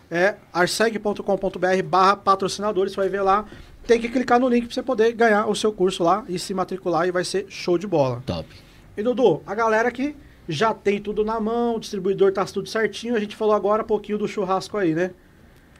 [0.09, 3.45] É arseg.com.br barra patrocinadores, você vai ver lá.
[3.87, 6.53] Tem que clicar no link pra você poder ganhar o seu curso lá e se
[6.53, 8.21] matricular e vai ser show de bola.
[8.25, 8.47] Top.
[8.95, 10.15] E Dudu, a galera que
[10.47, 13.85] já tem tudo na mão, o distribuidor tá tudo certinho, a gente falou agora um
[13.85, 15.11] pouquinho do churrasco aí, né?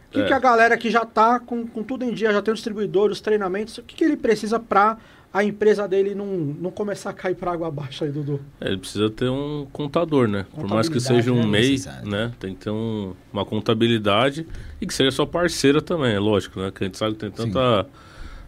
[0.09, 0.26] O que, É.
[0.26, 3.12] que a galera que já tá com, com tudo em dia, já tem o distribuidor,
[3.12, 4.97] os treinamentos, o que, que ele precisa pra
[5.34, 8.40] a empresa dele não, não começar a cair pra água abaixo aí, Dudu?
[8.60, 10.46] É, Ele precisa ter um contador, né?
[10.54, 11.60] Por mais que seja um né?
[11.60, 12.32] MEI, né?
[12.40, 14.46] Tem que ter um- uma contabilidade
[14.82, 16.72] e que seja sua parceira também, é lógico, né?
[16.74, 17.88] Que a gente sabe que tem tanta,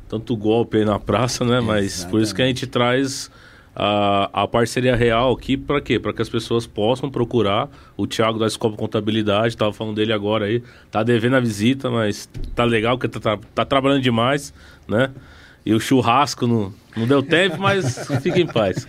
[0.09, 1.61] tanto golpe aí na praça, né?
[1.61, 3.31] Mas por isso que a gente traz
[3.75, 5.97] a, a parceria real aqui para quê?
[5.99, 10.45] Para que as pessoas possam procurar o Thiago da Escopa Contabilidade, tava falando dele agora
[10.45, 10.61] aí,
[10.91, 14.53] tá devendo a visita, mas tá legal porque tá, tá, tá trabalhando demais,
[14.87, 15.09] né?
[15.65, 18.87] E o churrasco não, não deu tempo, mas fica em paz.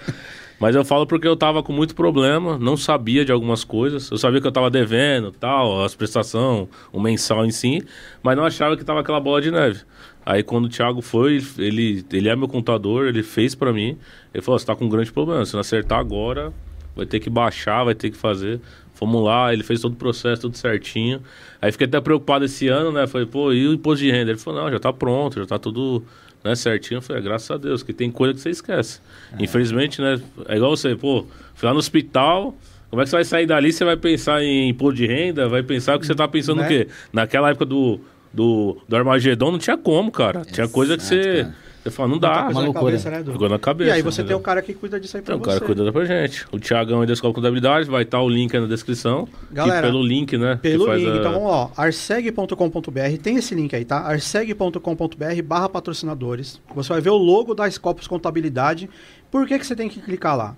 [0.58, 4.10] Mas eu falo porque eu tava com muito problema, não sabia de algumas coisas.
[4.10, 7.82] Eu sabia que eu tava devendo, tal, as prestações, o mensal em si,
[8.22, 9.80] mas não achava que tava aquela bola de neve.
[10.24, 13.98] Aí quando o Thiago foi, ele, ele é meu contador, ele fez pra mim.
[14.32, 16.52] Ele falou: você tá com um grande problema, se não acertar agora,
[16.96, 18.60] vai ter que baixar, vai ter que fazer.
[18.94, 21.20] Fomos lá, ele fez todo o processo, tudo certinho.
[21.60, 23.06] Aí fiquei até preocupado esse ano, né?
[23.08, 24.30] Falei, pô, e o imposto de renda?
[24.30, 26.04] Ele falou, não, já tá pronto, já tá tudo
[26.44, 26.98] né, certinho.
[26.98, 29.00] Eu falei, "É, graças a Deus, que tem coisa que você esquece.
[29.40, 30.20] Infelizmente, né?
[30.48, 31.24] É igual você, pô,
[31.54, 32.54] fui lá no hospital.
[32.90, 33.72] Como é que você vai sair dali?
[33.72, 35.48] Você vai pensar em imposto de renda?
[35.48, 36.66] Vai pensar que você tá pensando Né?
[36.66, 36.88] o quê?
[37.12, 37.98] Naquela época do,
[38.32, 40.44] do, do Armagedon não tinha como, cara.
[40.44, 41.42] Tinha coisa que Exato, você.
[41.42, 41.63] cara.
[41.84, 42.28] Você fala, não dá.
[42.30, 42.84] coisa uma na loucura.
[42.86, 43.22] cabeça, né?
[43.32, 43.90] Ficou na cabeça.
[43.90, 44.38] E aí você tem entendeu?
[44.38, 45.50] o cara que cuida disso aí pra Tem um você.
[45.50, 46.46] cara que cuida pra gente.
[46.50, 49.28] O Thiagão aí da Escola de Contabilidade, vai estar o link aí na descrição.
[49.52, 50.58] Galera, pelo link, né?
[50.62, 53.98] Pelo link, a- então vamos lá, ó, arseg.com.br, tem esse link aí, tá?
[54.00, 56.60] arseg.com.br barra patrocinadores.
[56.74, 58.88] Você vai ver o logo da Scopus Contabilidade.
[59.30, 60.56] Por que, que você tem que clicar lá?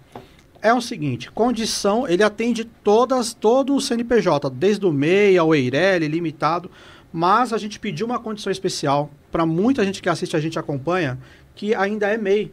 [0.62, 6.08] É o seguinte, condição, ele atende todas, todo o CNPJ, desde o MEI ao EIRELI,
[6.08, 6.70] limitado,
[7.12, 11.18] mas a gente pediu uma condição especial para muita gente que assiste a gente acompanha,
[11.54, 12.50] que ainda é MEI.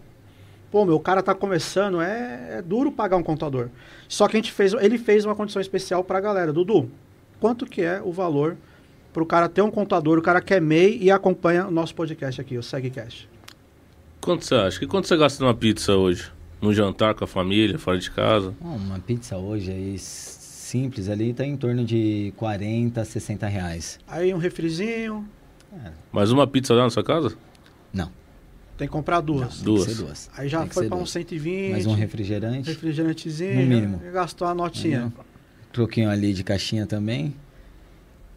[0.70, 3.70] Pô, meu, o cara tá começando, é, é duro pagar um contador.
[4.10, 6.52] Só que a gente fez, ele fez uma condição especial pra galera.
[6.52, 6.92] Dudu,
[7.40, 8.58] quanto que é o valor
[9.14, 12.42] pro cara ter um contador, o cara que é MEI e acompanha o nosso podcast
[12.42, 13.30] aqui, o SegCast?
[14.20, 14.80] Quanto você acha?
[14.80, 16.30] Que quanto você gasta numa pizza hoje?
[16.62, 18.54] Num jantar com a família, fora de casa?
[18.60, 24.00] Uma pizza hoje aí s- simples ali tá em torno de 40, 60 reais.
[24.06, 25.26] Aí um refrizinho,
[26.12, 27.36] Mais uma pizza lá na sua casa?
[27.94, 28.10] Não,
[28.78, 29.56] tem que comprar duas.
[29.58, 29.86] tem Duas.
[29.86, 30.30] que ser duas.
[30.38, 31.02] Aí já Tem que foi duas.
[31.02, 32.70] uns 120, Mais um refrigerante.
[32.70, 34.02] refrigerantezinho, No mínimo.
[34.12, 35.00] gastou a notinha.
[35.00, 35.14] Mínimo.
[35.72, 37.36] troquinho ali de caixinha também.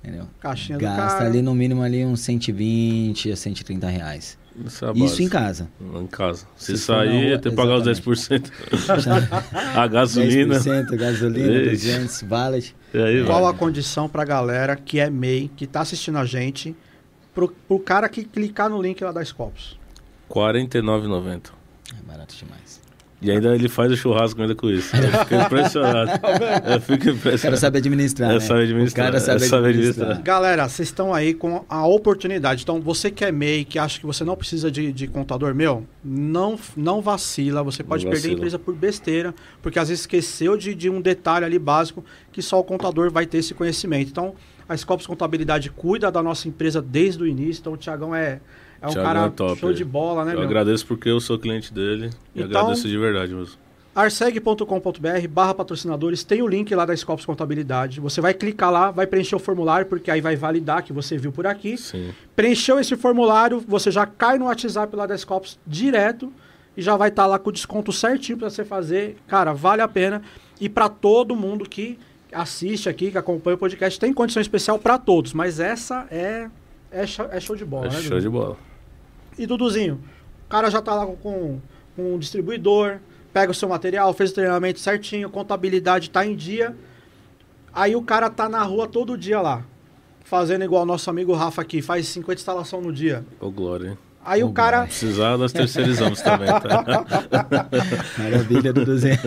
[0.03, 0.29] Entendeu?
[0.41, 4.39] Caixinha do Gasta ali no mínimo ali uns 120 a 130 reais.
[4.65, 5.69] Essa é a Isso em casa.
[5.81, 6.47] Em casa.
[6.57, 8.51] Se, Se sair, rua, tem que pagar os exatamente.
[8.51, 8.53] 10%.
[9.77, 10.61] a gasolina.
[10.61, 11.87] 10% gasolina, Ixi.
[11.89, 12.75] 200, valet.
[12.95, 13.51] E aí, Qual vai.
[13.51, 16.75] a condição pra galera que é MEI, que tá assistindo a gente,
[17.37, 19.79] pro, pro cara que clicar no link lá da Scopus?
[20.29, 21.53] R$ 49,90.
[21.91, 22.81] É barato demais.
[23.27, 24.95] E ainda ele faz o churrasco ainda com isso.
[24.97, 26.11] Eu fico impressionado.
[26.73, 27.61] Eu fico O cara impressionado.
[27.61, 28.41] sabe administrar, né?
[28.41, 30.05] sabe administrar, O cara sabe sabe administrar.
[30.11, 30.23] administrar.
[30.23, 32.63] Galera, vocês estão aí com a oportunidade.
[32.63, 35.85] Então, você que é MEI, que acha que você não precisa de, de contador, meu,
[36.05, 37.63] não, não vacila.
[37.63, 41.01] Você pode Não perder a empresa por besteira, porque às vezes esqueceu de, de um
[41.01, 44.11] detalhe ali básico que só o contador vai ter esse conhecimento.
[44.11, 44.35] Então,
[44.69, 47.61] a Scopus Contabilidade cuida da nossa empresa desde o início.
[47.61, 48.41] Então, o Tiagão é,
[48.87, 50.45] é um Thiagão cara é top, show de bola, né, Eu meu?
[50.47, 52.11] agradeço porque eu sou cliente dele.
[52.35, 53.55] E Então- agradeço de verdade mesmo.
[53.95, 58.01] arseg.com.br barra patrocinadores, tem o link lá da Scopus Contabilidade.
[58.01, 61.33] Você vai clicar lá, vai preencher o formulário, porque aí vai validar que você viu
[61.33, 61.77] por aqui.
[61.79, 62.11] Sim.
[62.35, 66.33] Preencheu esse formulário, você já cai no WhatsApp lá da Scopus direto
[66.77, 69.17] e já vai estar lá com o desconto certinho para você fazer.
[69.27, 70.21] Cara, vale a pena.
[70.61, 71.99] E para todo mundo que
[72.33, 76.49] assiste aqui, que acompanha o podcast, tem condição especial para todos, mas essa é
[76.91, 78.01] é, show- é show de bola, É né?
[78.01, 78.57] show de bola.
[79.39, 80.01] E Duduzinho,
[80.47, 81.61] o cara já tá lá com,
[81.95, 82.99] com um distribuidor,
[83.33, 86.75] pega o seu material, fez o treinamento certinho, contabilidade tá em dia.
[87.73, 89.63] Aí o cara tá na rua todo dia lá,
[90.25, 93.25] fazendo igual o nosso amigo Rafa aqui, faz 50 instalação no dia.
[93.39, 93.99] Ô, Glória, hein?
[94.25, 94.85] Aí o Ô, cara.
[94.85, 97.07] Precisar, nós terceirizamos também, tá?
[98.19, 99.19] Maravilha, Duduzinho.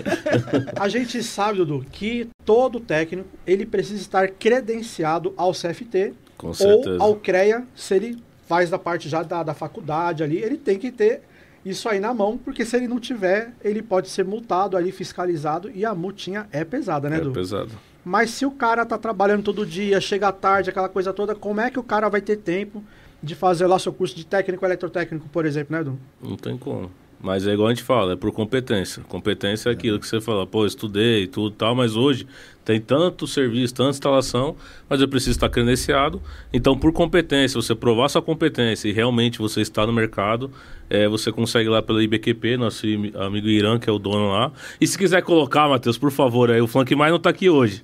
[0.77, 7.01] A gente sabe, Dudu, que todo técnico ele precisa estar credenciado ao CFT Com ou
[7.01, 10.91] ao CREA, se ele faz da parte já da, da faculdade ali, ele tem que
[10.91, 11.21] ter
[11.63, 15.69] isso aí na mão, porque se ele não tiver, ele pode ser multado ali, fiscalizado,
[15.71, 17.31] e a multinha é pesada, né, É Edu?
[17.31, 17.69] pesado.
[18.03, 21.69] Mas se o cara tá trabalhando todo dia, chega tarde, aquela coisa toda, como é
[21.69, 22.83] que o cara vai ter tempo
[23.21, 25.99] de fazer lá seu curso de técnico eletrotécnico, por exemplo, né, Edu?
[26.19, 26.89] Não tem como.
[27.21, 29.03] Mas é igual a gente fala, é por competência.
[29.03, 32.25] Competência é aquilo que você fala, pô, estudei e tudo e tal, mas hoje
[32.63, 34.55] tem tanto serviço, tanta instalação,
[34.87, 36.21] mas eu preciso estar credenciado.
[36.53, 40.49] Então, por competência, você provar sua competência e realmente você está no mercado,
[40.89, 44.51] é, você consegue lá pela IBQP, nosso amigo Irã, que é o dono lá.
[44.79, 47.83] E se quiser colocar, Matheus, por favor, aí o Funk Mais não tá aqui hoje.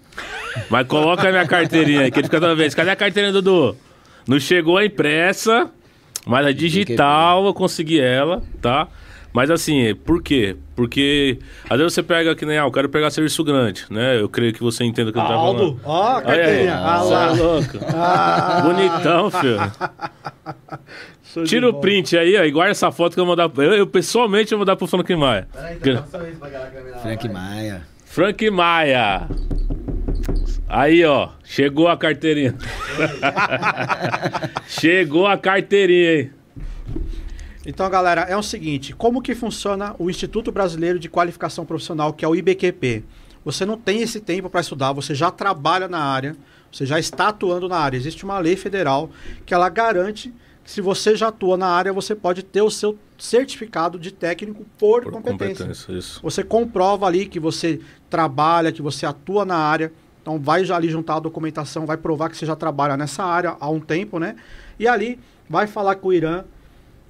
[0.69, 2.73] Mas coloca a minha carteirinha aí, que ele fica toda vez.
[2.73, 3.75] Cadê a carteirinha, Dudu?
[4.25, 5.69] Não chegou a impressa,
[6.25, 8.87] mas a digital eu consegui ela, tá?
[9.35, 10.55] Mas assim, por quê?
[10.77, 11.37] Porque
[11.69, 14.17] às vezes você pega que nem, ah, eu quero pegar serviço grande, né?
[14.17, 15.61] Eu creio que você entenda o que eu tô falando.
[15.61, 16.75] Aldo, ó, aí, carteirinha.
[16.77, 17.27] Ah, lá.
[17.27, 17.77] é louco.
[17.93, 19.59] Ah, Bonitão, filho.
[21.45, 21.81] Tira o bola.
[21.81, 23.51] print aí, ó, e guarda essa foto que eu vou mandar.
[23.61, 25.49] Eu, eu pessoalmente eu vou dar pro Frank Maia.
[25.51, 27.27] Peraí, então, um pra Frank.
[27.27, 27.81] Maia.
[28.05, 29.27] Frank Maia.
[30.69, 32.55] Aí, ó, chegou a carteirinha.
[34.65, 36.31] chegou a carteirinha, hein?
[37.65, 42.23] Então, galera, é o seguinte: como que funciona o Instituto Brasileiro de Qualificação Profissional, que
[42.23, 43.03] é o IBQP?
[43.43, 46.35] Você não tem esse tempo para estudar, você já trabalha na área,
[46.71, 47.97] você já está atuando na área.
[47.97, 49.09] Existe uma lei federal
[49.45, 52.97] que ela garante que se você já atua na área, você pode ter o seu
[53.19, 55.65] certificado de técnico por, Por competência.
[55.65, 56.19] competência, isso.
[56.23, 59.93] Você comprova ali que você trabalha, que você atua na área.
[60.23, 63.55] Então vai já ali juntar a documentação, vai provar que você já trabalha nessa área
[63.59, 64.35] há um tempo, né?
[64.79, 66.43] E ali vai falar com o Irã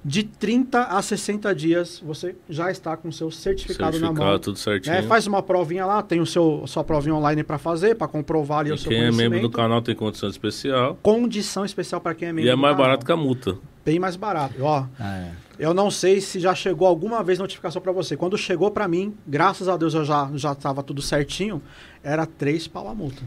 [0.08, 4.14] de 30 a 60 dias você já está com o seu certificado, na mão.
[4.14, 4.94] Certificado, tudo certinho.
[4.94, 5.02] né?
[5.02, 8.70] Faz uma provinha lá, tem o seu sua provinha online para fazer, para comprovar ali
[8.70, 10.96] E o seu quem é membro do canal tem condição especial.
[11.02, 12.86] Condição especial para quem é membro E é do mais canal.
[12.86, 13.58] barato que a multa.
[13.84, 14.54] Bem mais barato.
[14.62, 15.32] Ó, Ah, é.
[15.58, 18.16] eu não sei se já chegou alguma vez notificação para você.
[18.16, 21.60] Quando chegou para mim, graças a Deus eu já já estava tudo certinho,
[22.04, 23.22] era três pau a multa.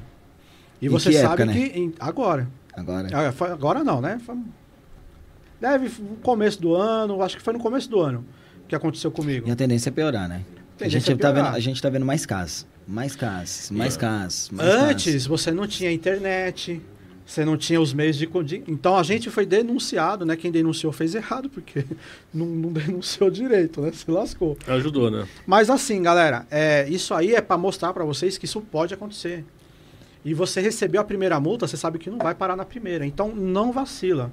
[0.81, 1.53] E Em você que sabe época, né?
[1.53, 3.07] que em- agora, Agora.
[3.14, 4.18] Ah, agora não, né?
[4.26, 4.38] Foi-
[5.60, 8.26] deve no começo do ano, acho que foi no começo do ano
[8.68, 9.48] que aconteceu comigo.
[9.48, 10.44] E a tendência é piorar, né?
[10.80, 12.65] A gente, é tá vendo, a gente tá vendo mais casos.
[12.88, 13.99] Mais casos, mais É.
[13.99, 16.81] casos, mais Antes você não tinha internet,
[17.26, 20.36] você não tinha os meios de de- então a gente foi denunciado, né?
[20.36, 21.84] Quem denunciou fez errado porque
[22.34, 23.91] não, não denunciou direito, né?
[23.91, 24.57] Se lascou.
[24.68, 25.27] Ajudou, né?
[25.45, 29.44] Mas assim, galera, é, isso aí é para mostrar para vocês que isso pode acontecer.
[30.23, 33.06] E você recebeu a primeira multa, você sabe que não vai parar na primeira.
[33.06, 34.31] Então não vacila.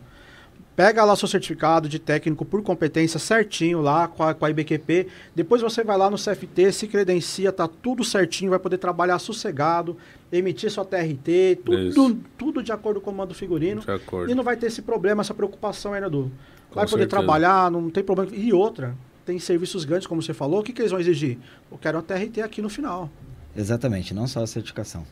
[0.76, 5.06] Pega lá seu certificado de técnico por competência certinho lá com a, com a IBQP.
[5.34, 9.96] Depois você vai lá no CFT, se credencia, tá tudo certinho, vai poder trabalhar sossegado,
[10.30, 13.80] emitir sua TRT, tudo, tudo de acordo com o comando figurino.
[13.80, 14.30] De acordo.
[14.30, 16.30] E não vai ter esse problema, essa preocupação aí, né, Edu?
[16.68, 17.08] Com Vai poder certeza.
[17.08, 18.30] trabalhar, não tem problema.
[18.34, 18.94] E outra,
[19.24, 21.38] tem serviços grandes, como você falou, o que, que eles vão exigir?
[21.72, 23.10] Eu quero uma TRT aqui no final.
[23.56, 25.06] Exatamente, não só a certificação.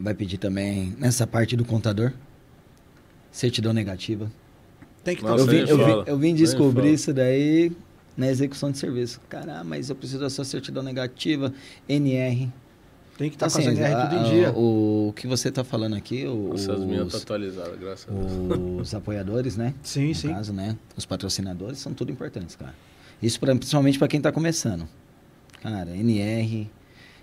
[0.00, 2.10] vai pedir também nessa parte do contador.
[3.30, 4.30] Certidão negativa.
[5.06, 7.70] Tem que Nossa, estar eu, vim, nem eu, vim, eu vim descobrir isso daí
[8.16, 9.20] na execução de serviço.
[9.28, 11.52] Caramba, mas eu preciso da sua certidão negativa,
[11.88, 12.50] NR.
[13.16, 14.50] Tem que estar Então, com assim, as NR a- tudo em a- dia.
[14.50, 18.12] O, que você está falando aqui, o- Nossa, as minhas estão os, atualizadas, graças a
[18.12, 18.80] Deus.
[18.80, 19.74] os apoiadores, né?
[19.80, 20.28] Sim, no sim.
[20.28, 20.76] caso, né?
[20.96, 22.74] Os patrocinadores são tudo importantes, cara.
[23.22, 24.88] Isso pra, principalmente para quem está começando.
[25.62, 26.68] Cara, NR,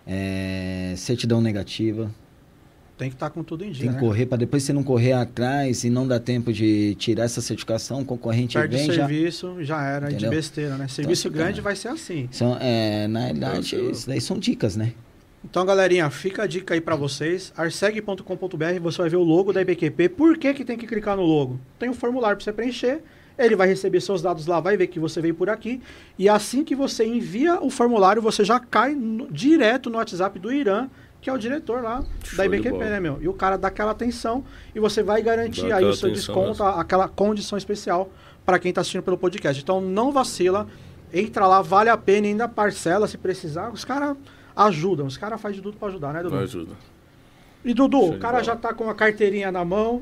[0.08, 2.10] é, certidão negativa.
[2.98, 3.82] Tem que estar com tudo em dia.
[3.86, 4.00] Tem que né?
[4.00, 8.02] correr para depois você não correr atrás e não dá tempo de tirar essa certificação,
[8.02, 8.94] o concorrente Perde vem já.
[8.94, 10.30] serviço, já, era Entendeu?
[10.30, 10.88] de besteira, né?
[10.88, 11.64] Serviço assim, grande cara.
[11.64, 12.30] vai ser assim.
[12.32, 13.92] São, é, na realidade, Nossa.
[13.92, 14.94] isso daí são dicas, né?
[15.44, 17.52] Então, galerinha, fica a dica aí pra vocês.
[17.58, 20.10] arseg.com.br, você vai ver o logo da IBQP.
[20.10, 21.60] Por que, que tem que clicar no logo?
[21.80, 23.02] Tem um formulário pra você preencher.
[23.38, 25.82] Ele vai receber seus dados lá, vai ver que você veio por aqui.
[26.20, 30.54] E assim que você envia o formulário, você já cai no- direto no WhatsApp do
[30.54, 30.88] Irã,
[31.24, 33.18] que é o diretor lá Show da IBQP, né, meu?
[33.22, 34.44] E o cara dá aquela atenção
[34.76, 38.10] e você vai garantir Dá aí o seu desconto, aquela condição especial
[38.46, 39.64] para quem tá assistindo pelo podcast.
[39.64, 40.68] Então não vacila,
[41.14, 43.70] entra lá, vale a pena, ainda parcela se precisar.
[43.70, 44.18] Os caras
[44.54, 46.36] ajudam, os caras fazem de tudo para ajudar, né, Dudu?
[46.36, 46.74] Ajuda.
[47.64, 50.02] E Dudu, Show o cara já tá com a carteirinha na mão,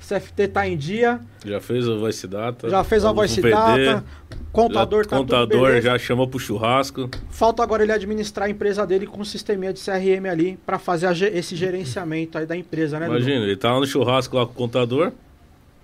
[0.00, 2.68] CFT tá em dia, Já fez a voice data.
[2.68, 4.04] já fez a o voice PD, data,
[4.52, 7.08] contador já- tá tudo Contador já chamou pro churrasco.
[7.30, 11.06] Falta agora ele administrar a empresa dele com um sisteminha de CRM ali para fazer
[11.06, 13.18] a esse gerenciamento aí da empresa, né, Dudu?
[13.18, 15.12] Imagina, ele tá lá no churrasco lá com o contador.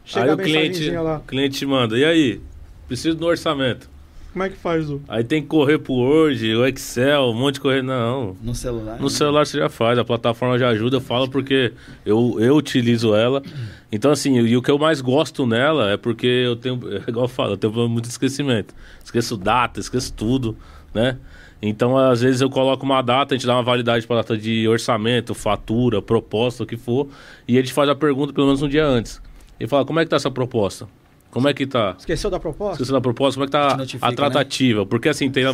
[0.05, 1.17] Chega aí a o cliente, lá.
[1.19, 2.41] o cliente te manda, e aí?
[2.89, 3.89] Preciso do orçamento.
[4.33, 5.03] Como é que faz, Dudu?
[5.09, 7.83] Aí tem que correr pro Word, o Excel, um monte de correr.
[7.83, 8.37] Não.
[8.43, 8.99] No celular.
[8.99, 9.09] No né?
[9.09, 11.73] celular você já faz, a plataforma já ajuda, eu falo porque
[12.05, 13.43] eu, eu utilizo ela.
[13.91, 17.27] Então, assim, e o que eu mais gosto nela é porque eu tenho, é igual
[17.27, 18.75] eu falo, eu tenho muito esquecimento.
[19.05, 20.57] Esqueço data, esqueço tudo,
[20.93, 21.19] né?
[21.63, 24.69] Então, às vezes eu coloco uma data, a gente dá uma validade para data de
[24.69, 27.09] orçamento, fatura, proposta, o que for,
[27.49, 29.23] e a gente faz a pergunta pelo menos um dia antes.
[29.59, 30.87] E fala, como é que tá essa proposta?
[31.31, 31.95] Como é que tá?
[31.99, 32.75] Esqueceu da proposta?
[32.75, 34.17] Esqueci da proposta, como é que tá Te notifica, a né?
[34.17, 34.87] tratativa?
[34.87, 35.53] Porque assim, tem, é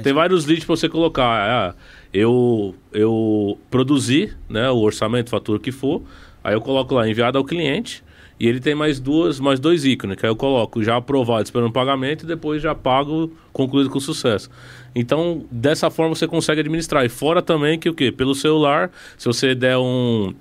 [0.00, 1.24] tem vários leads para você colocar.
[1.24, 1.74] Ah,
[2.12, 6.02] eu, eu produzi né, o orçamento, fatura o que for,
[6.44, 8.04] aí eu coloco lá enviado ao cliente
[8.38, 11.72] e ele tem mais duas, mais dois ícones, que aí eu coloco já aprovado, esperando
[11.72, 14.50] pagamento e depois já pago, concluído com sucesso.
[14.94, 17.04] Então, dessa forma você consegue administrar.
[17.04, 18.12] E fora também que o quê?
[18.12, 20.34] Pelo celular, se você der um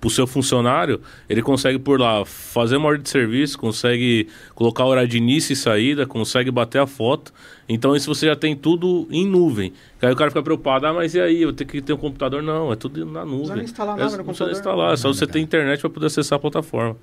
[0.00, 4.88] pro seu funcionário, ele consegue por lá fazer uma ordem de serviço, consegue colocar o
[4.88, 7.32] horário de início e saída, consegue bater a foto.
[7.68, 9.72] Então isso você já tem tudo em nuvem.
[10.00, 12.42] Aí o cara fica preocupado, ah, mas e aí, eu tenho que ter um computador?
[12.42, 13.56] Não, é tudo na nuvem.
[13.56, 14.52] nem instalar é, nada no não precisa computador.
[14.52, 15.32] instalar, é só você cara.
[15.32, 16.96] ter internet para poder acessar a plataforma.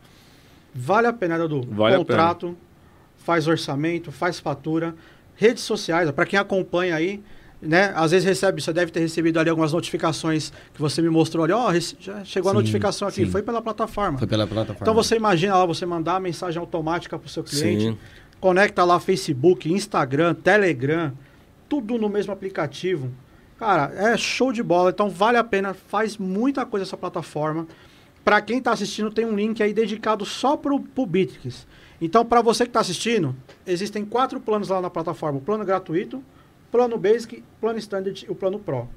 [0.74, 1.68] Vale a pena, Dudu.
[1.70, 2.56] Vale a Contrato,
[3.18, 4.96] faz orçamento, faz fatura,
[5.36, 7.22] redes sociais, para quem acompanha aí,
[7.66, 7.92] né?
[7.96, 11.54] Às vezes recebe, você deve ter recebido ali algumas notificações que você me mostrou ali,
[11.54, 13.32] ó, rece- já chegou a Sim, notificação aqui, sim.
[13.32, 14.18] foi pela plataforma.
[14.18, 14.80] Foi pela plataforma.
[14.82, 17.98] Então você imagina lá, você mandar a mensagem automática para o seu cliente, Sim.
[18.40, 21.14] conecta lá Facebook, Instagram, Telegram,
[21.70, 23.10] tudo no mesmo aplicativo.
[23.58, 24.90] Cara, é show de bola.
[24.90, 27.66] Então vale a pena, faz muita coisa essa plataforma.
[28.24, 31.66] Para quem está assistindo, tem um link aí dedicado só para o Bitrix.
[32.02, 33.36] Então, para você que está assistindo,
[33.66, 36.22] existem quatro planos lá na plataforma: o plano gratuito,
[36.74, 38.90] plano Basic, plano Standard e o plano Pro.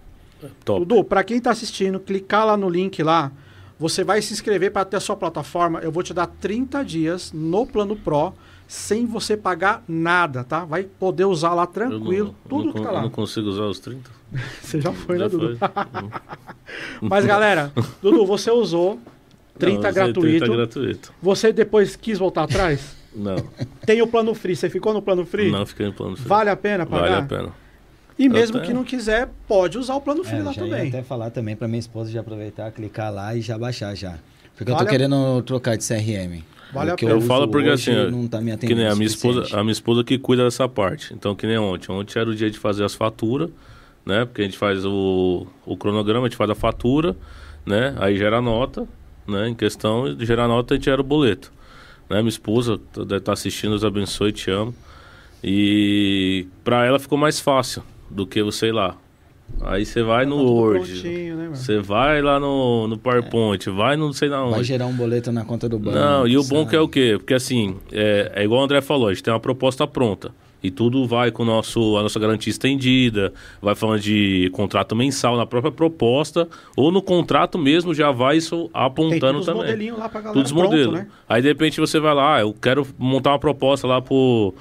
[0.65, 0.81] Top.
[0.81, 3.31] Dudu, para quem está assistindo, clicar lá no link lá,
[3.79, 5.81] você vai se inscrever para ter a sua plataforma.
[5.81, 8.33] Eu vou te dar 30 dias no plano Pro,
[8.67, 10.65] sem você pagar nada, tá?
[10.65, 13.03] Vai poder usar lá Eu tranquilo, não, tudo não, que tá lá.
[13.03, 14.11] não consigo usar os 30.
[14.61, 15.59] Você já foi, Já né, Dudu?
[17.01, 17.73] Mas galera,
[18.03, 18.99] Dudu, você usou
[19.57, 20.45] 30 Não, gratuito.
[20.45, 21.13] 30 gratuito.
[21.23, 22.97] Você depois quis voltar atrás?
[23.15, 23.37] Não,
[23.87, 24.57] Tem o plano free.
[24.57, 25.51] Você ficou no plano free?
[25.51, 26.29] não fiquei no plano free.
[26.29, 27.03] Vale a pena pagar?
[27.03, 27.66] Vale a pena.
[28.19, 30.89] E mesmo que não quiser, pode usar o plano free É, lá já ia também.
[30.89, 34.19] até falar também pra minha esposa já aproveitar, clicar lá e já baixar já.
[34.57, 36.43] Porque eu Vale tô a- querendo trocar de CRM.
[36.73, 37.11] Vale O a pena.
[37.13, 39.47] Eu uso falo porque hoje assim, não tá me Que atendendo nem a minha esposa,
[39.57, 41.13] a minha esposa que cuida dessa parte.
[41.13, 41.93] Então, que nem ontem.
[41.93, 43.51] Ontem era o dia de fazer as faturas,
[44.05, 44.25] né?
[44.25, 47.15] Porque a gente faz o, o cronograma, a gente faz a fatura,
[47.67, 47.95] né?
[47.99, 48.89] Aí gera a nota,
[49.29, 49.49] né?
[49.49, 51.53] Em questão de gerar a nota, a gente gera o boleto.
[52.09, 52.17] Né?
[52.19, 54.75] Minha esposa deve estar assistindo, Deus abençoe, te amo.
[55.45, 58.97] E pra ela ficou mais fácil do que você ir lá.
[59.63, 64.07] Aí você vai no tudo Word, né, você vai lá no, no PowerPoint, vai no
[64.07, 64.55] não sei na onde.
[64.57, 65.97] Vai gerar um boleto na conta do banco.
[65.97, 66.71] Não, e o bom sabe?
[66.71, 67.15] que é o quê?
[67.17, 70.33] Porque assim, é, é igual o André falou, a gente tem uma proposta pronta.
[70.63, 75.37] E tudo vai com o nosso, a nossa garantia estendida, vai falando de contrato mensal
[75.37, 79.63] na própria proposta, ou no contrato mesmo já vai isso Tem apontando os também.
[79.63, 80.95] modelinhos lá pra galera Todos os pronto, modelos.
[80.95, 81.07] né?
[81.29, 84.55] Aí de repente você vai lá, ah, eu quero montar uma proposta lá pro,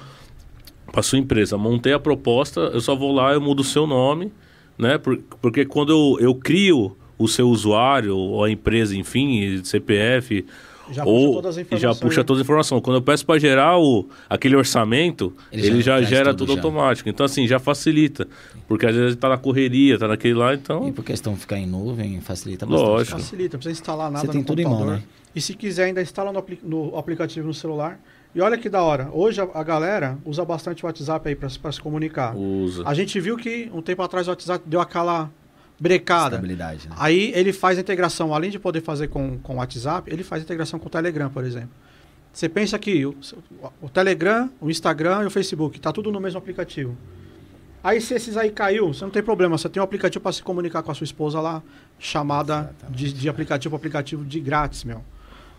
[0.92, 1.56] pra sua empresa.
[1.58, 4.32] Montei a proposta, eu só vou lá, eu mudo o seu nome,
[4.78, 4.98] né?
[4.98, 10.44] Por- porque quando eu, eu crio o seu usuário, ou a empresa, enfim, CPF,
[10.90, 12.24] Já puxa ou todas as já informações, puxa né?
[12.24, 12.82] todas as informações.
[12.82, 16.48] Quando eu peço para gerar o, aquele orçamento, Ele ele, já já, gera tudo tudo
[16.56, 16.58] já.
[16.62, 17.08] automático.
[17.08, 18.28] Então, assim, já facilita.
[18.68, 20.86] Porque às vezes tá na correria, tá naquele lá, então.
[20.88, 22.86] E por questão de ficar em nuvem, facilita bastante.
[22.88, 23.18] Lógico.
[23.18, 25.00] Facilita, não precisa instalar nada Você tem no tudo em mão, computador.
[25.00, 25.06] né?
[25.34, 27.98] E se quiser ainda instala no, apli- no aplicativo no celular.
[28.36, 29.08] E olha que da hora.
[29.14, 32.36] Hoje a, a galera usa bastante o WhatsApp aí para se comunicar.
[32.36, 32.82] Usa.
[32.86, 35.30] A gente viu que um tempo atrás o WhatsApp deu aquela
[35.80, 36.36] brecada.
[36.36, 36.94] Estabilidade, né?
[36.98, 40.42] Aí ele faz a integração, além de poder fazer com, com o WhatsApp, ele faz
[40.42, 41.70] a integração com o Telegram, por exemplo.
[42.30, 43.16] Você pensa que o,
[43.80, 46.94] o Telegram, o Instagram e o Facebook, tá tudo no mesmo aplicativo.
[47.82, 50.42] Aí se esses aí caiu, você não tem problema, você tem um aplicativo para se
[50.42, 51.62] comunicar com a sua esposa lá,
[51.98, 55.02] chamada de, de aplicativo aplicativo de grátis, meu.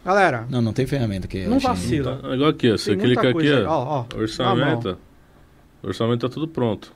[0.07, 1.45] Galera, Não, não tem ferramenta que.
[1.45, 2.15] Não vacila.
[2.21, 2.71] Tá, igual aqui.
[2.71, 3.63] Você clica aqui, aí.
[3.65, 4.05] ó.
[4.13, 4.97] Ó, orçamento.
[5.83, 6.93] orçamento tá tudo pronto.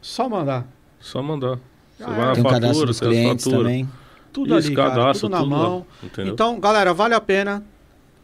[0.00, 0.66] só mandar.
[0.98, 1.58] Só mandar.
[1.98, 2.26] Você Ah, vai é.
[2.28, 3.66] na Tem o cadastro fatura, dos clientes faturas.
[3.66, 3.88] também.
[4.32, 5.86] Tudo Isso, ali, cara, cadastro, tudo na tudo lá, mão.
[6.02, 6.32] entendeu?
[6.32, 7.62] Então, galera, vale a pena.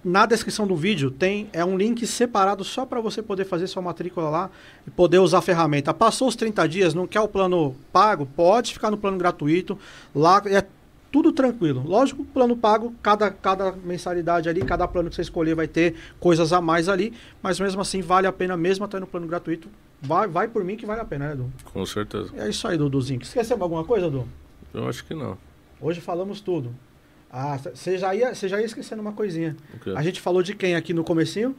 [0.02, 3.82] Na descrição do vídeo tem é um link separado só para você poder fazer sua
[3.82, 4.50] matrícula lá
[4.86, 5.92] e poder usar a ferramenta.
[5.92, 8.24] Passou os 30 dias, não quer o plano pago?
[8.34, 9.78] Pode ficar no plano gratuito.
[10.14, 10.64] Lá é
[11.10, 11.82] tudo tranquilo.
[11.86, 16.52] Lógico, plano pago, cada, cada mensalidade ali, cada plano que você escolher vai ter coisas
[16.52, 17.12] a mais ali,
[17.42, 19.68] mas mesmo assim vale a pena, mesmo até no plano gratuito.
[20.00, 21.52] Vai, vai por mim que vale a pena, né, Edu?
[21.72, 22.30] Com certeza.
[22.36, 23.20] É isso aí, Duduzinho.
[23.22, 24.26] Esqueceu alguma coisa, Edu?
[24.72, 25.36] Eu acho que não.
[25.80, 26.74] Hoje falamos tudo.
[27.30, 29.56] Ah, você já ia, você já ia esquecendo uma coisinha.
[29.74, 29.92] O quê?
[29.96, 31.54] A gente falou de quem aqui no comecinho?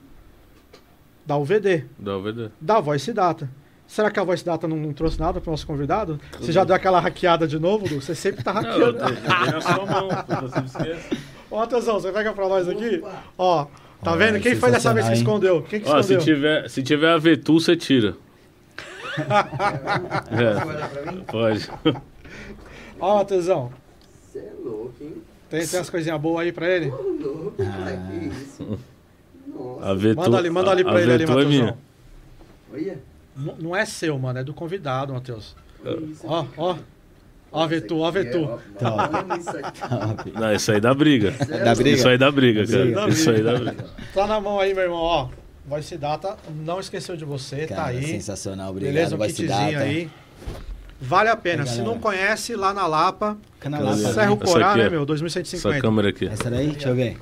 [1.26, 2.50] Da UVD, Dá o VD.
[2.60, 3.50] da Voice Data.
[3.92, 6.18] Será que a Voice Data não, não trouxe nada para o nosso convidado?
[6.40, 8.02] Você já deu aquela hackeada de novo, Du?
[8.02, 9.22] Você sempre tá Não, eu hackeando.
[9.22, 10.08] tenho a sua mão.
[11.52, 13.04] Ó, atenção, você pega para nós aqui.
[13.38, 13.66] Ó,
[14.02, 14.38] tá Ó, vendo?
[14.38, 15.62] é Quem foi dessa vez que escondeu?
[15.64, 16.36] Quem que Ó, se escondeu?
[16.36, 18.16] tiver, se tiver a Vetu, você tira.
[19.14, 19.22] Você
[20.42, 21.24] É, vai dar pra mim?
[21.30, 21.70] pode.
[22.98, 23.74] Ó, atenção.
[24.32, 25.16] Você é louco, hein?
[25.50, 26.90] Tem, tem umas coisinhas boas aí para ele?
[26.90, 28.80] Ô, louco, cara, que isso?
[29.54, 31.66] Nossa, A Vetu, Manda ali, manda ali a- para a ele ali, Vetu é minha.
[31.66, 31.78] Matheusão.
[32.74, 33.11] olha.
[33.36, 35.56] Não é seu, mano, é do convidado, Matheus.
[36.24, 36.76] Ó, ó.
[37.54, 38.50] Ó a Vetu, ó a Vetu.
[39.40, 40.32] Isso aqui.
[40.34, 41.32] Não, isso aí dá briga.
[41.32, 41.90] Da briga?
[41.98, 42.84] Isso aí dá briga, cara.
[42.86, 43.10] briga.
[43.10, 43.86] Isso aí dá briga.
[44.14, 45.30] Tá na mão aí, meu irmão, ó.
[45.66, 48.04] Voice Data não esqueceu de você, tá Cara, aí.
[48.06, 48.72] sensacional.
[48.72, 49.16] Obrigado, Beleza?
[49.16, 49.82] Um kitzinho dar.
[49.82, 50.10] aí.
[51.00, 51.64] Vale a pena.
[51.64, 53.84] Aí, Se não conhece, lá na Lapa, Beleza.
[53.84, 54.36] Lapa, Serra o?
[54.36, 54.90] Essa Corá, né, ó.
[54.92, 55.00] meu?
[55.02, 55.82] Essa 2150.
[55.82, 56.28] câmera aqui.
[56.28, 56.72] Essa daí?
[56.72, 57.18] Deixa eu ver.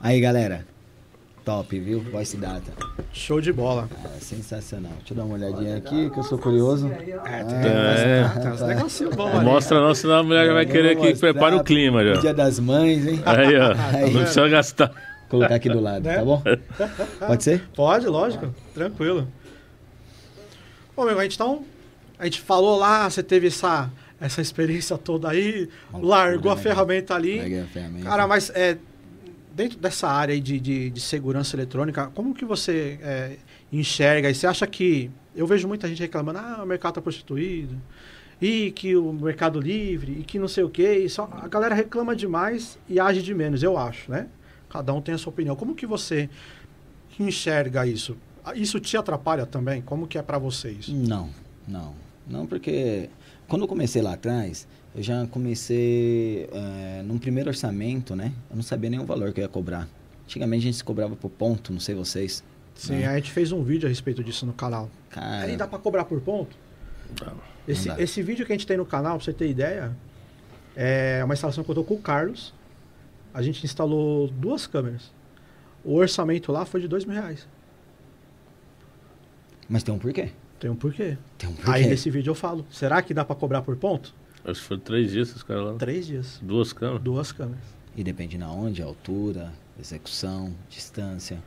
[0.00, 0.66] Aí, galera.
[1.44, 2.00] Top, viu?
[2.00, 2.72] Voice Data.
[3.12, 3.88] Show de bola.
[4.04, 4.92] Ah, sensacional.
[4.98, 6.88] Deixa eu dar uma olhadinha aqui, que eu sou curioso.
[6.88, 8.28] É, tem, É.
[8.40, 9.44] tem uns negocinhos bons ali.
[9.44, 12.20] Mostra não, senão a mulher já vai querer que prepare o clima já.
[12.20, 13.20] Dia das Mães, hein?
[13.26, 13.72] Aí, ó.
[13.96, 14.12] Aí.
[14.12, 14.86] Não precisa gastar.
[14.88, 16.14] Vou colocar aqui do lado, Né?
[16.16, 16.42] tá bom?
[17.26, 17.62] Pode ser?
[17.74, 18.54] Pode, lógico.
[18.72, 19.26] Tranquilo.
[20.96, 21.64] Bom, meu, a gente então.
[22.18, 23.90] A gente falou lá, você teve essa,
[24.20, 27.38] essa experiência toda aí, largou a né, ferramenta ali.
[27.38, 28.04] Larguei a ferramenta.
[28.04, 28.76] Cara, mas é,
[29.54, 33.36] dentro dessa área de, de, de segurança eletrônica, como que você é,
[33.72, 34.30] enxerga?
[34.30, 35.10] E você acha que.
[35.34, 37.80] Eu vejo muita gente reclamando, ah, o mercado está prostituído,
[38.40, 41.08] e que o mercado livre, e que não sei o quê.
[41.08, 44.26] Só, a galera reclama demais e age de menos, eu acho, né?
[44.68, 45.56] Cada um tem a sua opinião.
[45.56, 46.28] Como que você
[47.18, 48.16] enxerga isso?
[48.54, 49.80] Isso te atrapalha também?
[49.80, 50.94] Como que é para você isso?
[50.94, 51.30] Não,
[51.66, 51.94] não.
[52.26, 53.08] Não, porque
[53.48, 58.32] quando eu comecei lá atrás, eu já comecei é, num primeiro orçamento, né?
[58.50, 59.88] Eu não sabia nem o valor que eu ia cobrar.
[60.24, 62.44] Antigamente a gente se cobrava por ponto, não sei vocês.
[62.74, 63.06] Sim, né?
[63.06, 64.90] a gente fez um vídeo a respeito disso no canal.
[65.10, 66.56] Cara, Aí dá para cobrar por ponto?
[67.24, 67.36] Não.
[67.66, 69.94] Esse, esse vídeo que a gente tem no canal, pra você ter ideia,
[70.74, 72.52] é uma instalação que eu tô com o Carlos.
[73.32, 75.12] A gente instalou duas câmeras.
[75.84, 77.46] O orçamento lá foi de dois mil reais.
[79.68, 80.30] mas tem um porquê.
[80.60, 81.16] Tem um porquê.
[81.38, 81.70] Tem um porquê.
[81.70, 84.14] Aí nesse vídeo eu falo, será que dá pra cobrar por ponto?
[84.44, 85.74] Acho que foi três dias esses caras lá.
[85.74, 86.40] Três dias.
[86.42, 87.02] Duas câmeras.
[87.02, 87.62] Duas câmeras.
[87.96, 91.42] E depende na onde, a altura, execução, distância.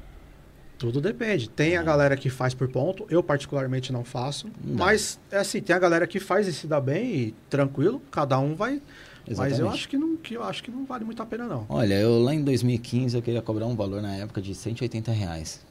[0.78, 1.50] Tudo depende.
[1.50, 4.48] Tem a galera que faz por ponto, eu particularmente não faço.
[4.64, 4.76] Não.
[4.76, 8.38] Mas, é assim, tem a galera que faz e se dá bem e tranquilo, cada
[8.40, 8.82] um vai.
[9.28, 9.74] Mas eu Exatamente.
[9.74, 11.66] acho que não, que eu acho que não vale muito a pena, não.
[11.68, 15.66] Olha, eu lá em 2015 eu queria cobrar um valor na época de 180 reais.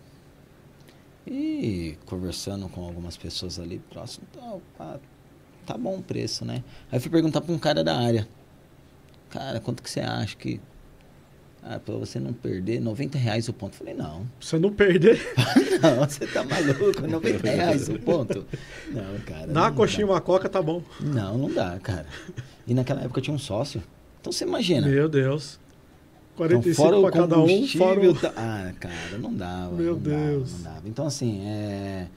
[1.26, 5.00] E conversando com algumas pessoas ali próximo, tá, tá,
[5.64, 6.62] tá bom o preço, né?
[6.90, 8.28] Aí eu fui perguntar pra um cara da área.
[9.30, 10.60] Cara, quanto que você acha que...
[11.66, 13.72] Ah, pra você não perder, 90 reais o ponto.
[13.72, 15.18] Eu falei, não, Se você não perder,
[15.80, 18.44] não, você tá maluco, 90 reais o ponto.
[18.90, 19.46] Não, cara.
[19.46, 20.12] dá uma não coxinha, dá.
[20.12, 20.82] uma coca, tá bom.
[21.00, 22.06] Não, não dá, cara.
[22.66, 23.82] E naquela época eu tinha um sócio.
[24.20, 24.86] Então você imagina.
[24.86, 25.58] Meu Deus.
[26.34, 28.16] Então, 45 fora o pra cada um, fora o...
[28.36, 29.74] Ah, cara, não dava.
[29.74, 30.52] Meu não dava, Deus.
[30.52, 30.88] não dava.
[30.88, 32.08] Então, assim, é...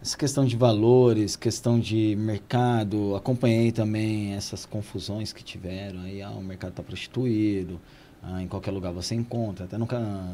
[0.00, 6.00] essa questão de valores, questão de mercado, acompanhei também essas confusões que tiveram.
[6.02, 7.80] Aí, ah, o mercado está prostituído,
[8.22, 9.86] ah, em qualquer lugar você encontra, até no,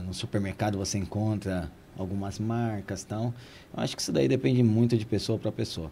[0.07, 3.33] no supermercado você encontra algumas marcas tal.
[3.75, 5.91] Eu acho que isso daí depende muito de pessoa para pessoa.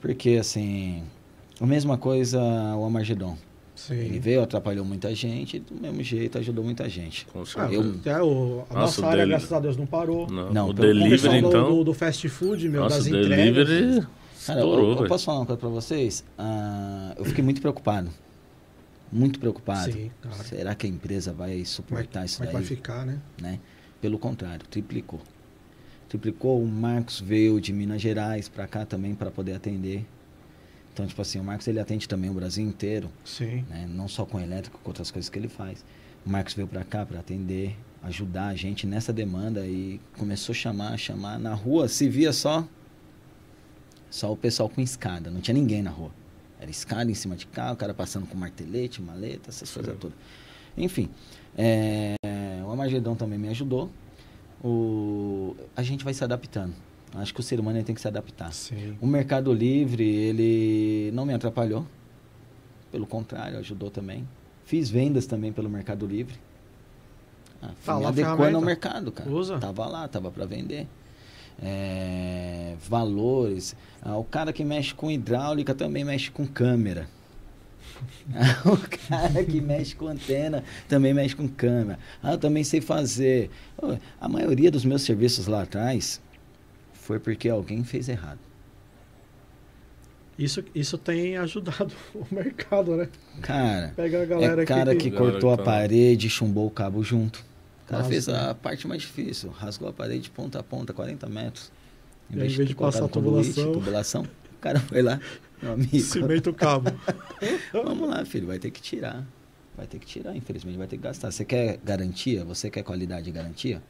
[0.00, 1.04] Porque, assim,
[1.60, 2.40] a mesma coisa
[2.76, 3.36] o Amargedon.
[3.86, 3.94] Sim.
[3.94, 7.26] Ele veio, atrapalhou muita gente, do mesmo jeito ajudou muita gente.
[7.26, 7.74] Com Ah, certeza.
[7.74, 10.26] Eu- até o, a Nossa, nossa o área, dele- graças a Deus, não parou.
[10.30, 11.76] Não, Não, o delivery, do, então.
[11.76, 13.36] do, do fast food, meu, nossa, das o entregas.
[13.36, 14.06] delivery
[14.46, 16.24] Cara, eu, estourou, eu posso falar uma coisa pra vocês?
[16.38, 18.10] Ah, eu fiquei muito preocupado.
[19.12, 19.92] Muito preocupado.
[19.92, 20.34] Sim, cara.
[20.44, 22.62] Será que a empresa vai Como é, suportar isso como é daí?
[22.62, 23.18] que vai ficar, né?
[23.40, 23.58] né?
[24.00, 25.20] Pelo contrário, triplicou.
[26.08, 26.62] Triplicou.
[26.62, 30.04] O Marcos veio de Minas Gerais para cá também para poder atender.
[30.94, 33.64] Então, tipo assim, o Marcos ele atende também o Brasil inteiro, Sim.
[33.68, 33.84] né?
[33.90, 35.84] Não só com elétrico, com outras coisas que ele faz.
[36.24, 40.56] O Marcos veio para cá para atender, ajudar a gente nessa demanda e começou a
[40.56, 42.66] chamar, chamar na rua, se via só
[44.08, 46.12] só o pessoal com escada, não tinha ninguém na rua.
[46.60, 50.16] Era escada em cima de carro, o cara passando com martelete, maleta, essas coisas todas.
[50.78, 51.10] Enfim,
[51.58, 52.14] é,
[52.64, 53.90] o Amagedon também me ajudou.
[54.62, 56.72] O, a gente vai se adaptando.
[57.16, 58.52] Acho que o ser humano tem que se adaptar.
[58.52, 58.96] Sim.
[59.00, 61.86] O Mercado Livre, ele não me atrapalhou.
[62.90, 64.26] Pelo contrário, ajudou também.
[64.64, 66.34] Fiz vendas também pelo Mercado Livre.
[67.62, 69.30] Ah, Tá me adequando ao mercado, cara.
[69.30, 69.58] Usa.
[69.58, 70.88] Tava lá, tava para vender.
[71.62, 73.76] É, valores.
[74.02, 77.08] Ah, o cara que mexe com hidráulica também mexe com câmera.
[78.66, 78.76] o
[79.08, 81.98] cara que mexe com antena também mexe com câmera.
[82.20, 83.50] Ah, eu também sei fazer.
[84.20, 86.20] A maioria dos meus serviços lá atrás
[87.04, 88.38] foi porque alguém fez errado.
[90.38, 93.08] Isso, isso tem ajudado o mercado, né?
[93.40, 96.66] Cara, Pega a galera é cara que Galera cortou a que tá- parede e chumbou
[96.66, 97.44] o cabo junto.
[97.84, 98.10] O cara Nossa.
[98.10, 101.70] fez a parte mais difícil, rasgou a parede de ponta a ponta, 40 metros.
[102.30, 105.20] E aí, em vez de colocado passar a tubulação- tubulação, o cara foi lá,
[105.62, 106.00] meu amigo.
[106.00, 106.90] Cimento o cabo.
[107.72, 109.24] Vamos lá, filho, vai ter que tirar.
[109.76, 111.30] Vai ter que tirar, infelizmente, vai ter que gastar.
[111.30, 112.44] Você quer garantia?
[112.44, 113.82] Você quer qualidade de garantia?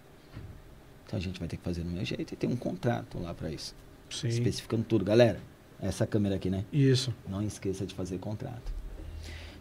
[1.14, 3.32] Então a gente vai ter que fazer do meu jeito e tem um contrato lá
[3.32, 3.72] para isso.
[4.10, 4.26] Sim.
[4.26, 5.04] Especificando tudo.
[5.04, 5.38] Galera,
[5.80, 6.64] essa câmera aqui, né?
[6.72, 7.14] Isso.
[7.28, 8.72] Não esqueça de fazer contrato.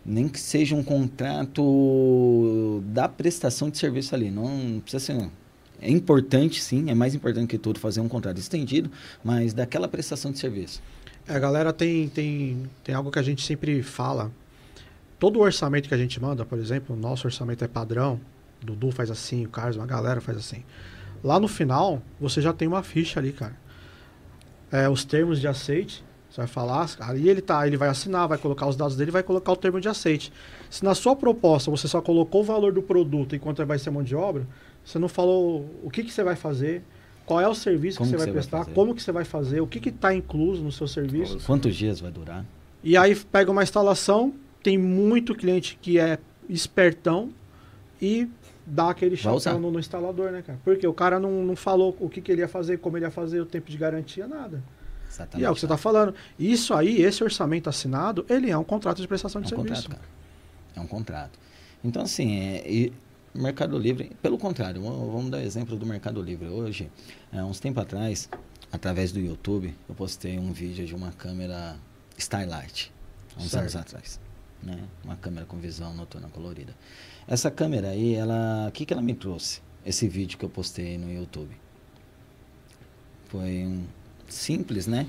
[0.03, 4.31] Nem que seja um contrato da prestação de serviço ali.
[4.31, 5.29] Não precisa ser.
[5.79, 8.89] É importante, sim, é mais importante que tudo fazer um contrato estendido,
[9.23, 10.81] mas daquela prestação de serviço.
[11.27, 14.31] É, a galera tem, tem, tem algo que a gente sempre fala.
[15.19, 18.19] Todo orçamento que a gente manda, por exemplo, o nosso orçamento é padrão.
[18.59, 20.63] Dudu faz assim, o Carlos, uma galera faz assim.
[21.23, 23.55] Lá no final, você já tem uma ficha ali, cara.
[24.71, 28.37] É, os termos de aceite, você vai falar, ali ele tá, ele vai assinar, vai
[28.37, 30.33] colocar os dados dele, vai colocar o termo de aceite.
[30.69, 34.03] Se na sua proposta você só colocou o valor do produto enquanto vai ser mão
[34.03, 34.47] de obra,
[34.83, 36.83] você não falou o que, que você vai fazer,
[37.25, 38.73] qual é o serviço Como que você vai você vai prestar, fazer?
[38.73, 41.39] como que você vai fazer, o que está incluso no seu serviço.
[41.45, 42.43] Quantos dias vai durar?
[42.83, 46.17] E aí pega uma instalação, tem muito cliente que é
[46.49, 47.29] espertão
[48.01, 48.27] e
[48.65, 50.59] dá aquele chapéu no, no instalador, né, cara?
[50.63, 53.11] Porque o cara não, não falou o que, que ele ia fazer, como ele ia
[53.11, 54.63] fazer, o tempo de garantia, nada.
[55.09, 55.43] Exatamente.
[55.43, 56.15] E é o que você está falando.
[56.39, 59.83] Isso aí, esse orçamento assinado, ele é um contrato de prestação É de um serviço.
[59.83, 60.13] contrato, cara.
[60.75, 61.39] É um contrato.
[61.83, 62.91] Então, assim, é,
[63.35, 66.47] Mercado Livre, pelo contrário, vamos dar exemplo do Mercado Livre.
[66.47, 66.89] Hoje,
[67.31, 68.29] há uns tempos atrás,
[68.71, 71.75] através do YouTube, eu postei um vídeo de uma câmera
[72.17, 72.91] Starlight,
[73.37, 73.61] uns Certo.
[73.61, 74.19] anos atrás.
[74.61, 74.79] Né?
[75.03, 76.73] Uma câmera com visão noturna colorida.
[77.27, 79.61] Essa câmera aí, ela, o que, que ela me trouxe?
[79.85, 81.51] Esse vídeo que eu postei no YouTube.
[83.25, 83.83] Foi um
[84.27, 85.07] simples, né?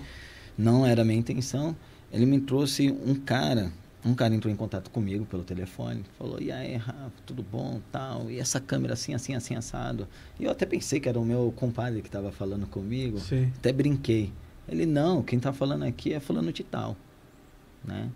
[0.56, 1.76] Não era a minha intenção.
[2.12, 3.72] Ele me trouxe um cara,
[4.04, 8.30] um cara entrou em contato comigo pelo telefone, falou: "E aí, Rafa, tudo bom, tal?
[8.30, 10.06] E essa câmera assim, assim, assim assado?"
[10.38, 13.18] E eu até pensei que era o meu compadre que estava falando comigo.
[13.18, 13.52] Sim.
[13.56, 14.32] Até brinquei.
[14.68, 16.96] Ele: "Não, quem tá falando aqui é falando de tal",
[17.84, 18.08] né?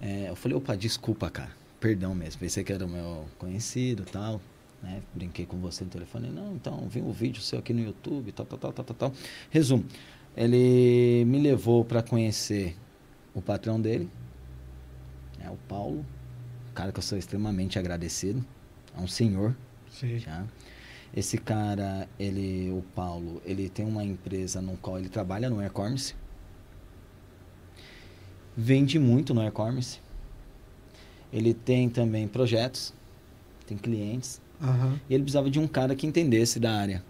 [0.00, 1.57] É, eu falei: "Opa, desculpa, cara.
[1.80, 2.40] Perdão mesmo.
[2.40, 4.40] Pensei que era o meu conhecido, tal."
[4.82, 5.02] Né?
[5.14, 6.28] Brinquei com você no telefone.
[6.28, 9.12] Não, então, vi um vídeo seu aqui no YouTube, tal, tal, tal, tal, tal, tal.
[9.50, 9.84] Resumo,
[10.36, 12.76] ele me levou para conhecer
[13.34, 14.08] o patrão dele,
[15.40, 16.04] é o Paulo,
[16.70, 18.44] um cara que eu sou extremamente agradecido,
[18.96, 19.56] é um senhor,
[19.90, 20.18] Sim.
[20.18, 20.44] já.
[21.14, 26.14] Esse cara, ele, o Paulo, ele tem uma empresa no qual ele trabalha no e-commerce,
[28.56, 30.00] vende muito no e-commerce,
[31.32, 32.92] ele tem também projetos,
[33.66, 34.98] tem clientes, Aham.
[35.08, 37.04] e ele precisava de um cara que entendesse da área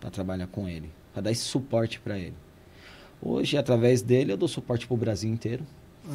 [0.00, 2.34] para trabalhar com ele, para dar esse suporte para ele.
[3.22, 5.64] Hoje, através dele, eu dou suporte para o Brasil inteiro,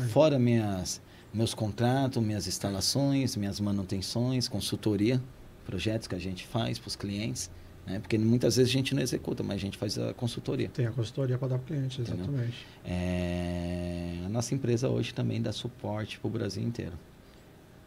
[0.10, 1.02] fora minhas,
[1.34, 5.22] meus contratos, minhas instalações, minhas manutenções, consultoria,
[5.66, 7.50] projetos que a gente faz para os clientes.
[7.90, 8.00] Né?
[8.00, 10.70] Porque muitas vezes a gente não executa, mas a gente faz a consultoria.
[10.70, 12.66] Tem a consultoria para dar para o cliente, exatamente.
[12.86, 16.94] É, a nossa empresa hoje também dá suporte para o Brasil inteiro.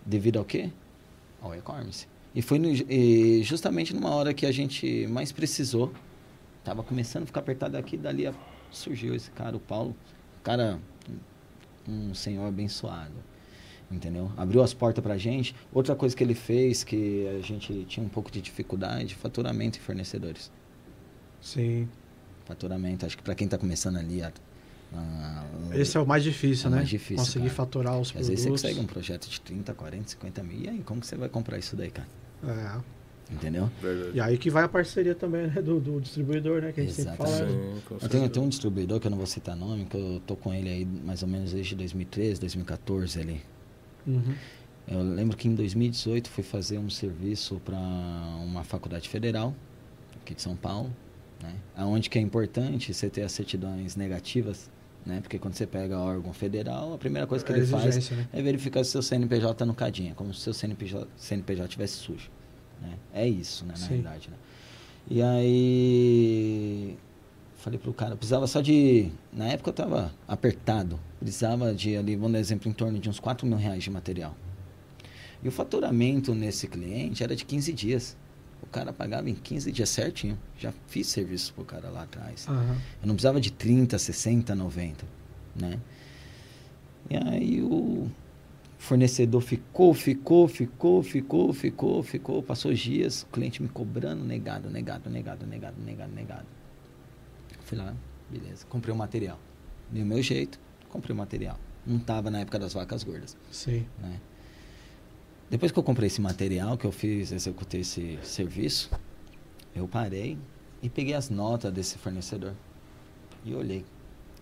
[0.05, 0.71] Devido ao quê?
[1.41, 2.07] Ao e-commerce.
[2.35, 5.93] E foi no- e justamente numa hora que a gente mais precisou.
[6.65, 8.29] Tava começando a ficar apertado aqui, dali
[8.71, 9.95] surgiu esse cara, o Paulo.
[10.43, 10.79] Cara,
[11.89, 13.13] um senhor abençoado.
[13.93, 14.33] Entendeu?
[14.39, 15.55] Abriu as portas pra gente.
[15.73, 19.83] Outra coisa que ele fez, que a gente tinha um pouco de dificuldade, faturamento e
[19.83, 20.51] fornecedores.
[21.41, 21.89] Sim.
[22.47, 24.33] Faturamento, acho que para quem está começando ali, a,
[24.95, 25.45] a-
[25.77, 26.77] Esse é o mais difícil, É o né?
[26.79, 27.55] mais difícil, Conseguir cara.
[27.57, 28.29] faturar os às produtos.
[28.29, 30.59] vezes você consegue um projeto de 30, 40, 50 mil.
[30.61, 32.09] E aí, como que você vai comprar isso daí, cara?
[32.47, 33.03] É.
[33.33, 33.71] Entendeu?
[33.81, 34.11] Verdade.
[34.17, 36.73] E aí que vai a parceria também né, do, do distribuidor, né?
[36.73, 37.31] Que a gente sempre fala.
[37.31, 37.57] Exatamente.
[37.57, 37.81] né?
[37.89, 40.21] Sim, Eu tenho, eu tenho um distribuidor que eu não vou citar nome, que eu
[40.27, 43.41] tô com ele aí mais ou menos desde 2013, 2014 ali.
[44.07, 44.35] Uhum.
[44.87, 47.79] Eu lembro que em 2018 fui fazer um serviço para
[48.45, 49.55] uma faculdade federal
[50.21, 50.91] aqui de São Paulo,
[51.43, 51.55] né?
[51.77, 54.71] Aonde que é importante você ter as certidões negativas,
[55.07, 55.21] né?
[55.21, 58.29] Porque quando você pega órgão federal, a primeira coisa que É ele faz né?
[58.33, 62.31] é verificar se seu CNPJ tá no cadinha, como se seu CNPJ, CNPJ tivesse sujo,
[62.81, 62.97] né?
[63.13, 63.89] É isso, né, na Sim.
[63.89, 64.37] realidade, né?
[65.11, 66.97] E aí
[67.63, 72.33] falei pro cara, precisava só de, na época eu tava apertado, precisava de ali, vamos
[72.33, 74.37] dar exemplo, em torno de uns 4 mil reais de material.
[75.43, 78.17] E o faturamento nesse cliente era de 15 dias.
[78.63, 80.39] O cara pagava em 15 dias certinho.
[80.57, 82.47] Já fiz serviço pro cara lá atrás.
[82.49, 82.77] Aham.
[83.01, 85.05] Eu não precisava de 30, 60, 90,
[85.57, 85.81] né?
[87.11, 88.09] E aí o
[88.79, 94.71] fornecedor ficou, ficou, ficou, ficou, ficou, ficou, passou os dias, o cliente me cobrando, negado,
[94.71, 96.47] negado, negado, negado, negado, negado.
[97.73, 97.97] Fui lá,
[98.29, 99.39] beleza, comprei o material.
[99.91, 101.59] Dei o meu jeito, comprei o material.
[101.87, 103.87] Não tava na época das vacas gordas, Sim.
[103.99, 104.21] né?
[105.49, 108.91] Depois que eu comprei esse material, que eu fiz, executei esse serviço,
[109.75, 110.37] eu parei
[110.83, 112.53] e peguei as notas desse fornecedor.
[113.43, 113.87] E olhei.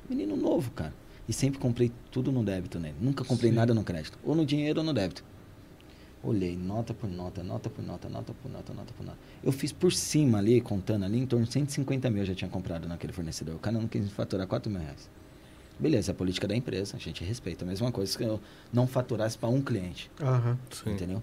[0.09, 0.93] Menino novo, cara.
[1.29, 2.97] E sempre comprei tudo no débito nele.
[3.01, 3.57] Nunca comprei Sim.
[3.59, 4.19] nada no crédito.
[4.25, 5.23] Ou no dinheiro ou no débito.
[6.23, 9.19] Olhei, nota por nota, nota por nota, nota por nota, nota por nota.
[9.43, 12.51] Eu fiz por cima ali, contando ali, em torno de 150 mil eu já tinha
[12.51, 13.55] comprado naquele fornecedor.
[13.55, 15.09] O cara não quis faturar 4 mil reais.
[15.79, 17.65] Beleza, é a política da empresa, a gente respeita.
[17.65, 18.39] A mesma coisa que eu
[18.71, 20.11] não faturasse para um cliente.
[20.21, 20.59] Aham.
[20.71, 20.93] Sim.
[20.93, 21.23] Entendeu?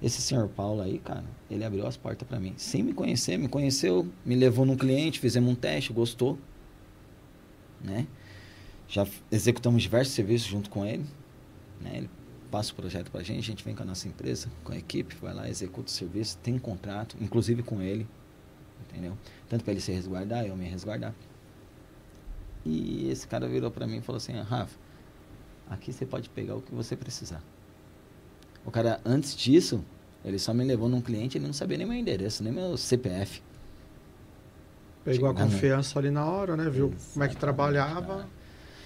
[0.00, 2.54] Esse senhor Paulo aí, cara, ele abriu as portas para mim.
[2.56, 6.38] Sem me conhecer, me conheceu, me levou num cliente, fizemos um teste, gostou.
[7.84, 8.06] Né?
[8.88, 11.04] Já executamos diversos serviços junto com ele.
[11.82, 11.98] Né?
[11.98, 12.10] Ele
[12.50, 15.14] passa o projeto pra gente, a gente vem com a nossa empresa, com a equipe,
[15.16, 18.06] vai lá, executa o serviço, tem um contrato, inclusive com ele.
[18.88, 19.16] Entendeu?
[19.48, 21.14] Tanto para ele se resguardar, eu me resguardar.
[22.64, 24.76] E esse cara virou para mim e falou assim: "Ah, Rafa,
[25.68, 27.42] aqui você pode pegar o que você precisar.
[28.64, 29.84] O cara, antes disso,
[30.24, 33.42] ele só me levou num cliente, ele não sabia nem meu endereço, nem meu CPF.
[35.04, 35.52] Pegou a Chegando.
[35.52, 36.68] confiança ali na hora, né?
[36.68, 38.28] Viu como é que Exatamente, trabalhava.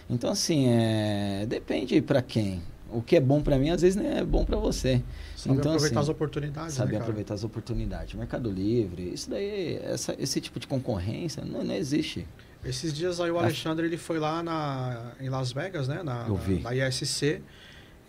[0.09, 1.47] Então, assim, é...
[1.47, 2.63] depende para quem.
[2.93, 5.03] O que é bom para mim, às vezes não é bom para você.
[5.37, 8.15] Saber Então, aproveitar assim, as oportunidades, Saber né, aproveitar as oportunidades.
[8.15, 12.27] Mercado Livre, isso daí, essa, esse tipo de concorrência não, não existe.
[12.65, 13.39] Esses dias aí o.
[13.39, 16.03] Alexandre ele foi lá na, em Las Vegas, né?
[16.03, 16.61] Na, Eu vi.
[16.61, 17.43] na, ISC.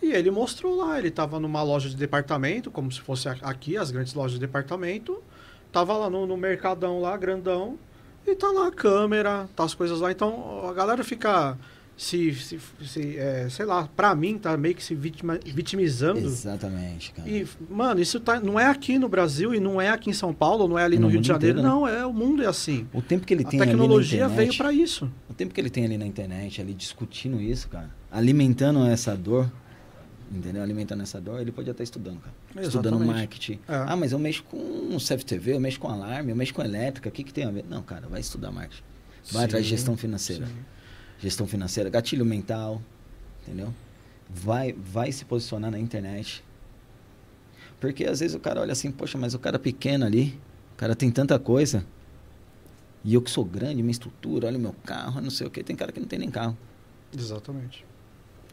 [0.02, 3.90] E ele mostrou lá, ele estava numa loja de departamento, como se fosse aqui, as
[3.90, 5.22] grandes lojas de departamento.
[5.72, 7.78] Tava lá no, no mercadão lá, grandão.
[8.26, 10.12] E tá lá a câmera, tá as coisas lá.
[10.12, 11.58] Então a galera fica
[11.96, 16.18] se, se, se, é, sei lá, pra mim tá meio que se vitima- vitimizando.
[16.18, 17.28] Exatamente, cara.
[17.28, 20.34] E, mano, isso tá, não é aqui no Brasil e não é aqui em São
[20.34, 21.58] Paulo, não é ali no, no Rio de Janeiro.
[21.60, 21.74] inteiro, né?
[21.80, 22.86] Não, é o mundo é assim.
[22.92, 25.10] O tempo que ele A tem na tecnologia internet, veio pra isso.
[25.30, 29.50] O tempo que ele tem ali na internet, ali discutindo isso, cara, alimentando essa dor,
[30.32, 30.62] entendeu?
[30.62, 32.34] Alimentando essa dor, ele pode até estudando, cara.
[32.66, 33.06] Estudando Exatamente.
[33.18, 33.58] marketing.
[33.68, 33.74] É.
[33.86, 37.12] Ah, mas eu mexo com CFTV, eu mexo com alarme, eu mexo com elétrica, o
[37.12, 37.64] que, que tem a ver?
[37.68, 38.82] Não, cara, vai estudar marketing.
[39.30, 40.46] Vai Sim, atrás de gestão financeira.
[40.46, 40.52] sim.
[41.24, 42.82] Gestão financeira, gatilho mental,
[43.42, 43.72] entendeu?
[44.28, 46.44] Vai, vai se posicionar na internet.
[47.80, 50.38] Porque às vezes o cara olha assim, poxa, mas o cara pequeno ali,
[50.74, 51.82] o cara tem tanta coisa.
[53.02, 55.64] E eu que sou grande, minha estrutura, olha o meu carro, não sei o que,
[55.64, 56.58] tem cara que não tem nem carro.
[57.16, 57.86] Exatamente.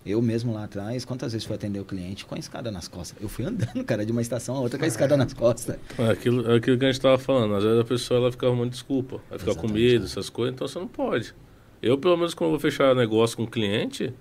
[0.06, 3.22] Eu mesmo lá atrás, quantas vezes fui atender o cliente com a escada nas costas?
[3.22, 5.76] Eu fui andando, cara, de uma estação a outra com a escada nas costas.
[5.98, 7.54] É aquilo, é aquilo que a gente tava falando.
[7.54, 10.66] Às vezes a pessoa ela fica arrumando desculpa, vai ficar com medo, essas coisas, então
[10.66, 11.36] você não pode.
[11.82, 14.14] Eu, pelo menos, quando eu vou fechar negócio com o cliente,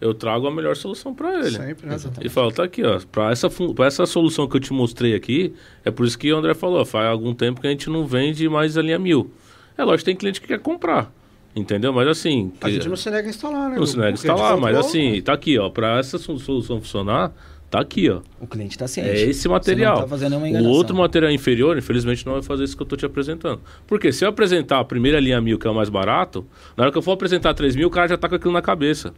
[0.00, 1.50] eu trago a melhor solução para ele.
[1.56, 1.94] Sempre, né?
[1.94, 2.26] Exatamente.
[2.26, 5.54] E falo, tá aqui, ó, pra essa, pra essa solução que eu te mostrei aqui,
[5.84, 8.48] é por isso que o André falou, faz algum tempo que a gente não vende
[8.48, 9.30] mais a linha mil.
[9.78, 11.10] É lógico, tem cliente que quer comprar,
[11.54, 11.92] entendeu?
[11.92, 12.52] Mas assim...
[12.60, 13.76] A que- gente não se nega a instalar, né?
[13.78, 17.32] não se nega a instalar, mas assim, tá aqui, ó, pra essa so- solução funcionar,
[17.70, 18.20] Tá aqui, ó.
[18.40, 19.10] O cliente tá ciente.
[19.10, 19.96] É esse material.
[19.96, 20.72] Você não tá fazendo uma o enganação.
[20.72, 23.60] outro material inferior, infelizmente, não vai fazer isso que eu tô te apresentando.
[23.88, 26.92] Porque se eu apresentar a primeira linha mil, que é o mais barato, na hora
[26.92, 29.12] que eu for apresentar 3 mil, o cara já tá com aquilo na cabeça.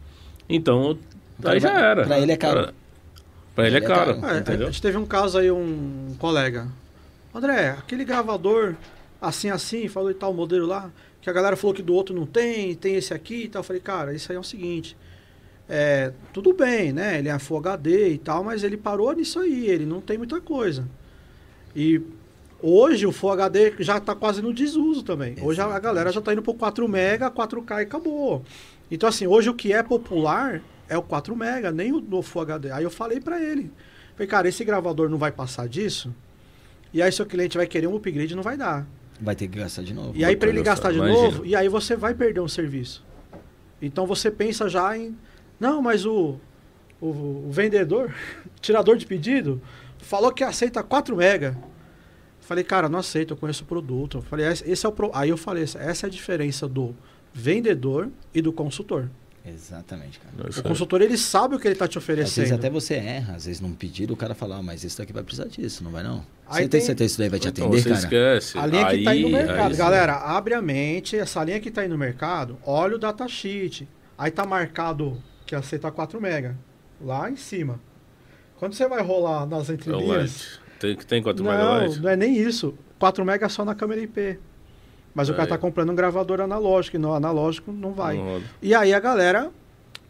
[0.49, 0.97] Então,
[1.37, 2.03] Então, aí já vai- era.
[2.05, 2.73] pra ele é caro.
[3.55, 4.43] Pra, ele é Ele é caro, caro.
[4.47, 6.67] É, a gente teve um caso aí, um colega.
[7.33, 8.73] André, aquele gravador
[9.21, 10.89] assim, assim, falou e tal, modelo lá,
[11.21, 13.59] que a galera falou que do outro não tem, tem esse aqui e tal.
[13.59, 14.97] Eu falei, cara, isso aí é o seguinte.
[15.69, 17.19] É, tudo bem, né?
[17.19, 20.41] Ele é Full HD e tal, mas ele parou nisso aí, ele não tem muita
[20.41, 20.87] coisa.
[21.75, 22.01] E
[22.59, 25.35] hoje o Full HD já está quase no desuso também.
[25.39, 28.43] Hoje a, a galera já está indo pro 4 mega, 4K e acabou.
[28.89, 32.41] Então assim, hoje o que é popular é o 4 mega, nem o do Full
[32.41, 32.71] HD.
[32.71, 33.71] Aí eu falei para ele,
[34.15, 36.11] falei, cara, esse gravador não vai passar disso.
[36.91, 38.87] E aí seu cliente vai querer um upgrade, não vai dar.
[39.21, 40.17] Vai ter que gastar de novo.
[40.17, 43.05] E aí para ele gastar de novo, e aí você vai perder um serviço.
[43.79, 45.15] Então você pensa já em
[45.59, 46.35] não, mas o
[47.01, 47.07] o,
[47.47, 48.13] o vendedor,
[48.59, 49.61] tirador de pedido,
[49.99, 51.57] falou que aceita 4 mega.
[52.41, 54.17] Falei, cara, não aceito, eu conheço o produto.
[54.17, 55.11] Eu falei, esse esse é o pro...
[55.13, 56.95] aí eu falei, essa é a diferença do
[57.33, 59.09] vendedor e do consultor.
[59.45, 60.49] Exatamente, cara.
[60.49, 60.67] Isso O aí.
[60.67, 62.55] consultor ele sabe o que ele está te Às vezes oferecendo.
[62.55, 65.23] até você erra, às vezes num pedido o cara fala, ah, mas esse daqui vai
[65.23, 66.25] precisar disso, não vai não?
[66.47, 68.01] Aí você tem certeza que isso daí vai te Então, atender, você cara?
[68.01, 68.57] esquece.
[68.57, 69.71] A linha que tá aí no mercado.
[69.71, 73.87] aí Galera, abre a mente, essa linha que tá aí no mercado, olha o datasheet.
[74.17, 75.17] Aí tá marcado
[75.49, 76.55] que aceita 4 mega.
[77.01, 77.79] Lá em cima.
[78.57, 80.07] Quando você vai rolar nas é entrelinhas.
[80.15, 80.61] light.
[80.79, 81.99] Tem, que tem 4 Não, megabytes?
[81.99, 82.77] não é nem isso.
[82.99, 84.39] 4 mega é só na câmera IP.
[85.13, 85.49] Mas o cara Aí.
[85.49, 88.17] tá comprando um gravador analógico, e no analógico não vai.
[88.17, 88.41] Não.
[88.61, 89.49] E aí a galera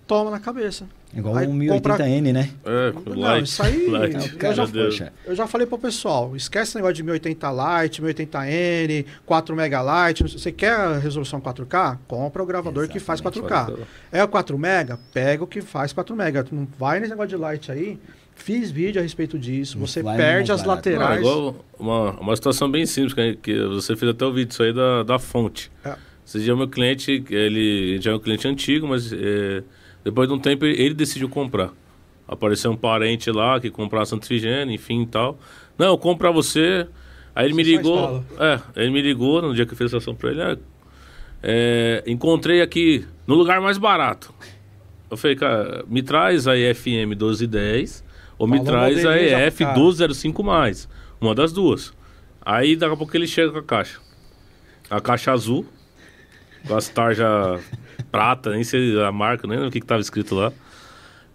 [0.10, 0.88] toma na cabeça.
[1.16, 2.50] Igual Aí um 1080N, né?
[2.66, 3.46] É, o Não, light.
[3.46, 4.16] isso aí- light.
[4.32, 7.48] Eu cara, já- poxa, Eu já falei pro pessoal, esquece esse negócio de 1080
[7.84, 10.24] Lite, 1080N, 4 mega Lite.
[10.24, 12.00] Você quer a resolução 4K?
[12.08, 13.52] Compra o gravador que faz Exatamente.
[13.54, 13.78] 4K.
[14.12, 15.00] É o 4 mega?
[15.14, 16.44] Pega o que faz 4 mega.
[16.52, 18.00] Não vai nesse negócio de Lite aí.
[18.36, 19.78] Fiz vídeo a respeito disso.
[19.78, 20.90] Você vai perde as barato.
[20.90, 21.20] Não, é laterais.
[21.20, 24.74] igual uma, uma situação bem simples, que, que você fez até o vídeo isso aí
[24.74, 25.70] da, da fonte.
[25.86, 25.94] É.
[26.26, 29.62] Esse dia meu cliente, ele já é um cliente antigo, mas é,
[30.04, 31.72] depois de um tempo ele, ele decidiu comprar.
[32.28, 35.38] Apareceu um parente lá que comprasse antigênio, enfim e tal.
[35.78, 36.88] Não, eu compro pra você.
[37.36, 38.24] Aí ele me ligou.
[38.40, 40.42] É, ele me ligou no dia que eu fiz a ação pra ele.
[40.42, 40.58] "Ah,
[41.42, 44.34] é, encontrei aqui no lugar mais barato.
[45.10, 48.04] Eu falei, cara, me traz a EFM 1210
[48.38, 49.74] ou me Falou traz a EF cara.
[49.76, 50.88] 1205 mais.
[51.20, 51.94] Uma das duas.
[52.42, 54.00] Aí daqui a pouco ele chega com a caixa.
[54.90, 55.66] A caixa azul,
[56.68, 57.62] com as tarjas
[58.12, 60.52] prata, nem sei a marca, nem lembro o que, que tava escrito lá.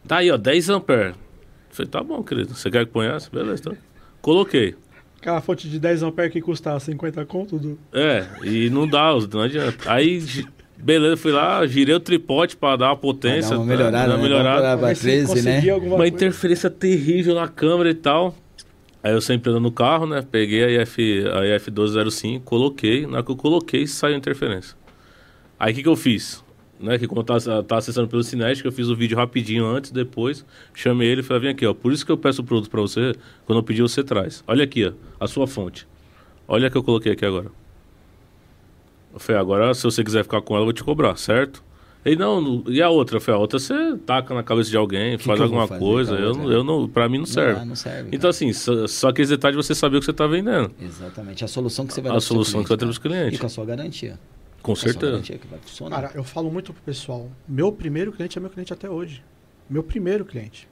[0.06, 1.14] Tá aí, ó, 10 ampere.
[1.70, 2.55] Falei, tá bom, querido.
[2.55, 3.30] Você quer que ponha essa?
[3.30, 3.76] Beleza, então.
[4.20, 4.74] Coloquei.
[5.18, 7.59] Aquela fonte de 10 ampere que custa 50 conto.
[7.59, 7.78] Do...
[7.92, 9.90] É, e não dá, não adianta.
[9.90, 10.22] Aí,
[10.76, 13.48] beleza, fui lá, girei o tripote pra dar uma potência.
[13.48, 14.22] Pra dar uma melhorada, Dar uma né?
[14.22, 14.78] melhorada.
[14.78, 15.70] Pra Ver se 13, conseguia né?
[15.70, 16.14] alguma Uma coisa.
[16.14, 18.34] interferência terrível na câmera e tal.
[19.02, 20.22] Aí eu sempre andando no carro, né?
[20.30, 23.06] Peguei a IF, a IF 1205, coloquei.
[23.06, 24.76] Na hora que eu coloquei, saiu a interferência.
[25.59, 26.44] Aí o que, que eu fiz?
[26.80, 30.44] Né, que eu tava, tava acessando pelo Cinética, eu fiz o vídeo rapidinho antes, depois.
[30.74, 31.72] Chamei ele e falei, vem aqui, ó.
[31.72, 33.14] Por isso que eu peço o produto pra você,
[33.46, 34.42] quando eu pedir, você traz.
[34.46, 34.92] Olha aqui, ó,
[35.24, 35.86] a sua fonte.
[36.48, 37.46] Olha a que eu coloquei aqui agora.
[39.12, 41.62] Eu falei, agora se você quiser ficar com ela, eu vou te cobrar, certo?
[42.05, 43.16] Ele, não, e a outra?
[43.16, 46.14] Eu falei, a outra você taca na cabeça de alguém, Que faz que alguma coisa.
[46.16, 46.44] a Eu, outra?
[46.52, 47.60] eu não, pra mim não serve.
[47.60, 48.10] Não, não serve.
[48.12, 50.68] Então, assim, só, só aqueles detalhes de você saber o que você tá vendendo.
[50.68, 50.84] cara.
[50.86, 51.44] Exatamente.
[51.44, 53.10] A solução que você vai A dar seu solução que você vai ter cliente, pros
[53.10, 53.24] clientes.
[53.30, 53.34] cara.
[53.36, 54.18] E com a sua garantia.
[54.65, 55.07] Com certeza.
[55.12, 56.01] garantia que vai funcionar.
[56.01, 57.28] Cara, eu falo muito pro pessoal.
[57.47, 59.23] Meu primeiro cliente é meu cliente até hoje.
[59.69, 60.66] Meu primeiro cliente.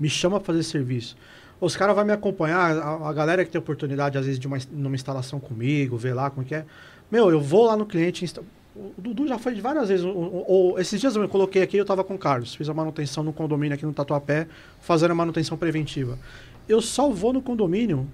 [0.00, 1.14] Me chama pra fazer serviço.
[1.60, 4.58] Os caras vão me acompanhar, a, a galera que tem oportunidade, às vezes, de uma,
[4.72, 6.64] numa instalação comigo, ver lá como que é.
[7.12, 8.24] Meu, eu vou lá no cliente.
[8.24, 8.42] insta-
[8.74, 10.04] O Dudu já foi de várias vezes.
[10.04, 12.54] o- o- o- esses dias eu coloquei aqui, eu tava com o Carlos.
[12.54, 14.48] Fiz a manutenção no condomínio aqui no Tatuapé,
[14.80, 16.18] fazendo a manutenção preventiva.
[16.66, 18.08] Eu só vou no condomínio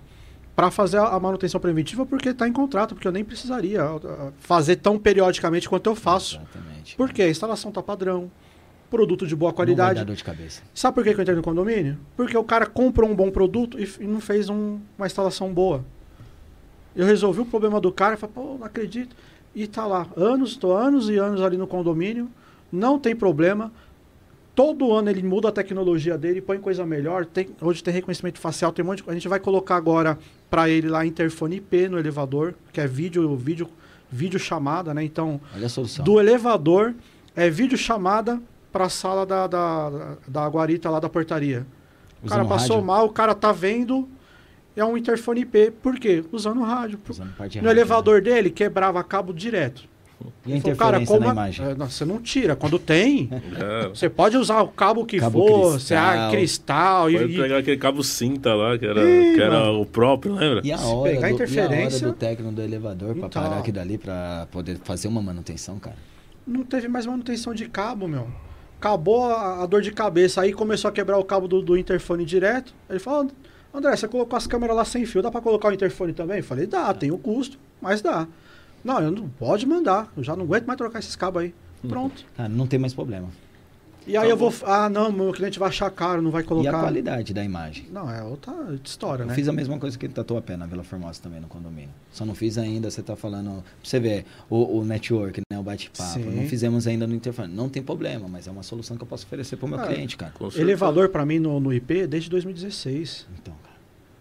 [0.61, 3.81] para fazer a manutenção preventiva porque está em contrato, porque eu nem precisaria
[4.41, 6.37] fazer tão periodicamente quanto eu faço.
[6.37, 6.97] Exatamente.
[6.97, 7.23] Por quê?
[7.23, 8.31] A instalação tá padrão,
[8.91, 10.01] produto de boa Não qualidade.
[10.01, 10.61] dar dor de cabeça.
[10.75, 11.97] Sabe por que eu entrei no condomínio?
[12.15, 15.83] Porque o cara comprou um bom produto e, não fez um- uma instalação boa.
[16.95, 19.17] Eu resolvi o problema do cara e falei, pô, não acredito.
[19.55, 22.29] E tá lá, anos, tô anos e anos ali no condomínio,
[22.71, 23.73] não tem problema.
[24.61, 27.25] Todo ano ele muda a tecnologia dele, põe coisa melhor.
[27.25, 29.17] Tem, hoje tem reconhecimento facial, tem um monte de coisa.
[29.17, 30.19] A gente vai colocar agora
[30.51, 33.67] para ele lá interfone IP no elevador, que é vídeo, vídeo,
[34.13, 35.03] vídeo chamada, né?
[35.03, 36.05] Então, Olha a solução.
[36.05, 36.95] do elevador
[37.35, 38.39] é vídeo chamada
[38.71, 41.67] para a sala da, da, da guarita lá da portaria.
[42.23, 44.07] O cara Usando passou rádio, mal, o cara tá vendo,
[44.77, 45.71] é um interfone IP.
[45.83, 46.23] Por quê?
[46.31, 47.01] Usando rádio.
[47.09, 49.89] Usando No rádio, elevador dele, quebrava cabo direto.
[50.47, 51.67] E a falou, cara, interferência como na a- imagem?
[51.67, 52.55] É, não, você não tira.
[52.57, 53.29] Quando tem,
[53.59, 56.31] É, você pode usar o cabo que Cabo for, se é cristal.
[56.31, 60.35] cristal e, Pode e- pegar aquele cabo cinta lá, que era, que era o próprio,
[60.35, 60.61] lembra?
[60.65, 63.43] E a hora, pegar do, e a hora interferência- do técnico do elevador pra Então.
[63.43, 65.97] parar aqui dali pra poder fazer uma manutenção, cara?
[66.47, 68.27] não teve mais manutenção de cabo, meu.
[68.79, 70.41] Acabou a, a dor de cabeça.
[70.41, 72.75] Aí começou a quebrar o cabo do, do interfone direto.
[72.89, 73.31] Ele falou,
[73.73, 76.39] André, você colocou as câmeras lá sem fio, dá pra colocar o interfone também?
[76.39, 78.27] Eu falei, dá, tem o custo, mas dá.
[78.85, 80.13] Não, eu não pode mandar.
[80.17, 81.55] Eu já não aguento mais trocar esses cabos aí.
[81.87, 82.25] Pronto.
[82.37, 83.29] Cara, não tem mais problema.
[84.07, 84.53] E aí Tá eu vou.
[84.65, 86.81] Ah, não, meu cliente vai achar caro, não vai E a colocar.
[86.81, 87.87] qualidade da imagem?
[87.93, 88.53] Não, é outra
[88.83, 89.35] história, Eu né?
[89.35, 91.91] fiz a mesma coisa que ele tatuou a pé na Vila Formosa também, no condomínio.
[92.11, 93.63] Só não fiz ainda, você tá falando...
[93.63, 96.15] Pra você ver, o, o network, né, o bate-papo.
[96.15, 96.25] Sim.
[96.35, 97.53] Não fizemos ainda no interfone.
[97.55, 100.17] Não tem problema, mas é uma solução que eu posso oferecer pro meu Ah, cliente,
[100.17, 100.33] cara.
[100.33, 100.63] Com certeza.
[100.63, 103.27] Elevador pra mim no, no IP desde 2016.
[103.39, 103.70] Então, cara.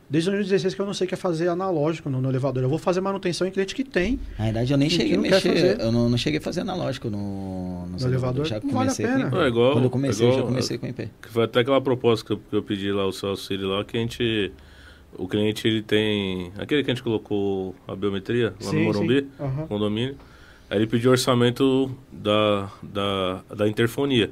[0.09, 2.63] Desde 2016 que eu não sei o que é fazer analógico no, no elevador.
[2.63, 4.19] Eu vou fazer manutenção em cliente que tem.
[4.39, 5.53] Na verdade, eu nem cheguei a mexer.
[5.53, 5.79] fazer.
[5.81, 8.45] Eu não, não cheguei a fazer analógico no, no, elevador?
[8.45, 9.29] Já Não vale a pena.
[9.29, 11.09] Não, é igual- Quando eu comecei, é eu já comecei com IP.
[11.21, 13.85] Que foi até aquela proposta que eu, que eu pedi lá, o seu auxílio lá,
[13.85, 14.51] que a gente.
[15.15, 16.51] O cliente ele tem.
[16.57, 19.67] Aquele que a gente colocou a biometria lá no Morumbi, Aham.
[19.67, 20.15] condomínio.
[20.71, 24.31] Aí ele pediu orçamento da, da, da interfonia.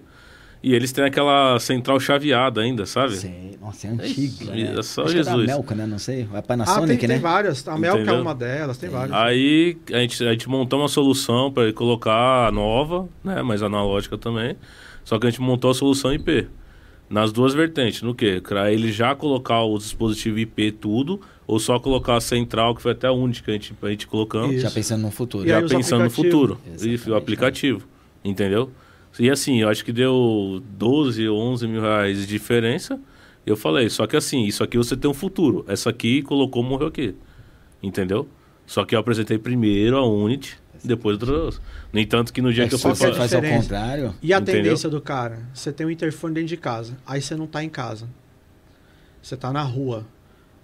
[0.62, 3.16] E eles têm aquela central chaveada ainda, sabe?
[3.16, 3.58] Sei.
[3.62, 4.46] Nossa, é antiga.
[4.46, 4.76] né?
[4.78, 5.48] é só Acho que é da Jesus.
[5.48, 5.86] Melco, né?
[5.86, 6.22] Não sei.
[6.34, 7.16] É Ah, Panasonic, tem, né?
[7.16, 7.68] tem várias.
[7.68, 9.16] A Mel que é uma delas, tem várias.
[9.16, 14.18] Aí a gente, a gente montou uma solução para colocar a nova, né, mas analógica
[14.18, 14.56] também.
[15.04, 16.48] Só que a gente montou a solução IP.
[17.10, 18.42] Nas duas vertentes, no que?
[18.42, 22.92] Para ele já colocar o dispositivo IP tudo, ou só colocar a central, que foi
[22.92, 24.64] até a única que a gente, a gente colocamos, Isso.
[24.64, 25.46] Já pensando no futuro.
[25.46, 26.58] E já pensando no futuro.
[26.66, 27.88] Exatamente, Isso, o aplicativo.
[28.26, 28.70] Entendeu?
[29.20, 33.00] E assim, eu acho que deu 12 ou 11 mil reais de diferença.
[33.46, 35.66] Eu falei, só que assim, isso aqui você tem um futuro.
[35.68, 37.16] Essa aqui colocou, morreu aqui.
[37.82, 38.28] Entendeu?
[38.66, 41.62] Só que eu apresentei primeiro a Unity, depois outras.
[41.94, 43.14] No entanto, que no dia É que eu fui fazer.
[43.16, 43.64] faz ao diferença.
[43.64, 44.16] contrário.
[44.22, 44.64] E a Entendeu?
[44.64, 45.40] tendência do cara?
[45.54, 48.08] Você tem um interfone dentro de casa, aí você não tá em casa.
[49.22, 50.06] Você tá na rua.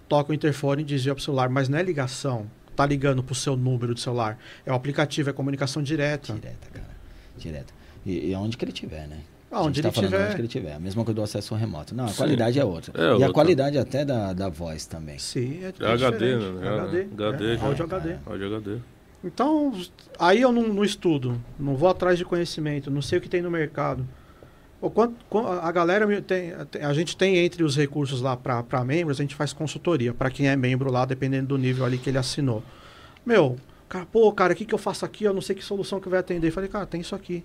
[0.08, 2.46] Toca o interfone e desvia pro celular, mas não é ligação.
[2.76, 4.38] Tá ligando pro seu número de celular.
[4.66, 6.34] É o aplicativo, é comunicação direta.
[6.34, 6.90] Direta, cara.
[7.38, 7.72] Direta.
[8.04, 9.18] E, e aonde que ele tiver, né?
[9.50, 10.24] Tá ele falando tiver.
[10.26, 10.72] Onde que ele tiver.
[10.74, 11.94] A mesma coisa do acesso remoto.
[11.94, 12.16] Não, a Sim.
[12.16, 12.92] qualidade é outra.
[13.00, 13.26] É e outra.
[13.28, 15.18] a qualidade até da, da voz também.
[15.18, 16.44] Sim, é, É HD, diferente.
[16.58, 16.66] né?
[16.66, 17.06] É HD.
[17.24, 17.66] HD é, já.
[17.66, 18.16] áudio HD.
[18.26, 18.76] Áudio HD.
[19.22, 19.72] Então,
[20.18, 23.40] aí eu não, não estudo, não vou atrás de conhecimento, não sei o que tem
[23.40, 24.06] no mercado.
[24.82, 26.52] O quanto, quan- a galera tem,
[26.82, 30.48] a gente tem entre os recursos lá para membros, a gente faz consultoria para quem
[30.48, 32.62] é membro lá, dependendo do nível ali que ele assinou.
[33.24, 33.56] Meu,
[33.88, 35.24] cara, pô, cara, o que, que eu faço aqui?
[35.24, 36.48] Eu não sei que solução que vai atender.
[36.48, 37.42] Eu falei, cara, tem isso aqui.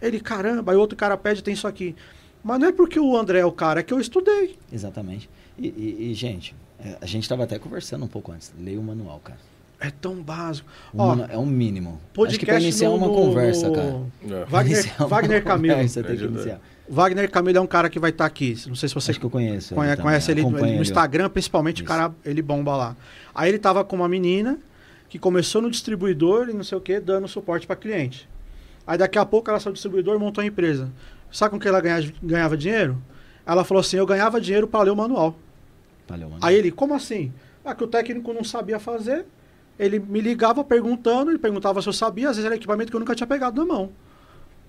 [0.00, 1.94] Ele, caramba, aí outro cara pede, tem isso aqui.
[2.42, 4.56] Mas não é porque o André é o cara, é que eu estudei.
[4.72, 5.28] Exatamente.
[5.58, 8.52] E, e- e, gente, é, a gente estava até conversando um pouco antes.
[8.60, 9.38] Leia o manual, cara.
[9.80, 10.68] É tão básico.
[10.92, 11.90] O Ó, é um mínimo.
[11.90, 11.98] Acho
[12.38, 14.02] que para Podcast iniciar no- uma no- conversa, no- cara.
[14.42, 14.44] É.
[14.46, 15.74] Wagner, Wagner Camilo.
[15.74, 16.60] conversa, tem que iniciar.
[16.88, 18.56] Wagner Camilo é um cara que vai estar aqui.
[18.66, 19.74] Não sei se você Acho que eu conheço.
[19.74, 20.82] conhe- também, conhece ele, no- acompanho no.
[20.82, 21.88] Instagram, principalmente, o Isso.
[21.92, 22.96] cara, ele bomba lá.
[23.34, 24.58] Aí ele tava com uma menina
[25.08, 28.28] que começou no distribuidor e não sei o que, dando suporte para cliente.
[28.88, 30.90] Aí daqui a pouco ela saiu do distribuidor e montou a empresa.
[31.30, 32.96] Sabe com que ela ganhava, ganhava dinheiro?
[33.44, 35.36] Ela falou assim: eu ganhava dinheiro para ler o manual.
[36.08, 36.38] Mano.
[36.40, 37.30] Aí ele, como assim?
[37.62, 39.26] Ah, que o técnico não sabia fazer.
[39.78, 43.00] Ele me ligava perguntando, ele perguntava se eu sabia, às vezes era equipamento que eu
[43.00, 43.90] nunca tinha pegado na mão.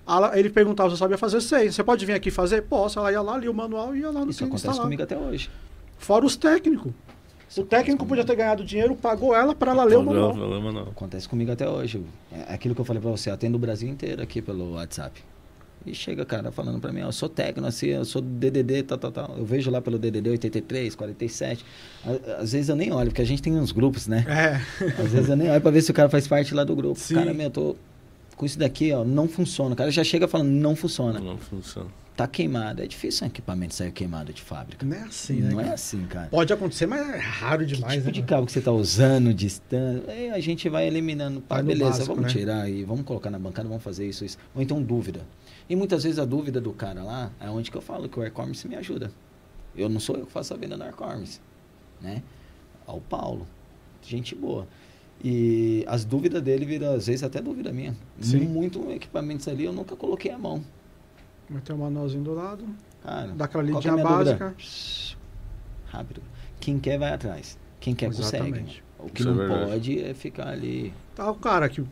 [0.06, 1.72] Ela- Ele perguntava se eu sabia fazer, sei.
[1.72, 2.62] Você pode vir aqui fazer?
[2.62, 2.98] Posso.
[2.98, 4.82] Ela ia lá, lia o manual e ia lá no Isso acontece instalar.
[4.82, 5.50] comigo até hoje.
[5.98, 6.92] Fora os técnicos.
[7.58, 10.32] O técnico podia ter ganhado dinheiro, pagou ela para ela ler o manual.
[10.34, 10.80] valeu, mano.
[10.90, 12.00] Acontece comigo até hoje.
[12.32, 15.20] É aquilo que eu falei pra você, eu atendo o Brasil inteiro aqui pelo WhatsApp.
[15.84, 18.98] E chega, cara, falando pra mim, ó, eu sou técnico, assim, eu sou DDD, tal,
[18.98, 19.34] tal, tal.
[19.38, 21.64] Eu vejo lá pelo DDD 83, 47.
[22.04, 24.24] Á- Às vezes eu nem olho, porque a gente tem uns grupos, né?
[24.28, 24.84] É.
[25.02, 27.00] Às vezes eu nem olho pra ver se o cara faz parte lá do grupo.
[27.00, 27.14] Sim.
[27.14, 27.76] Cara, meu, eu tô
[28.36, 29.72] com isso daqui, ó, não funciona.
[29.72, 31.18] O cara já chega falando, não funciona.
[31.18, 31.88] Não funciona.
[32.20, 32.82] Tá queimado.
[32.82, 34.84] É difícil um equipamento sair queimado de fábrica.
[34.84, 35.50] Não é assim, né?
[35.50, 36.28] Não é assim, cara.
[36.28, 38.12] Pode acontecer, mas é raro Que demais, tipo né?
[38.12, 41.40] de cabo que você está usando, distância, aí a gente vai eliminando.
[41.40, 42.38] Pá, Vai beleza, básico, vamos né?
[42.38, 44.36] tirar aí, vamos colocar na bancada, vamos fazer isso, isso.
[44.54, 45.26] Ou então dúvida.
[45.68, 48.24] E muitas vezes a dúvida do cara lá é onde que eu falo que o
[48.24, 49.10] e-commerce me ajuda.
[49.74, 51.40] Eu não sou eu que faço a venda no e-commerce,
[52.02, 52.22] né?
[52.86, 53.46] Ao Paulo,
[54.02, 54.68] gente boa.
[55.24, 57.94] E as dúvidas dele viram, às vezes, até dúvida minha.
[58.20, 58.40] Sim.
[58.40, 60.62] Muito equipamentos ali eu nunca coloquei a mão.
[61.50, 62.64] Vai ter um manualzinho do lado,
[63.02, 64.08] Cara, dá aquela é lidinha dúvida?
[64.08, 64.54] básica.
[65.86, 66.22] Rápido.
[66.60, 67.58] Quem quer vai atrás.
[67.80, 68.36] Quem quer consegue.
[68.48, 68.84] Exatamente.
[68.98, 69.70] O que Isso é não verdade.
[69.70, 70.92] pode é ficar ali.
[71.16, 71.82] Tá o cara que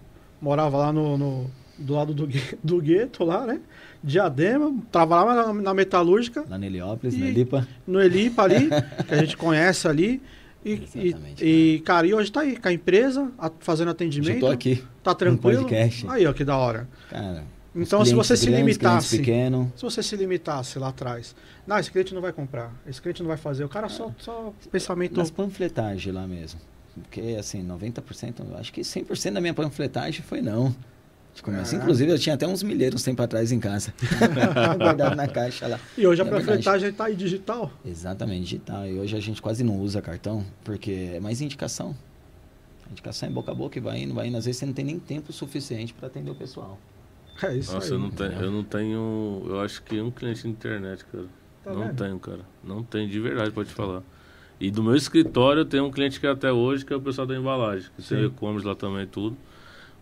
[0.40, 2.28] morava lá no, no- do lado do,
[2.62, 3.60] do gueto lá, né?
[4.04, 7.66] Diadema, trabalhava na, na metalúrgica, Lá na Heliópolis, E- na Elipa.
[7.86, 8.68] no Elipa ali,
[9.06, 10.22] que a gente conhece ali.
[10.64, 14.34] E, e, Exatamente, e, cara, e hoje tá aí, com a empresa, a- fazendo atendimento.
[14.34, 14.84] Já tô aqui.
[15.02, 15.62] Tá tranquilo.
[15.62, 16.06] podcast.
[16.08, 16.88] Aí, ó, que da hora.
[17.08, 17.44] Cara,
[17.74, 19.18] Então, se você se limitasse.
[19.18, 21.34] pequeno, Se você se limitasse lá atrás,
[21.66, 24.52] não, esse cliente não vai comprar, esse cliente não vai fazer, o cara só, só
[24.70, 25.16] pensamento.
[25.16, 26.60] nas panfletagens lá mesmo.
[27.02, 30.74] Porque, assim, 90%, eu acho que 100% da minha panfletagem foi não.
[31.46, 31.76] É.
[31.76, 33.94] Inclusive, eu tinha até uns milheiros tempo atrás em casa.
[34.76, 35.78] guardado na caixa lá.
[35.96, 37.70] E hoje a panfletagem tá aí digital.
[37.86, 38.84] Exatamente, digital.
[38.84, 41.94] E hoje a gente quase não usa cartão, porque é mais indicação.
[42.88, 44.36] A indicação é boca a boca e vai indo, vai indo.
[44.36, 46.76] Às vezes você não tem nem tempo suficiente para atender o pessoal.
[47.42, 47.92] É isso Nossa, aí.
[47.92, 49.42] eu não, tenho, eu não tenho.
[49.48, 51.26] Eu acho que um cliente de internet, cara.
[51.64, 51.96] Tá não vendo?
[51.96, 52.40] tenho, cara.
[52.64, 54.02] Não tenho de verdade te falar.
[54.60, 57.00] E do meu escritório eu tenho um cliente que é até hoje, que é o
[57.00, 57.88] pessoal da embalagem.
[57.96, 58.26] Que tem Sim.
[58.26, 59.36] e-commerce lá também tudo.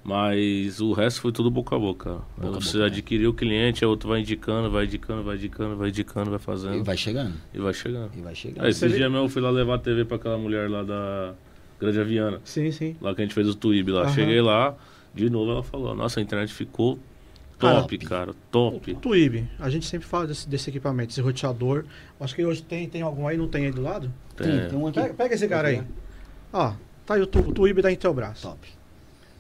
[0.03, 2.21] Mas o resto foi tudo boca a boca.
[2.39, 2.87] Boca Você boca, né?
[2.87, 6.77] adquiriu o cliente, a outro vai indicando, vai indicando, vai indicando, vai indicando, vai fazendo.
[6.77, 7.35] E vai chegando.
[7.53, 8.11] E vai chegando.
[8.17, 8.65] E vai chegando.
[8.65, 11.35] Aí, esse dia mesmo eu fui lá levar a TV pra aquela mulher lá da
[11.81, 12.41] Grande Aviana.
[12.45, 12.97] Sim, sim.
[13.01, 14.03] Lá que a gente fez o Twib lá.
[14.03, 14.13] Aham.
[14.15, 14.77] Cheguei lá,
[15.13, 17.01] de novo ela falou, nossa, a internet ficou
[17.59, 18.93] Top, cara, top.
[18.93, 21.85] O Twib, a gente sempre fala desse, desse equipamento, esse roteador.
[22.21, 24.13] Acho que hoje tem, tem algum aí, não tem aí do lado?
[24.37, 25.01] Tem, tem um aqui.
[25.01, 25.83] Pega, pega esse cara aí.
[26.53, 26.75] Ó,
[27.07, 28.43] tá aí o, o Twib da Intelbras.
[28.43, 28.59] Top.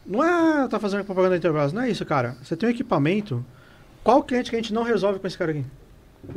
[0.06, 2.36] Não é tá fazendo propaganda da Intelbras, não é isso, cara.
[2.42, 3.44] Você tem um equipamento.
[4.02, 5.64] Qual cliente que a gente não resolve com esse cara aqui?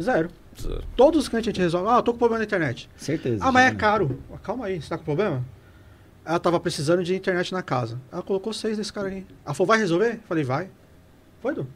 [0.02, 0.30] Zero.
[0.60, 0.84] Zero.
[0.98, 1.90] Todos os clientes a gente resolve.
[1.90, 2.90] Ah, eu tô com problema na internet.
[2.98, 3.44] Certeza.
[3.44, 4.20] Ah, mas é caro.
[4.44, 5.46] Calma aí, você tá com problema?
[6.26, 8.00] Ela tava precisando de internet na casa.
[8.12, 9.26] Ela colocou seis desse cara aqui.
[9.46, 10.20] Ela falou, vai resolver?
[10.28, 10.70] Falei, vai.
[11.42, 11.68] Foi, Du?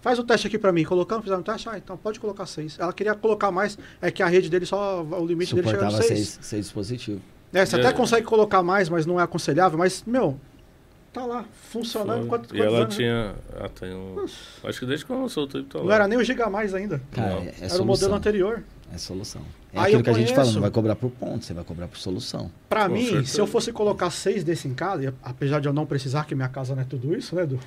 [0.00, 0.84] Faz o teste aqui pra mim.
[0.84, 1.68] Colocamos, fizeram o teste?
[1.68, 2.78] Ah, então pode colocar seis.
[2.78, 5.90] Ela queria colocar mais, é que a rede dele só, o limite dele chega no
[5.90, 6.28] Suportava seis.
[6.28, 7.22] seis, seis dispositivos.
[7.52, 7.80] É, você É.
[7.80, 9.78] até consegue colocar mais, mas não é aconselhável.
[9.78, 10.38] Mas, meu,
[11.10, 12.26] tá lá, funcionando.
[12.26, 13.02] Quanto, e ela anos, né?
[13.04, 13.34] tinha.
[13.58, 14.26] Ah, tem um.
[14.64, 15.84] Acho que desde que eu lançou o Twib tá lá.
[15.84, 17.00] Não era nem o Giga Mais ainda.
[17.12, 17.38] Cara, Não.
[17.42, 18.62] é, é era o modelo anterior.
[18.92, 19.40] É solução.
[19.72, 21.88] É Aí aquilo que a gente fala, não vai cobrar por ponto, você vai cobrar
[21.88, 22.50] por solução.
[22.68, 23.26] Pra Com mim, certeza.
[23.32, 26.34] se eu fosse colocar seis desse em casa, e apesar de eu não precisar, que
[26.34, 27.58] minha casa não é tudo isso, né, Edu?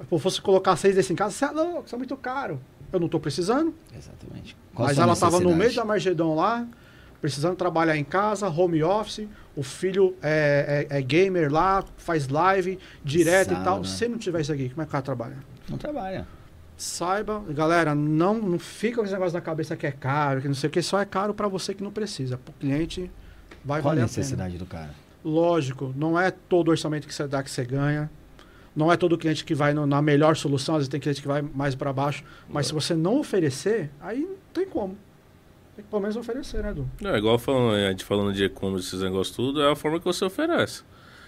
[0.00, 2.60] Se fosse colocar seis desse em casa, você é louco, isso é muito caro.
[2.92, 4.56] Eu não tô precisando, Exatamente.
[4.74, 6.66] Qual a mas ela tava no meio da Margedão lá,
[7.20, 12.78] precisando trabalhar em casa, home office, o filho é, é- é gamer lá, faz live
[13.02, 13.84] direto e tal.
[13.84, 15.36] Se não tiver isso aqui, como é que o cara trabalha?
[15.68, 16.26] Não trabalha.
[16.76, 20.54] Saiba, galera, não, não fica com esse negócio na cabeça que é caro, que não
[20.54, 22.36] sei o que, só é caro pra você que não precisa.
[22.36, 23.10] Pro cliente
[23.64, 24.18] vai Qual a valer a pena.
[24.18, 24.90] necessidade do cara?
[25.24, 28.10] Lógico, não é todo orçamento que você dá que você ganha.
[28.76, 31.26] Não é todo cliente que vai no- na melhor solução, às vezes tem cliente que
[31.28, 32.22] vai mais para baixo.
[32.48, 34.96] Mas se você não oferecer, aí não tem como.
[35.74, 36.86] Tem que pelo menos oferecer, né, Edu?
[37.02, 40.04] É, igual falando, a gente falando de e-commerce, esses negócios tudo, é a forma que
[40.04, 40.82] você oferece.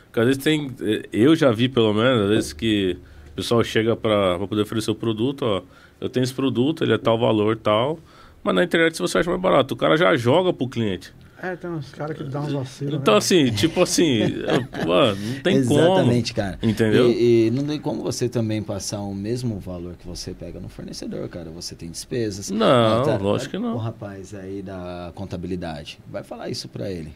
[0.06, 0.70] Porque às vezes tem.
[0.80, 2.98] eh, Eu já vi, pelo menos, às vezes que
[3.32, 5.62] o pessoal chega pra poder oferecer o produto, ó.
[6.00, 7.98] Eu tenho esse produto, ele é tal valor, tal.
[8.42, 11.12] Mas na internet você acha mais barato, o cara já joga pro cliente.
[11.40, 12.94] É, tem uns caras que dão uns vacilos.
[12.94, 13.18] Então, né?
[13.18, 14.20] assim, tipo assim,
[14.86, 16.58] mano, não tem Exatamente, cara.
[16.58, 16.72] como.
[16.72, 17.10] Entendeu?
[17.10, 20.68] E, e não tem como você também passar o mesmo valor que você pega no
[20.68, 21.48] fornecedor, cara.
[21.50, 22.50] Você tem despesas.
[22.50, 23.74] Não, tá, lógico que não.
[23.74, 27.12] O rapaz aí da contabilidade, vai falar isso pra ele.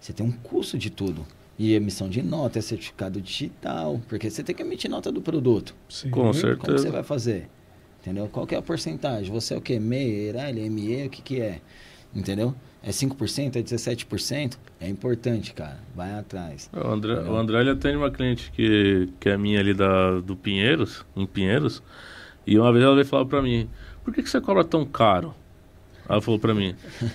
[0.00, 1.24] Você tem um custo de tudo.
[1.56, 5.74] E emissão de nota, é certificado digital, porque você tem que emitir nota do produto.
[5.88, 6.10] Sim.
[6.10, 6.90] Com Como você certeza.
[6.90, 7.48] vai fazer?
[8.00, 8.28] Entendeu?
[8.32, 9.32] Qual que é a porcentagem?
[9.32, 9.78] Você é o quê?
[9.78, 11.60] MEI, ERAL, ME, o que que é?
[12.14, 12.54] Entendeu?
[12.82, 14.56] É 5%, é 17%?
[14.80, 15.78] É importante, cara.
[15.94, 16.68] Vai atrás.
[16.72, 20.34] O André, o André ele atende uma cliente que, que é minha ali da, do
[20.36, 21.82] Pinheiros, em Pinheiros,
[22.46, 23.68] e uma vez ela veio falar pra mim,
[24.04, 25.32] por que, que você cobra tão caro?
[26.08, 26.74] Ela falou pra mim,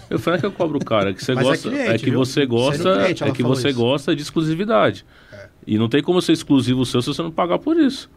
[0.09, 2.03] eu falei, não é que eu cobro caro, é que você Mas é gosta, cliente,
[2.05, 2.19] que viu?
[2.19, 3.77] você gosta, Sendo cliente, é que você isso.
[3.77, 5.05] gosta de exclusividade.
[5.67, 8.09] E não tem como ser exclusivo seu se você não pagar por isso.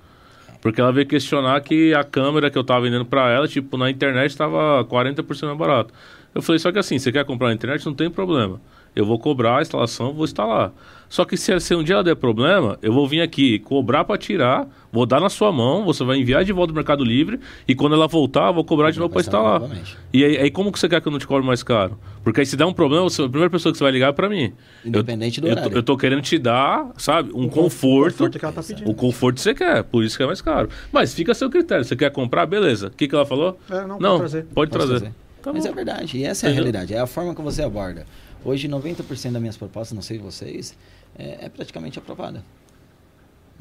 [0.62, 3.90] Porque ela veio questionar que a câmera que eu tava vendendo pra ela, tipo, na
[3.90, 5.92] internet tava 40% mais barato.
[6.34, 8.60] Eu falei, só que assim, você quer comprar na internet, não tem problema.
[8.94, 10.72] Eu vou cobrar a instalação, vou instalar.
[11.08, 14.18] Só que se, se um dia ela der problema, eu vou vir aqui cobrar para
[14.18, 17.38] tirar, vou dar na sua mão, você vai enviar de volta do Mercado Livre
[17.68, 19.60] e quando ela voltar, eu vou cobrar de novo para instalar.
[19.60, 19.96] Novamente.
[20.12, 21.98] E aí, aí como que você quer que eu não te cobre mais caro?
[22.24, 24.12] Porque aí se der um problema, você- a primeira pessoa que você vai ligar é
[24.12, 24.52] para mim.
[24.84, 25.76] Independente do eu, tô- horário.
[25.78, 28.12] eu tô querendo te dar, sabe, um O con- conforto.
[28.12, 28.90] conforto que ela tá pedindo.
[28.90, 30.68] O conforto que você quer, por isso que é mais caro.
[30.92, 31.84] Mas fica a seu critério.
[31.84, 32.88] Você quer comprar, beleza.
[32.88, 33.56] O que, que ela falou?
[33.70, 34.42] É, não, pode Não, trazer.
[34.46, 34.88] pode Pode trazer.
[35.00, 35.14] trazer.
[35.42, 36.64] Tá Mas é verdade, e essa é a Entendeu?
[36.72, 38.06] realidade, é a forma que você aborda.
[38.44, 40.76] Hoje, 90% das minhas propostas, não sei vocês,
[41.18, 42.42] é, é praticamente aprovada.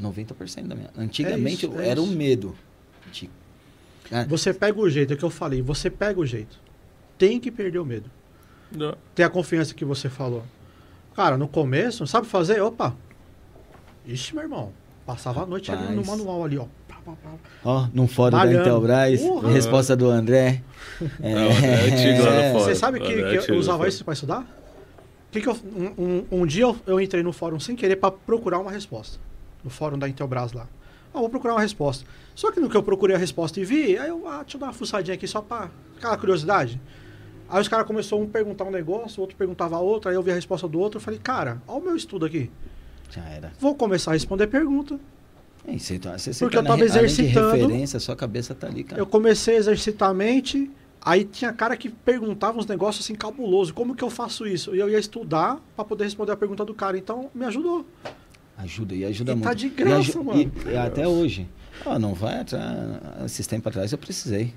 [0.01, 0.89] 90% da minha.
[0.97, 2.15] Antigamente É isso, é era o isso.
[2.15, 2.55] medo.
[3.11, 3.29] de-
[4.11, 6.59] Ah, Você pega o jeito, é o que eu falei, você pega o jeito.
[7.17, 8.09] Tem que perder o medo.
[8.71, 8.95] Não.
[9.15, 10.43] Ter a confiança que você falou.
[11.15, 12.61] Cara, no começo, sabe fazer?
[12.61, 12.95] Opa!
[14.05, 14.71] Ixi, meu irmão.
[15.05, 16.07] Passava a noite ali no Rapaz.
[16.07, 16.65] manual ali, ó.
[17.63, 18.61] Ó, num fórum da Malhando.
[18.61, 19.49] Intelbras, Porra.
[19.51, 20.61] resposta do André.
[21.19, 22.63] Não, é fórum.
[22.65, 24.45] Você sabe que, Olha, que é eu usava isso pra estudar?
[25.31, 28.11] que que eu, um, um- um dia eu, eu entrei no fórum sem querer para
[28.11, 29.19] procurar uma resposta.
[29.63, 30.67] No fórum da Intelbras lá.
[31.13, 32.05] Ah, vou procurar uma resposta.
[32.33, 34.61] Só que no que eu procurei a resposta e vi, aí eu, ah, deixa eu
[34.61, 36.79] dar uma fuçadinha aqui só pra aquela curiosidade.
[37.49, 40.21] Aí os caras começaram a um perguntar um negócio, o outro perguntava outro, aí eu
[40.23, 42.49] vi a resposta do outro, eu falei, cara, olha o meu estudo aqui.
[43.09, 43.51] Já era.
[43.59, 44.99] Vou começar a responder pergunta.
[45.73, 47.51] É, você, tá- você, você Porque tá eu na tava re- além de exercitando.
[47.55, 49.01] referência, sua cabeça tá ali, cara.
[49.01, 50.69] Eu comecei a exercitar a mente,
[51.01, 53.71] aí tinha cara que perguntava uns negócios assim cabulosos.
[53.71, 54.75] Como que eu faço isso?
[54.75, 56.97] E eu ia estudar pra poder responder a pergunta do cara.
[56.97, 57.85] Então, me ajudou.
[58.57, 59.45] Ajuda e ajuda E muito.
[59.47, 60.39] tá de graça, e mano.
[60.41, 61.47] E, e até hoje.
[61.85, 62.65] Ah, não vai atrás.
[63.25, 64.53] Esses tempos atrás eu precisei.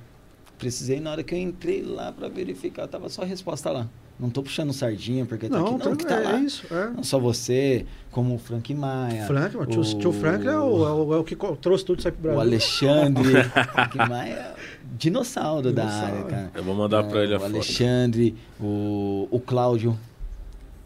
[0.58, 3.88] Precisei na hora que eu entrei lá pra verificar, tava só a resposta lá.
[4.22, 6.38] Não tô puxando sardinha, porque tá aqui, não, tá- que tá é, lá.
[6.38, 6.64] isso.
[6.72, 6.90] É.
[6.90, 9.26] Não só você, como o Frank Maia.
[9.26, 12.06] Frank, o tio, tio Frank é o, é o- é o que trouxe tudo isso
[12.06, 12.40] aí pro O Brasil.
[12.40, 13.32] Alexandre.
[13.72, 14.54] Frank Maia é
[14.96, 16.14] dinossauro, da Dinossauro.
[16.14, 16.50] área, cara.
[16.54, 17.50] Eu vou mandar pra ele a o foto.
[17.52, 19.98] Alexandre, o, o Cláudio,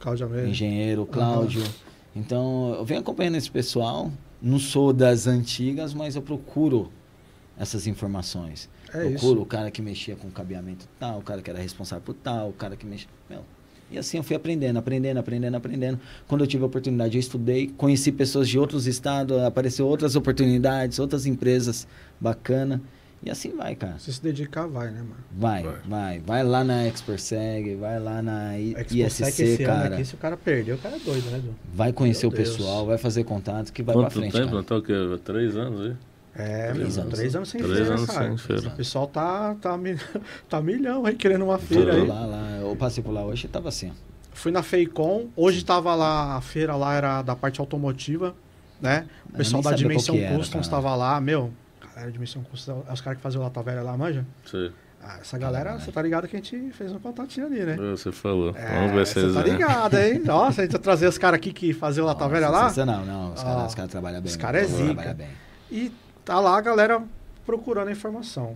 [0.00, 0.48] Cláudio Almeida.
[0.48, 1.62] engenheiro, o Cláudio.
[2.14, 4.10] Então, eu venho acompanhando esse pessoal.
[4.40, 6.90] Não sou das antigas, mas eu procuro
[7.58, 8.68] essas informações.
[8.94, 9.32] É isso.
[9.40, 12.52] o cara que mexia com cabeamento tal, o cara que era responsável por tal, o
[12.52, 13.08] cara que mexia.
[13.28, 13.40] Meu,
[13.90, 16.00] e assim eu fui aprendendo, aprendendo, aprendendo, aprendendo.
[16.26, 20.98] Quando eu tive a oportunidade, eu estudei, conheci pessoas de outros estados, apareceu outras oportunidades,
[20.98, 21.86] outras empresas
[22.20, 22.80] bacana.
[23.22, 23.98] E assim vai, cara.
[23.98, 25.16] Se se dedicar, vai, né, mano?
[25.32, 25.74] Vai, Vai.
[25.88, 26.18] vai.
[26.20, 29.94] Vai lá na Experseg, vai lá na I- ISC, esse ano cara.
[29.94, 31.54] aqui, se o cara perder, o cara é doido, né, Edu?
[31.74, 32.50] Vai conhecer Meu o Deus.
[32.50, 34.44] pessoal, vai fazer contatos que vai pra Quanto frente, tempo?
[34.46, 34.56] cara.
[34.56, 34.92] Não o quê?
[35.24, 35.96] Três anos aí?
[36.38, 37.14] É, Três anos.
[37.14, 38.28] três anos sem Três feira, anos cara.
[38.28, 38.68] sem feira.
[38.68, 39.78] O pessoal tá, tá,
[40.50, 42.06] tá milhão aí, querendo uma feira aí.
[42.06, 43.90] lá, lá, eu passei por lá hoje e tava assim.
[44.32, 48.34] Fui na Feicom, hoje tava lá, a feira lá era da parte automotiva,
[48.80, 49.06] né?
[49.32, 50.82] O pessoal da Dimensão qual que era, Customs cara.
[50.82, 51.50] tava lá, meu.
[51.94, 54.26] Galera, Dimensão Customs, é os caras que faziam Lata Velha lá, manja?
[54.44, 54.70] Sei.
[55.02, 57.76] Ah, essa galera, você tá ligado que a gente fez um contatinho ali, né?
[57.92, 58.54] Você falou.
[58.56, 59.52] É, Vamos ver se você eles tá vêm.
[59.52, 60.18] ligado, hein?
[60.26, 62.68] Nossa, a gente vai trazer os caras aqui que faziam Lata Velha lá.
[62.68, 63.32] Sensacional, não.
[63.32, 64.28] Os caras cara trabalham bem.
[64.28, 64.42] os né?
[64.42, 64.84] cara é zica.
[64.84, 65.28] trabalham bem.
[65.70, 65.92] E
[66.26, 67.02] tá lá a galera
[67.46, 68.54] procurando a informação.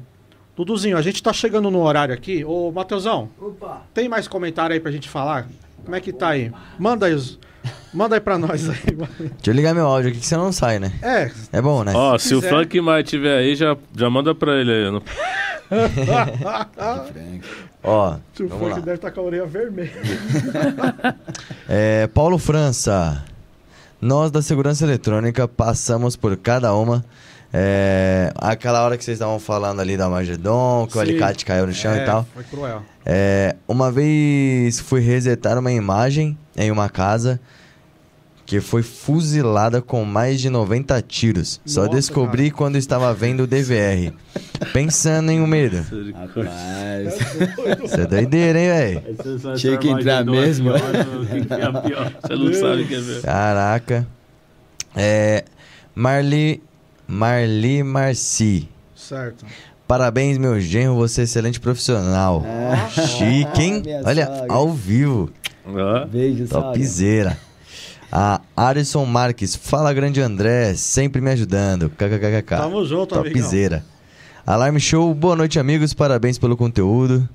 [0.57, 2.45] Duduzinho, a gente tá chegando no horário aqui.
[2.45, 3.83] Ô, Matheusão, Opa!
[3.95, 5.47] tem mais comentário aí pra gente falar?
[5.85, 6.53] Como é que tá aí?
[6.79, 7.39] Manda aí, os-
[7.95, 8.77] manda aí pra nós aí.
[8.77, 10.93] Deixa eu ligar meu áudio aqui que você não sai, né?
[11.01, 11.93] É, É bom, né?
[11.95, 12.51] Ó, se o quiser.
[12.51, 14.91] Frank Maia tiver aí, já, já manda pra ele aí.
[14.91, 15.01] Não...
[15.71, 17.41] Frank.
[17.83, 18.19] Ó, o
[18.49, 18.79] vamos Frank lá.
[18.81, 19.93] deve estar com a orelha vermelha.
[21.69, 23.25] É, Paulo França.
[24.01, 27.05] Nós da segurança eletrônica passamos por cada uma.
[27.53, 31.01] É, aquela hora que vocês estavam falando ali da Magedon, que o Sim.
[31.01, 32.27] alicate caiu no chão É, e tal.
[32.33, 32.83] Foi cruel.
[33.05, 37.41] É, uma vez fui resetar uma imagem em uma casa
[38.47, 41.61] que foi fuzilada com mais de 90 tiros.
[41.65, 44.13] Só Nossa, descobri quando estava vendo o DVR.
[44.73, 45.77] Pensando em um medo.
[46.13, 47.15] Rapaz.
[47.85, 49.57] Isso é doideira, hein, velho?
[49.57, 50.73] Tinha que entrar mesmo.
[50.73, 53.23] Você não sabe o que é ver.
[53.23, 54.07] Caraca.
[54.97, 55.45] É.
[55.95, 56.61] Marli.
[57.11, 58.69] Marli Marci.
[58.95, 59.45] Certo.
[59.85, 62.45] Parabéns, meu genro, você é excelente profissional.
[62.95, 63.83] Chique, hein?
[63.85, 64.47] Minha Olha, sogra.
[64.55, 65.29] ao vivo.
[66.09, 66.73] Beijo, sogra.
[66.73, 67.39] Topzera.
[68.13, 69.57] A Arison Marques.
[69.57, 70.75] Fala, grande André.
[70.77, 71.91] Sempre me ajudando.
[71.91, 72.57] KKKK.
[72.59, 73.43] Tamo junto, amigão.
[73.43, 73.85] Topzera.
[74.47, 75.13] Alarme Show.
[75.13, 75.93] Boa noite, amigos.
[75.93, 77.29] Parabéns pelo conteúdo.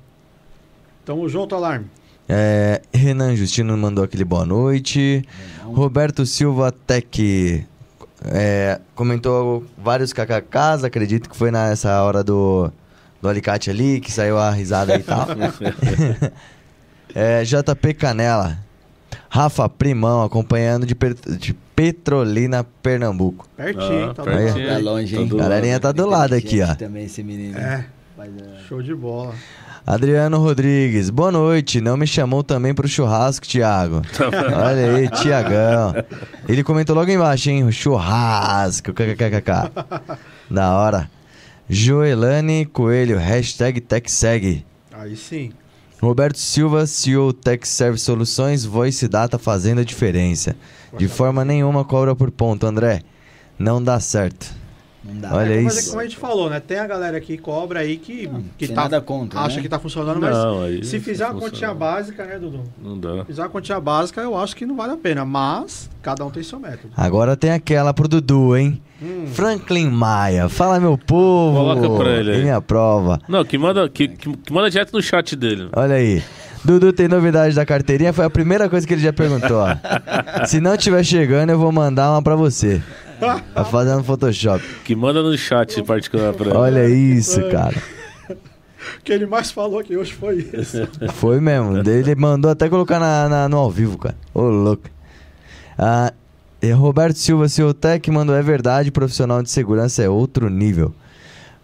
[1.04, 1.84] Tamo junto, Alarme.
[2.26, 5.22] É, Renan Justino mandou aquele boa noite.
[5.62, 7.66] Roberto Silva Tech
[8.26, 12.70] é, comentou vários kkks, acredito que foi nessa hora do,
[13.20, 15.26] do alicate ali, que saiu a risada e tal.
[17.14, 18.58] é, JP Canela.
[19.28, 23.46] Rafa Primão, acompanhando de, Per- de Petrolina, Pernambuco.
[23.56, 24.68] Pertinho, Ah, tá pertinho.
[24.68, 25.22] Tá longe, hein?
[25.24, 26.74] Tá do Galerinha tá do lado aqui, ó.
[26.74, 27.58] Também esse menino.
[27.58, 27.84] É,
[28.16, 29.34] Mas, é, show de bola.
[29.86, 31.80] Adriano Rodrigues, boa noite.
[31.80, 34.02] Não me chamou também pro churrasco, Thiago.
[34.52, 35.94] Olha aí, Tiagão.
[36.48, 37.62] Ele comentou logo embaixo, hein?
[37.62, 38.92] O churrasco.
[38.92, 39.70] kkkk.
[40.50, 41.08] Da hora.
[41.70, 44.64] Joelane Coelho, hashtag TechSeg.
[44.92, 45.52] Aí sim.
[46.02, 50.56] Roberto Silva, CEO Tech Service Soluções, Voice Data fazendo a diferença.
[50.98, 53.02] De forma nenhuma cobra por ponto, André.
[53.56, 54.52] Não dá certo.
[55.06, 55.34] Não dá.
[55.34, 56.60] Olha É, mas é como a gente falou, né?
[56.60, 58.28] Tem a galera que cobra aí que,
[58.58, 59.62] que tem tá, nada contra, acha né?
[59.62, 61.50] que tá funcionando, mas Não, se fizer uma funciona.
[61.50, 62.62] continha básica, né, Dudu?
[62.82, 63.24] Não dá.
[63.24, 65.24] Fizer uma continha básica, eu acho que não vale a pena.
[65.24, 66.92] Mas cada um tem seu método.
[66.96, 68.82] Agora tem aquela pro Dudu, hein?
[69.00, 71.56] Hum, Franklin Maia, fala meu povo.
[71.56, 72.42] Coloca pra ele aí.
[72.42, 73.20] Minha prova.
[73.28, 75.68] Não, que manda, que, que, que manda direto no chat dele.
[75.74, 76.22] Olha aí.
[76.64, 78.12] Dudu tem novidade da carteirinha?
[78.12, 79.76] Foi a primeira coisa que ele já perguntou, ó.
[80.46, 82.82] Se não tiver chegando, eu vou mandar uma pra você.
[83.18, 84.62] Tá fazendo Photoshop.
[84.84, 86.56] Que manda no chat particular pra ele.
[86.56, 87.74] Olha isso, cara.
[89.00, 90.86] O que ele mais falou aqui hoje foi isso.
[91.14, 91.78] Foi mesmo.
[91.78, 94.16] Ele mandou até colocar na, na- no ao vivo, cara.
[94.32, 94.84] Ô, louco.
[95.76, 96.12] Ah,
[96.62, 100.94] e Roberto Silva, Ciotec, mandou é verdade, profissional de segurança é outro nível.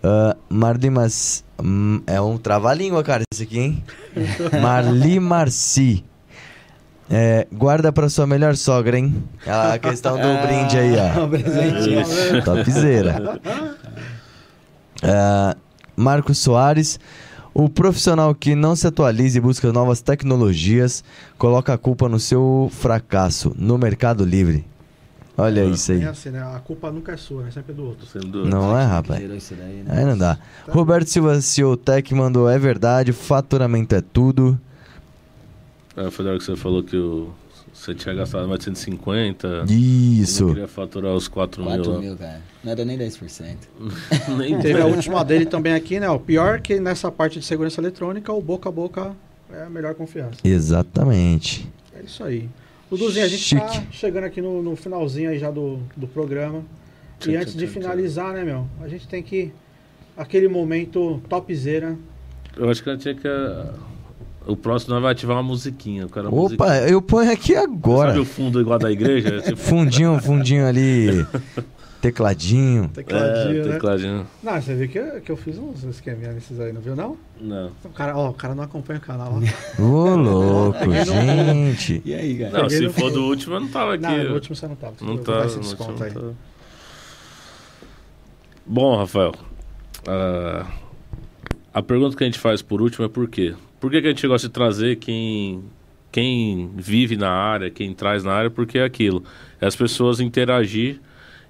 [0.02, 1.44] Ah, Marli Mas...
[1.62, 3.84] hum, é um trava-língua, cara, esse aqui, hein?
[4.60, 6.04] Marli Marci.
[7.14, 9.22] É, guarda pra sua melhor sogra, hein?
[9.46, 11.20] A questão do brinde aí, ó.
[11.24, 12.42] Um presentinho.
[12.42, 13.38] Topzera.
[15.02, 15.54] Ah,
[15.94, 16.98] Marcos Soares.
[17.52, 21.04] O profissional que não se atualiza e busca novas tecnologias
[21.36, 24.64] coloca a culpa no seu fracasso no Mercado Livre.
[25.36, 26.02] Olha isso aí.
[26.02, 26.40] É assim, né?
[26.40, 28.06] A culpa nunca é sua, é sempre do outro.
[28.06, 28.46] Sendo...
[28.46, 29.20] Não é, rapaz?
[29.20, 29.84] Daí, né?
[29.88, 30.38] Aí não dá.
[30.66, 34.58] Roberto Silva Ciotec mandou: é verdade, faturamento é tudo.
[35.96, 37.30] É, foi na hora que você falou que o...
[37.72, 39.64] você tinha gastado mais de 150.
[39.68, 40.44] Isso.
[40.44, 41.98] Eu queria faturar os 4 mil 4 lá.
[41.98, 42.40] mil, cara.
[42.64, 43.56] Não era nem 10%.
[44.38, 46.08] Nem Teve a última dele também aqui, né?
[46.08, 49.16] O pior que nessa parte de segurança eletrônica, o boca a boca
[49.52, 50.38] é a melhor confiança.
[50.44, 51.68] Exatamente.
[51.94, 52.48] É isso aí.
[52.88, 53.86] Duduzinho, a gente tá Chique.
[53.90, 56.62] chegando aqui no, no finalzinho aí já do, do programa.
[57.18, 58.66] Tchim, E antes tchim, de finalizar, né, meu?
[58.80, 59.52] A gente tem que.
[60.16, 61.96] Aquele momento topzera.
[62.56, 63.26] Eu acho que eu tinha que.
[64.46, 66.06] O próximo nós vai ativar uma musiquinha.
[66.06, 68.10] O cara Opa, eu ponho aqui agora.
[68.10, 69.40] Sabe o fundo igual da igreja?
[69.42, 71.26] Tipo, Fundinho, fundinho ali.
[72.00, 72.88] Tecladinho.
[72.88, 73.72] Tecladinho, é, né?
[73.74, 74.26] tecladinho.
[74.42, 77.16] Não, você viu que eu, que eu fiz uns esqueminha nesses aí, não viu, não?
[77.40, 77.70] Não.
[77.84, 79.82] O cara, ó, o cara não acompanha o canal, ó.
[79.82, 82.02] Ô, louco, gente.
[82.04, 82.62] E aí, cara?
[82.62, 84.02] Não, se for do último, eu não tava aqui.
[84.02, 84.94] Não, no último você não tava.
[85.00, 85.42] Não Vou tá.
[85.42, 85.62] último
[86.02, 86.12] aí.
[86.12, 86.30] não tá.
[88.66, 89.32] Bom, Rafael.
[90.08, 90.66] ah,
[91.72, 93.54] a pergunta que a gente faz por último é por quê?
[93.82, 95.62] Por que, que a gente gosta de trazer quem,
[96.12, 98.48] quem vive na área, quem traz na área?
[98.50, 99.24] Porque é aquilo.
[99.60, 101.00] É as pessoas interagir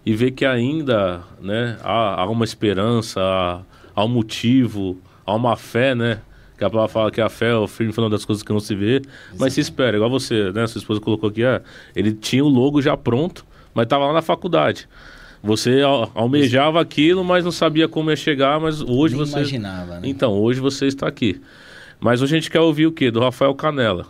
[0.05, 3.61] e ver que ainda né, há, há uma esperança, há,
[3.95, 4.97] há um motivo,
[5.27, 6.21] há uma fé, né?
[6.57, 8.61] Que a palavra fala que a fé é o firme fundamento das coisas que não
[8.61, 9.03] se vê,
[9.39, 10.67] mas se espera, igual você, né?
[10.67, 11.61] Sua esposa colocou aqui, é,
[11.95, 13.45] ele tinha o logo já pronto,
[13.75, 14.89] mas estava lá na faculdade.
[15.43, 19.33] Você al- almejava aquilo, mas não sabia como ia chegar, mas hoje Nem você.
[19.39, 20.09] imaginava, né?
[20.09, 21.41] Então, hoje você está aqui.
[22.03, 23.13] Mas hoje a gente quer ouvir o quê?
[23.13, 24.09] Do Rafael Canela.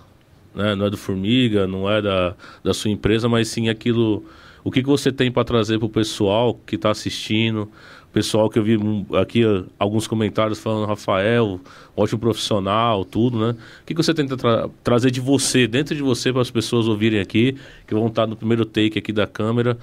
[0.55, 0.75] Né?
[0.75, 4.25] Não é do Formiga, não é da, da sua empresa, mas sim aquilo.
[4.65, 7.69] O que, que você tem para trazer para o pessoal que está assistindo?
[8.11, 11.61] Pessoal que eu vi hum, aqui ah, alguns comentários falando, Rafael,
[11.95, 13.51] ótimo profissional, tudo, né?
[13.83, 16.89] O que, que você tenta tra- trazer de você, dentro de você, para as pessoas
[16.89, 17.57] ouvirem aqui,
[17.87, 19.77] que vão estar no primeiro take aqui da câmera,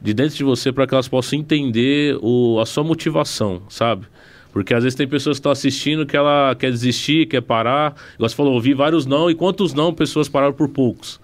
[0.00, 4.06] de dentro de você, para que elas possam entender o, a sua motivação, sabe?
[4.58, 7.94] Porque às vezes tem pessoas que estão assistindo que ela quer desistir, quer parar.
[8.16, 11.20] Igual você falou, ouvi vários não, e quantos não pessoas pararam por poucos.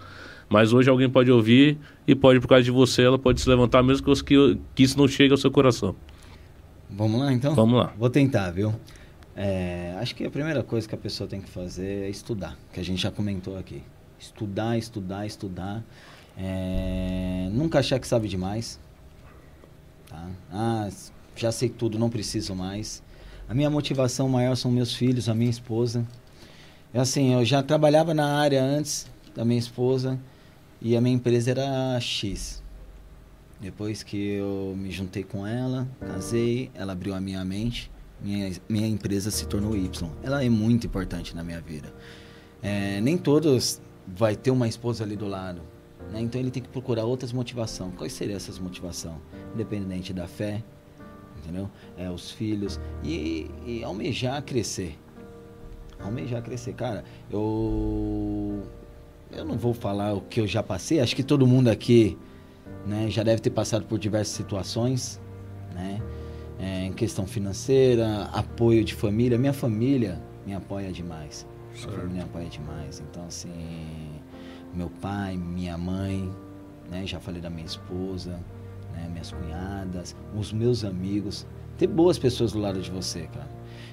[0.48, 3.82] Mas hoje alguém pode ouvir e pode, por causa de você, ela pode se levantar,
[3.82, 5.96] mesmo que, que, isso não chegue ao seu coração.
[6.88, 7.56] Vamos lá, então?
[7.56, 7.92] Vamos lá.
[7.98, 8.72] Vou tentar, viu?
[9.34, 12.78] É, acho que a primeira coisa que a pessoa tem que fazer é estudar, que
[12.78, 13.82] a gente já comentou aqui.
[14.16, 15.82] Estudar, estudar, estudar.
[16.38, 18.78] É, nunca achar que sabe demais.
[20.08, 20.24] Tá?
[20.52, 20.88] Ah,
[21.34, 23.02] já sei tudo, não preciso mais.
[23.48, 26.06] A minha motivação maior são meus filhos, a minha esposa.
[26.92, 30.18] É assim, eu já trabalhava na área antes da minha esposa
[30.80, 32.62] e a minha empresa era X.
[33.60, 37.90] Depois que eu me juntei com ela, casei, ela abriu a minha mente,
[38.20, 40.10] minha, minha empresa se tornou Y.
[40.22, 41.92] Ela é muito importante na minha vida.
[42.62, 45.60] É, nem todos vai ter uma esposa ali do lado.
[46.10, 46.20] né?
[46.20, 47.94] Então ele tem que procurar outras motivações.
[47.94, 49.16] Quais seriam essas motivações?
[49.54, 50.62] Independente da fé,
[51.44, 51.70] entendeu?
[51.96, 54.98] É, os filhos e, e almejar crescer.
[56.00, 56.74] Almejar crescer.
[56.74, 58.62] Cara, eu
[59.30, 61.00] eu não vou falar o que eu já passei.
[61.00, 62.16] Acho que todo mundo aqui
[62.86, 65.20] né, já deve ter passado por diversas situações,
[65.72, 66.00] né?
[66.58, 69.36] É, em questão financeira, apoio de família.
[69.36, 71.46] Minha família me apoia demais.
[71.72, 73.00] Minha família me apoia demais.
[73.00, 73.50] Então, assim,
[74.72, 76.30] meu pai, minha mãe,
[76.88, 77.04] né?
[77.06, 78.38] Já falei da minha esposa,
[78.94, 79.08] né?
[79.10, 81.46] Minhas cunhadas, os meus amigos.
[81.76, 83.48] Ter boas pessoas do lado de você, cara.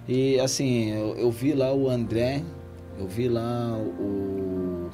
[0.08, 2.44] E, assim, eu, eu vi lá o André,
[3.00, 4.90] eu vi lá o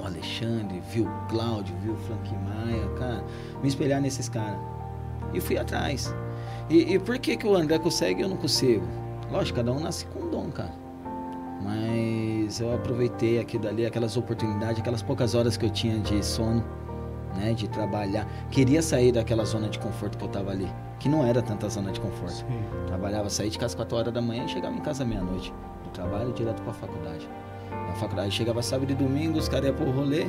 [0.00, 3.24] o Alexandre, viu o Cláudio, viu o Frank Maia, cara,
[3.62, 4.58] me espelhar nesses caras.
[5.32, 6.12] E fui atrás.
[6.68, 8.86] E, e por que, que o André consegue e eu não consigo?
[9.30, 10.72] Lógico, cada um nasce com um dom, cara.
[11.62, 16.64] Mas eu aproveitei aquilo dali, aquelas oportunidades, aquelas poucas horas que eu tinha de sono,
[17.36, 18.26] né, de trabalhar.
[18.50, 21.92] Queria sair daquela zona de conforto que eu tava ali, que não era tanta zona
[21.92, 22.44] de conforto.
[22.86, 25.52] Trabalhava, saía de casa às 4 horas da manhã e chegava em casa meia-noite.
[25.84, 27.28] Do trabalho direto pra faculdade.
[27.70, 30.26] Na faculdade chegava sábado e domingo, os caras iam pro rolê.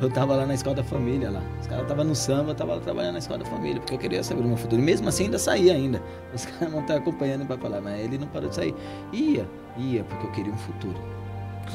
[0.00, 1.42] eu tava lá na escola da família lá.
[1.60, 3.98] Os caras estavam no samba, eu tava lá trabalhando na escola da família, porque eu
[3.98, 4.80] queria saber o meu futuro.
[4.80, 6.02] E mesmo assim ainda saía ainda.
[6.34, 8.74] Os caras não estavam acompanhando para falar, mas ele não parou de sair.
[9.12, 10.96] Ia, ia, porque eu queria um futuro.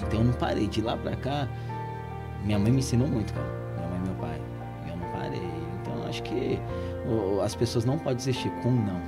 [0.07, 0.67] Então eu não parei.
[0.67, 1.47] De lá pra cá,
[2.43, 3.61] minha mãe me ensinou muito, cara.
[6.11, 6.59] Acho que
[7.43, 9.01] as pessoas não podem desistir com um não.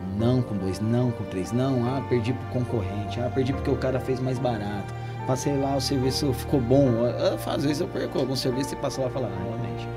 [0.00, 1.84] Um não com dois, não com três, não.
[1.88, 3.18] Ah, perdi pro concorrente.
[3.20, 4.94] Ah, perdi porque o cara fez mais barato.
[5.26, 6.86] Passei lá, o serviço ficou bom.
[6.88, 9.88] Eu- Às vezes eu perco algum serviço e passo lá e falo, ah, realmente,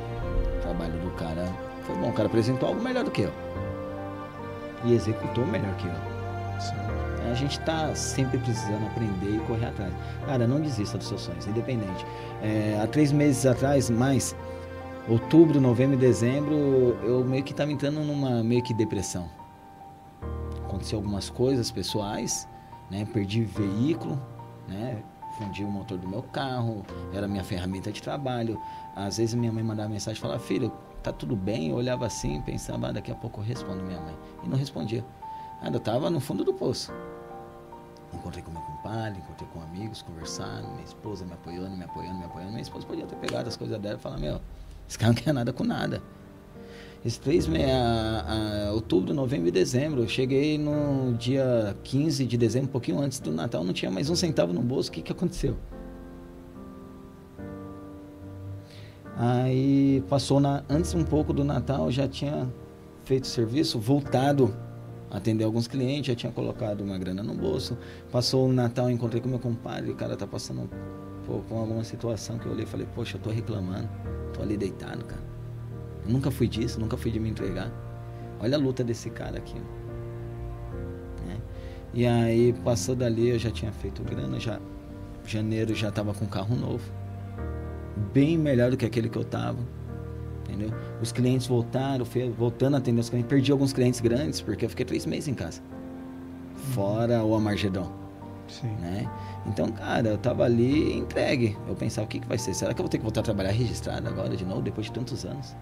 [0.58, 1.46] o trabalho do cara
[1.84, 2.10] foi bom.
[2.10, 3.32] O cara apresentou algo melhor do que eu.
[4.84, 6.12] E executou melhor que eu.
[7.30, 9.94] A gente tá sempre precisando aprender e correr atrás.
[10.26, 12.06] Cara, não desista dos seus sonhos, independente.
[12.42, 14.36] É, há três meses atrás, mais,
[15.08, 16.56] outubro, novembro e dezembro,
[17.04, 19.30] eu meio que tava entrando numa meio que depressão.
[20.66, 22.48] Aconteceu algumas coisas pessoais,
[22.90, 23.06] né?
[23.06, 24.22] Perdi veículo,
[24.68, 25.04] né?
[25.38, 28.60] Fundi o motor do meu carro, era minha ferramenta de trabalho.
[28.96, 30.72] Às vezes minha mãe mandava mensagem e falava, filho,
[31.02, 31.70] tá tudo bem?
[31.70, 34.16] Eu olhava assim, pensava, ah, daqui a pouco eu respondo minha mãe.
[34.44, 35.04] E não respondia.
[35.62, 36.92] Nada, eu tava no fundo do poço.
[38.14, 42.26] Encontrei com meu compadre, encontrei com amigos, conversando, minha esposa me apoiando, me apoiando, me
[42.26, 42.52] apoiando.
[42.52, 44.42] Minha esposa podia ter pegado as coisas dela e falar, meu,
[44.92, 46.04] esse cara não quer nada com nada.
[47.04, 52.38] Esses três meses, a, a, outubro, novembro e dezembro, eu cheguei no dia 15 de
[52.38, 55.02] dezembro, um pouquinho antes do Natal, não tinha mais um centavo no bolso, o que,
[55.02, 55.56] que aconteceu?
[59.16, 62.52] Aí passou na, antes um pouco do Natal, já tinha
[63.06, 64.54] feito serviço, voltado
[65.10, 67.78] a atender alguns clientes, já tinha colocado uma grana no bolso.
[68.12, 70.70] Passou o Natal, encontrei com meu compadre, o cara tá passando
[71.32, 73.88] pô, com alguma situação que eu olhei e falei, poxa, eu tô reclamando,
[74.34, 75.22] tô ali deitado, cara.
[76.06, 77.72] Eu nunca fui disso, nunca fui de me entregar.
[78.40, 79.58] Olha a luta desse cara aqui.
[81.26, 81.40] Né?
[81.94, 84.60] E aí passou dali, eu já tinha feito grana, já
[85.26, 86.84] janeiro já tava com carro novo.
[88.14, 89.60] Bem melhor do que aquele que eu tava.
[90.44, 90.72] Entendeu?
[91.02, 93.30] Os clientes voltaram, fui voltando a atender os clientes.
[93.30, 95.62] Perdi alguns clientes grandes, porque eu fiquei três meses em casa.
[96.74, 98.01] Fora o Amargedon.
[98.52, 98.76] Sim.
[98.80, 99.10] Né?
[99.46, 101.58] Então, cara, eu tava ali entregue.
[101.68, 102.54] Eu pensava, o que, que vai ser?
[102.54, 104.92] Será que eu vou ter que voltar a trabalhar registrado agora de novo, depois de
[104.92, 105.56] tantos anos?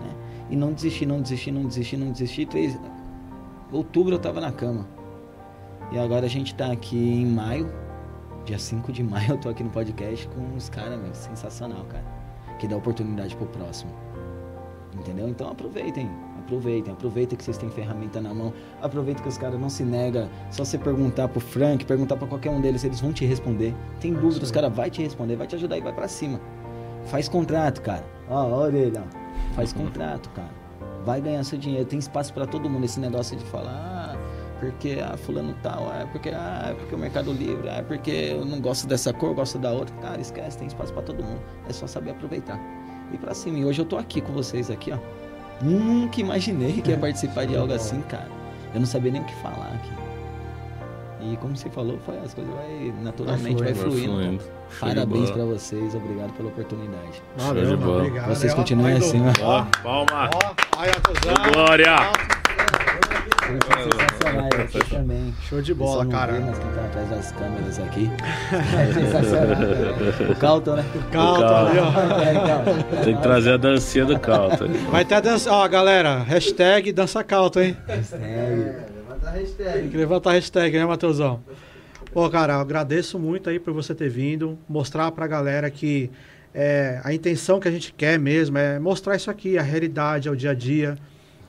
[0.00, 0.14] Né?
[0.50, 2.46] E não desisti, não desisti, não desisti, não desisti.
[2.46, 2.78] Três...
[3.70, 4.86] Outubro eu tava na cama.
[5.92, 7.72] E agora a gente tá aqui em maio,
[8.44, 12.04] dia 5 de maio, eu tô aqui no podcast com os caras, meu, sensacional, cara.
[12.58, 13.92] Que dá oportunidade pro próximo.
[14.94, 15.28] Entendeu?
[15.28, 16.08] Então aproveitem,
[16.44, 18.52] aproveitem, aproveitem que vocês têm ferramenta na mão.
[18.80, 20.28] Aproveita que os caras não se negam.
[20.50, 23.74] Só você perguntar pro Frank, perguntar pra qualquer um deles, eles vão te responder.
[24.00, 26.40] Tem dúvida, os caras vai te responder, vai te ajudar e vai pra cima.
[27.06, 28.04] Faz contrato, cara.
[28.28, 29.54] Ó, ó orelha, ó.
[29.54, 30.50] Faz contrato, cara.
[31.04, 31.84] Vai ganhar seu dinheiro.
[31.84, 32.84] Tem espaço pra todo mundo.
[32.84, 34.16] Esse negócio de falar, ah,
[34.58, 38.10] porque ah, fulano tal, ah, porque ah, é porque o Mercado Livre, ah, é porque
[38.10, 39.94] eu não gosto dessa cor, eu gosto da outra.
[39.96, 41.40] Cara, esquece, tem espaço pra todo mundo.
[41.68, 42.58] É só saber aproveitar.
[43.12, 43.58] E pra cima.
[43.58, 45.23] E hoje eu tô aqui com vocês aqui, ó.
[45.64, 48.28] Nunca imaginei que ia participar de algo assim, cara.
[48.74, 49.92] Eu não sabia nem o que falar aqui.
[51.32, 54.12] E como você falou, foi, as coisas vai naturalmente vai Vai fluindo.
[54.12, 54.44] fluindo.
[54.78, 57.22] Show de Parabéns pra vocês, obrigado pela oportunidade.
[57.38, 57.96] Show de Valeu, bola.
[58.04, 58.28] Obrigado.
[58.28, 59.40] Vocês continuem assim, Edu.
[59.42, 59.60] ó.
[59.60, 60.30] Ó, palma.
[60.34, 61.52] Ó.
[61.52, 61.96] Glória.
[63.44, 65.34] Sensacionais, aqui também.
[65.48, 66.32] Show de bola, cara.
[66.32, 68.10] vê, mas quem tá atrás das câmeras aqui.
[68.74, 70.30] É sensacional.
[70.30, 70.84] o Calton, né?
[71.12, 71.70] Calma, Calma.
[71.70, 72.20] ali, ó.
[72.20, 73.04] É, Calton.
[73.04, 74.66] Tem que trazer a dancinha do Calta.
[74.90, 75.52] Vai ter a dança.
[75.52, 77.76] Ó, galera, hashtag dança calto, hein?
[77.86, 78.24] Hashtag.
[78.24, 79.88] É, levanta a Tem hashtag.
[79.88, 81.40] que levantar a hashtag, né, Matheusão?
[82.12, 86.10] Pô, cara, eu agradeço muito aí por você ter vindo, mostrar pra galera que
[86.54, 90.30] é, a intenção que a gente quer mesmo é mostrar isso aqui, a realidade, é
[90.30, 90.96] o dia a dia.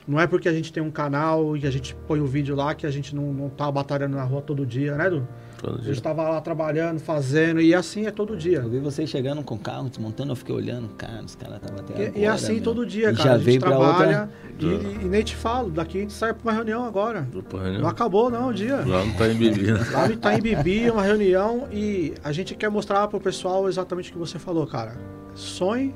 [0.06, 2.74] Não é porque a gente tem um canal e a gente põe o vídeo lá
[2.74, 5.26] que a gente não, não tá batalhando na rua todo dia, né, Edu?
[5.58, 5.94] Todo A dia.
[5.94, 8.58] gente tava lá trabalhando, fazendo, e assim é todo dia.
[8.58, 11.80] Eu vi vocês chegando com o carro, desmontando, eu fiquei olhando, cara, os caras estavam
[11.80, 12.18] até agora.
[12.18, 12.62] E, e é assim meu.
[12.62, 13.30] todo dia, E cara.
[13.30, 14.28] já a gente trabalha
[14.60, 14.88] outra.
[15.00, 17.22] e, e nem te falo, daqui a gente sai pra uma reunião agora.
[17.22, 17.88] Grupo Não reunião.
[17.88, 18.76] acabou não o dia.
[18.86, 19.80] Lá não tá em bebida.
[19.92, 24.12] Lá no Itaim Bibi, uma reunião, e a gente quer mostrar pro pessoal exatamente o
[24.12, 24.92] que você falou, cara.
[25.34, 25.94] Sonhe,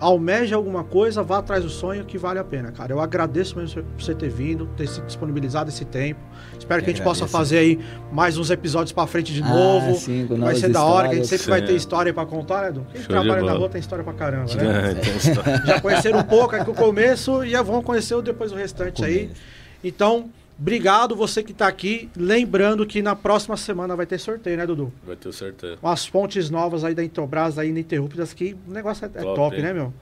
[0.00, 2.92] almeje alguma coisa, vá atrás do sonho que vale a pena, cara.
[2.92, 6.18] Eu agradeço mesmo por você ter vindo, ter se disponibilizado esse tempo.
[6.58, 7.78] Espero que a gente possa fazer aí
[8.10, 9.94] mais uns episódios pra frente de Ah, novo.
[9.94, 11.76] sim, com Vai ser da hora, que a gente sempre vai Sim, ter é.
[11.76, 12.86] história pra contar, né, Edu?
[12.90, 14.90] Quem Show trabalha na rua tem história pra caramba, né?
[14.90, 15.62] É, tem história.
[15.66, 19.30] Já conheceram um pouco aqui o começo e já vão conhecer depois o restante aí.
[19.84, 20.30] Então,
[20.60, 22.10] obrigado você que tá aqui.
[22.16, 24.92] Lembrando que na próxima semana vai ter sorteio, né, Dudu?
[25.06, 25.78] Vai ter certeza.
[25.82, 29.56] Umas fontes novas aí da Introbras, aí ininterruptas, que o negócio é é top, Top,
[29.56, 29.62] hein?
[29.62, 29.92] né, meu?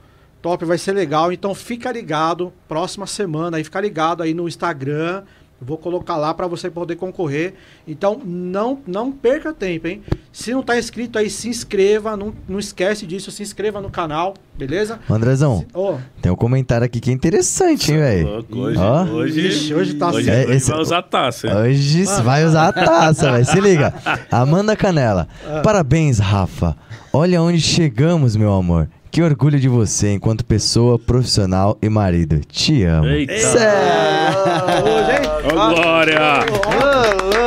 [0.41, 1.31] Top, vai ser legal.
[1.31, 5.23] Então fica ligado, próxima semana aí, fica ligado aí no Instagram
[5.61, 7.53] vou colocar lá para você poder concorrer.
[7.87, 10.01] Então, não não perca tempo, hein?
[10.31, 12.15] Se não tá inscrito aí, se inscreva.
[12.15, 14.99] Não, não esquece disso, se inscreva no canal, beleza?
[15.09, 18.27] Andrezão, Ó, tem um comentário aqui que é interessante, hein, velho?
[18.27, 19.03] Louco, Hoje, Ó.
[19.05, 20.47] hoje, Ixi, hoje tá hoje, certo.
[20.47, 21.47] hoje Esse- vai usar taça.
[21.47, 21.53] hein?
[21.55, 23.45] Hoje você vai usar a taça, velho.
[23.45, 23.93] Se liga.
[24.31, 25.27] Amanda Canela.
[25.47, 25.61] Ah.
[25.61, 26.75] Parabéns, Rafa.
[27.11, 28.87] Olha onde chegamos, meu amor.
[29.11, 32.41] Que orgulho de você enquanto pessoa, profissional e marido.
[32.47, 33.07] Te amo.
[33.07, 33.33] Eita.
[33.33, 35.29] hoje, hein?
[35.45, 36.19] Ô, Glória!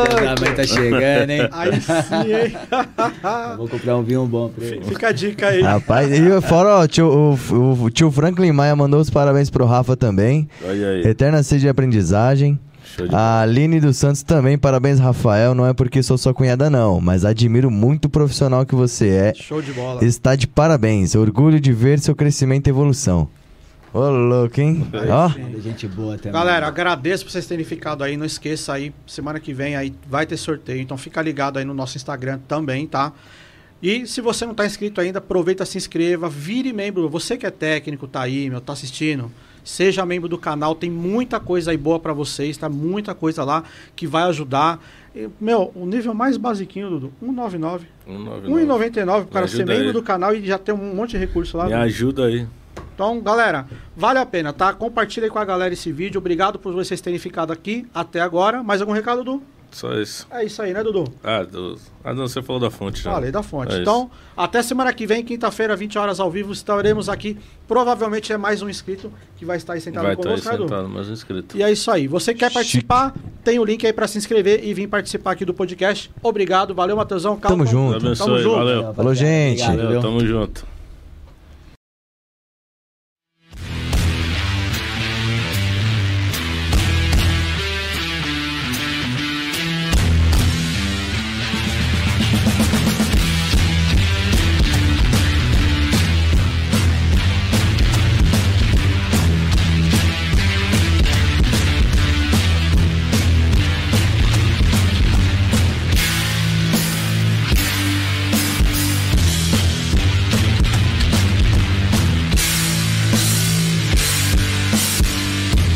[0.02, 1.48] O casamento tá chegando, hein?
[1.52, 2.56] Aí sim, hein?
[3.52, 4.84] Eu vou comprar um vinho bom pra ele.
[4.84, 5.62] Fica a dica aí.
[5.62, 9.64] Rapaz, e fora, ó, tio, o, o- o tio Franklin Maia mandou os parabéns pro
[9.64, 10.48] Rafa também.
[10.68, 11.02] Olha aí.
[11.06, 12.58] Eterna sede de aprendizagem.
[13.12, 15.54] A Aline dos Santos também, parabéns, Rafael.
[15.54, 19.34] Não é porque sou sua cunhada, não, mas admiro muito o profissional que você é.
[19.34, 20.04] Show de bola.
[20.04, 21.14] Está de parabéns.
[21.14, 23.28] Orgulho de ver seu crescimento e evolução.
[23.94, 24.86] Ô, louco, hein?
[25.10, 25.28] Ó,
[25.60, 26.32] Gente boa também.
[26.32, 28.16] Galera, agradeço por vocês terem ficado aí.
[28.16, 30.80] Não esqueça aí, semana que vem aí vai ter sorteio.
[30.80, 33.12] Então fica ligado aí no nosso Instagram também, tá?
[33.82, 37.08] E se você não tá inscrito ainda, aproveita, se inscreva, vire membro.
[37.10, 39.30] Você que é técnico, tá aí, meu, tá assistindo.
[39.64, 42.68] Seja membro do canal, tem muita coisa aí boa pra vocês, tá?
[42.68, 43.62] Muita coisa lá
[43.94, 44.82] que vai ajudar.
[45.14, 47.86] E, meu, o nível mais basiquinho, Dudu, 199.
[48.06, 48.66] 199.
[48.66, 49.92] 1,99 pro cara ser membro aí.
[49.92, 51.64] do canal e já tem um monte de recurso lá.
[51.64, 51.82] Me Dudu.
[51.82, 52.46] ajuda aí.
[52.94, 53.66] Então, galera,
[53.96, 54.72] vale a pena, tá?
[54.72, 56.18] Compartilha aí com a galera esse vídeo.
[56.18, 58.62] Obrigado por vocês terem ficado aqui até agora.
[58.62, 59.42] Mais algum recado, Dudu?
[59.72, 60.26] Só isso.
[60.30, 61.04] É isso aí, né, Dudu?
[61.24, 61.78] Ah, do...
[62.04, 63.10] ah não, você falou da fonte já.
[63.10, 63.70] Falei da fonte.
[63.70, 63.82] É isso.
[63.82, 67.38] então, até semana que vem, quinta-feira, 20 horas ao vivo, estaremos aqui.
[67.66, 70.56] Provavelmente é mais um inscrito que vai estar aí sentado Vai estar aí conosco, né,
[70.56, 70.68] Dudu?
[70.68, 71.56] sentado, mais um inscrito.
[71.56, 72.06] E é isso aí.
[72.06, 73.14] Você quer participar?
[73.42, 76.10] Tem o link aí pra se inscrever e vir participar aqui do podcast.
[76.22, 77.36] Obrigado, valeu, Matheusão.
[77.36, 77.96] Tamo junto.
[77.96, 78.56] Abençoe, junto.
[78.56, 78.94] valeu.
[78.94, 79.62] Falou, gente.
[79.62, 80.71] Obrigado, Valeu, tamo junto.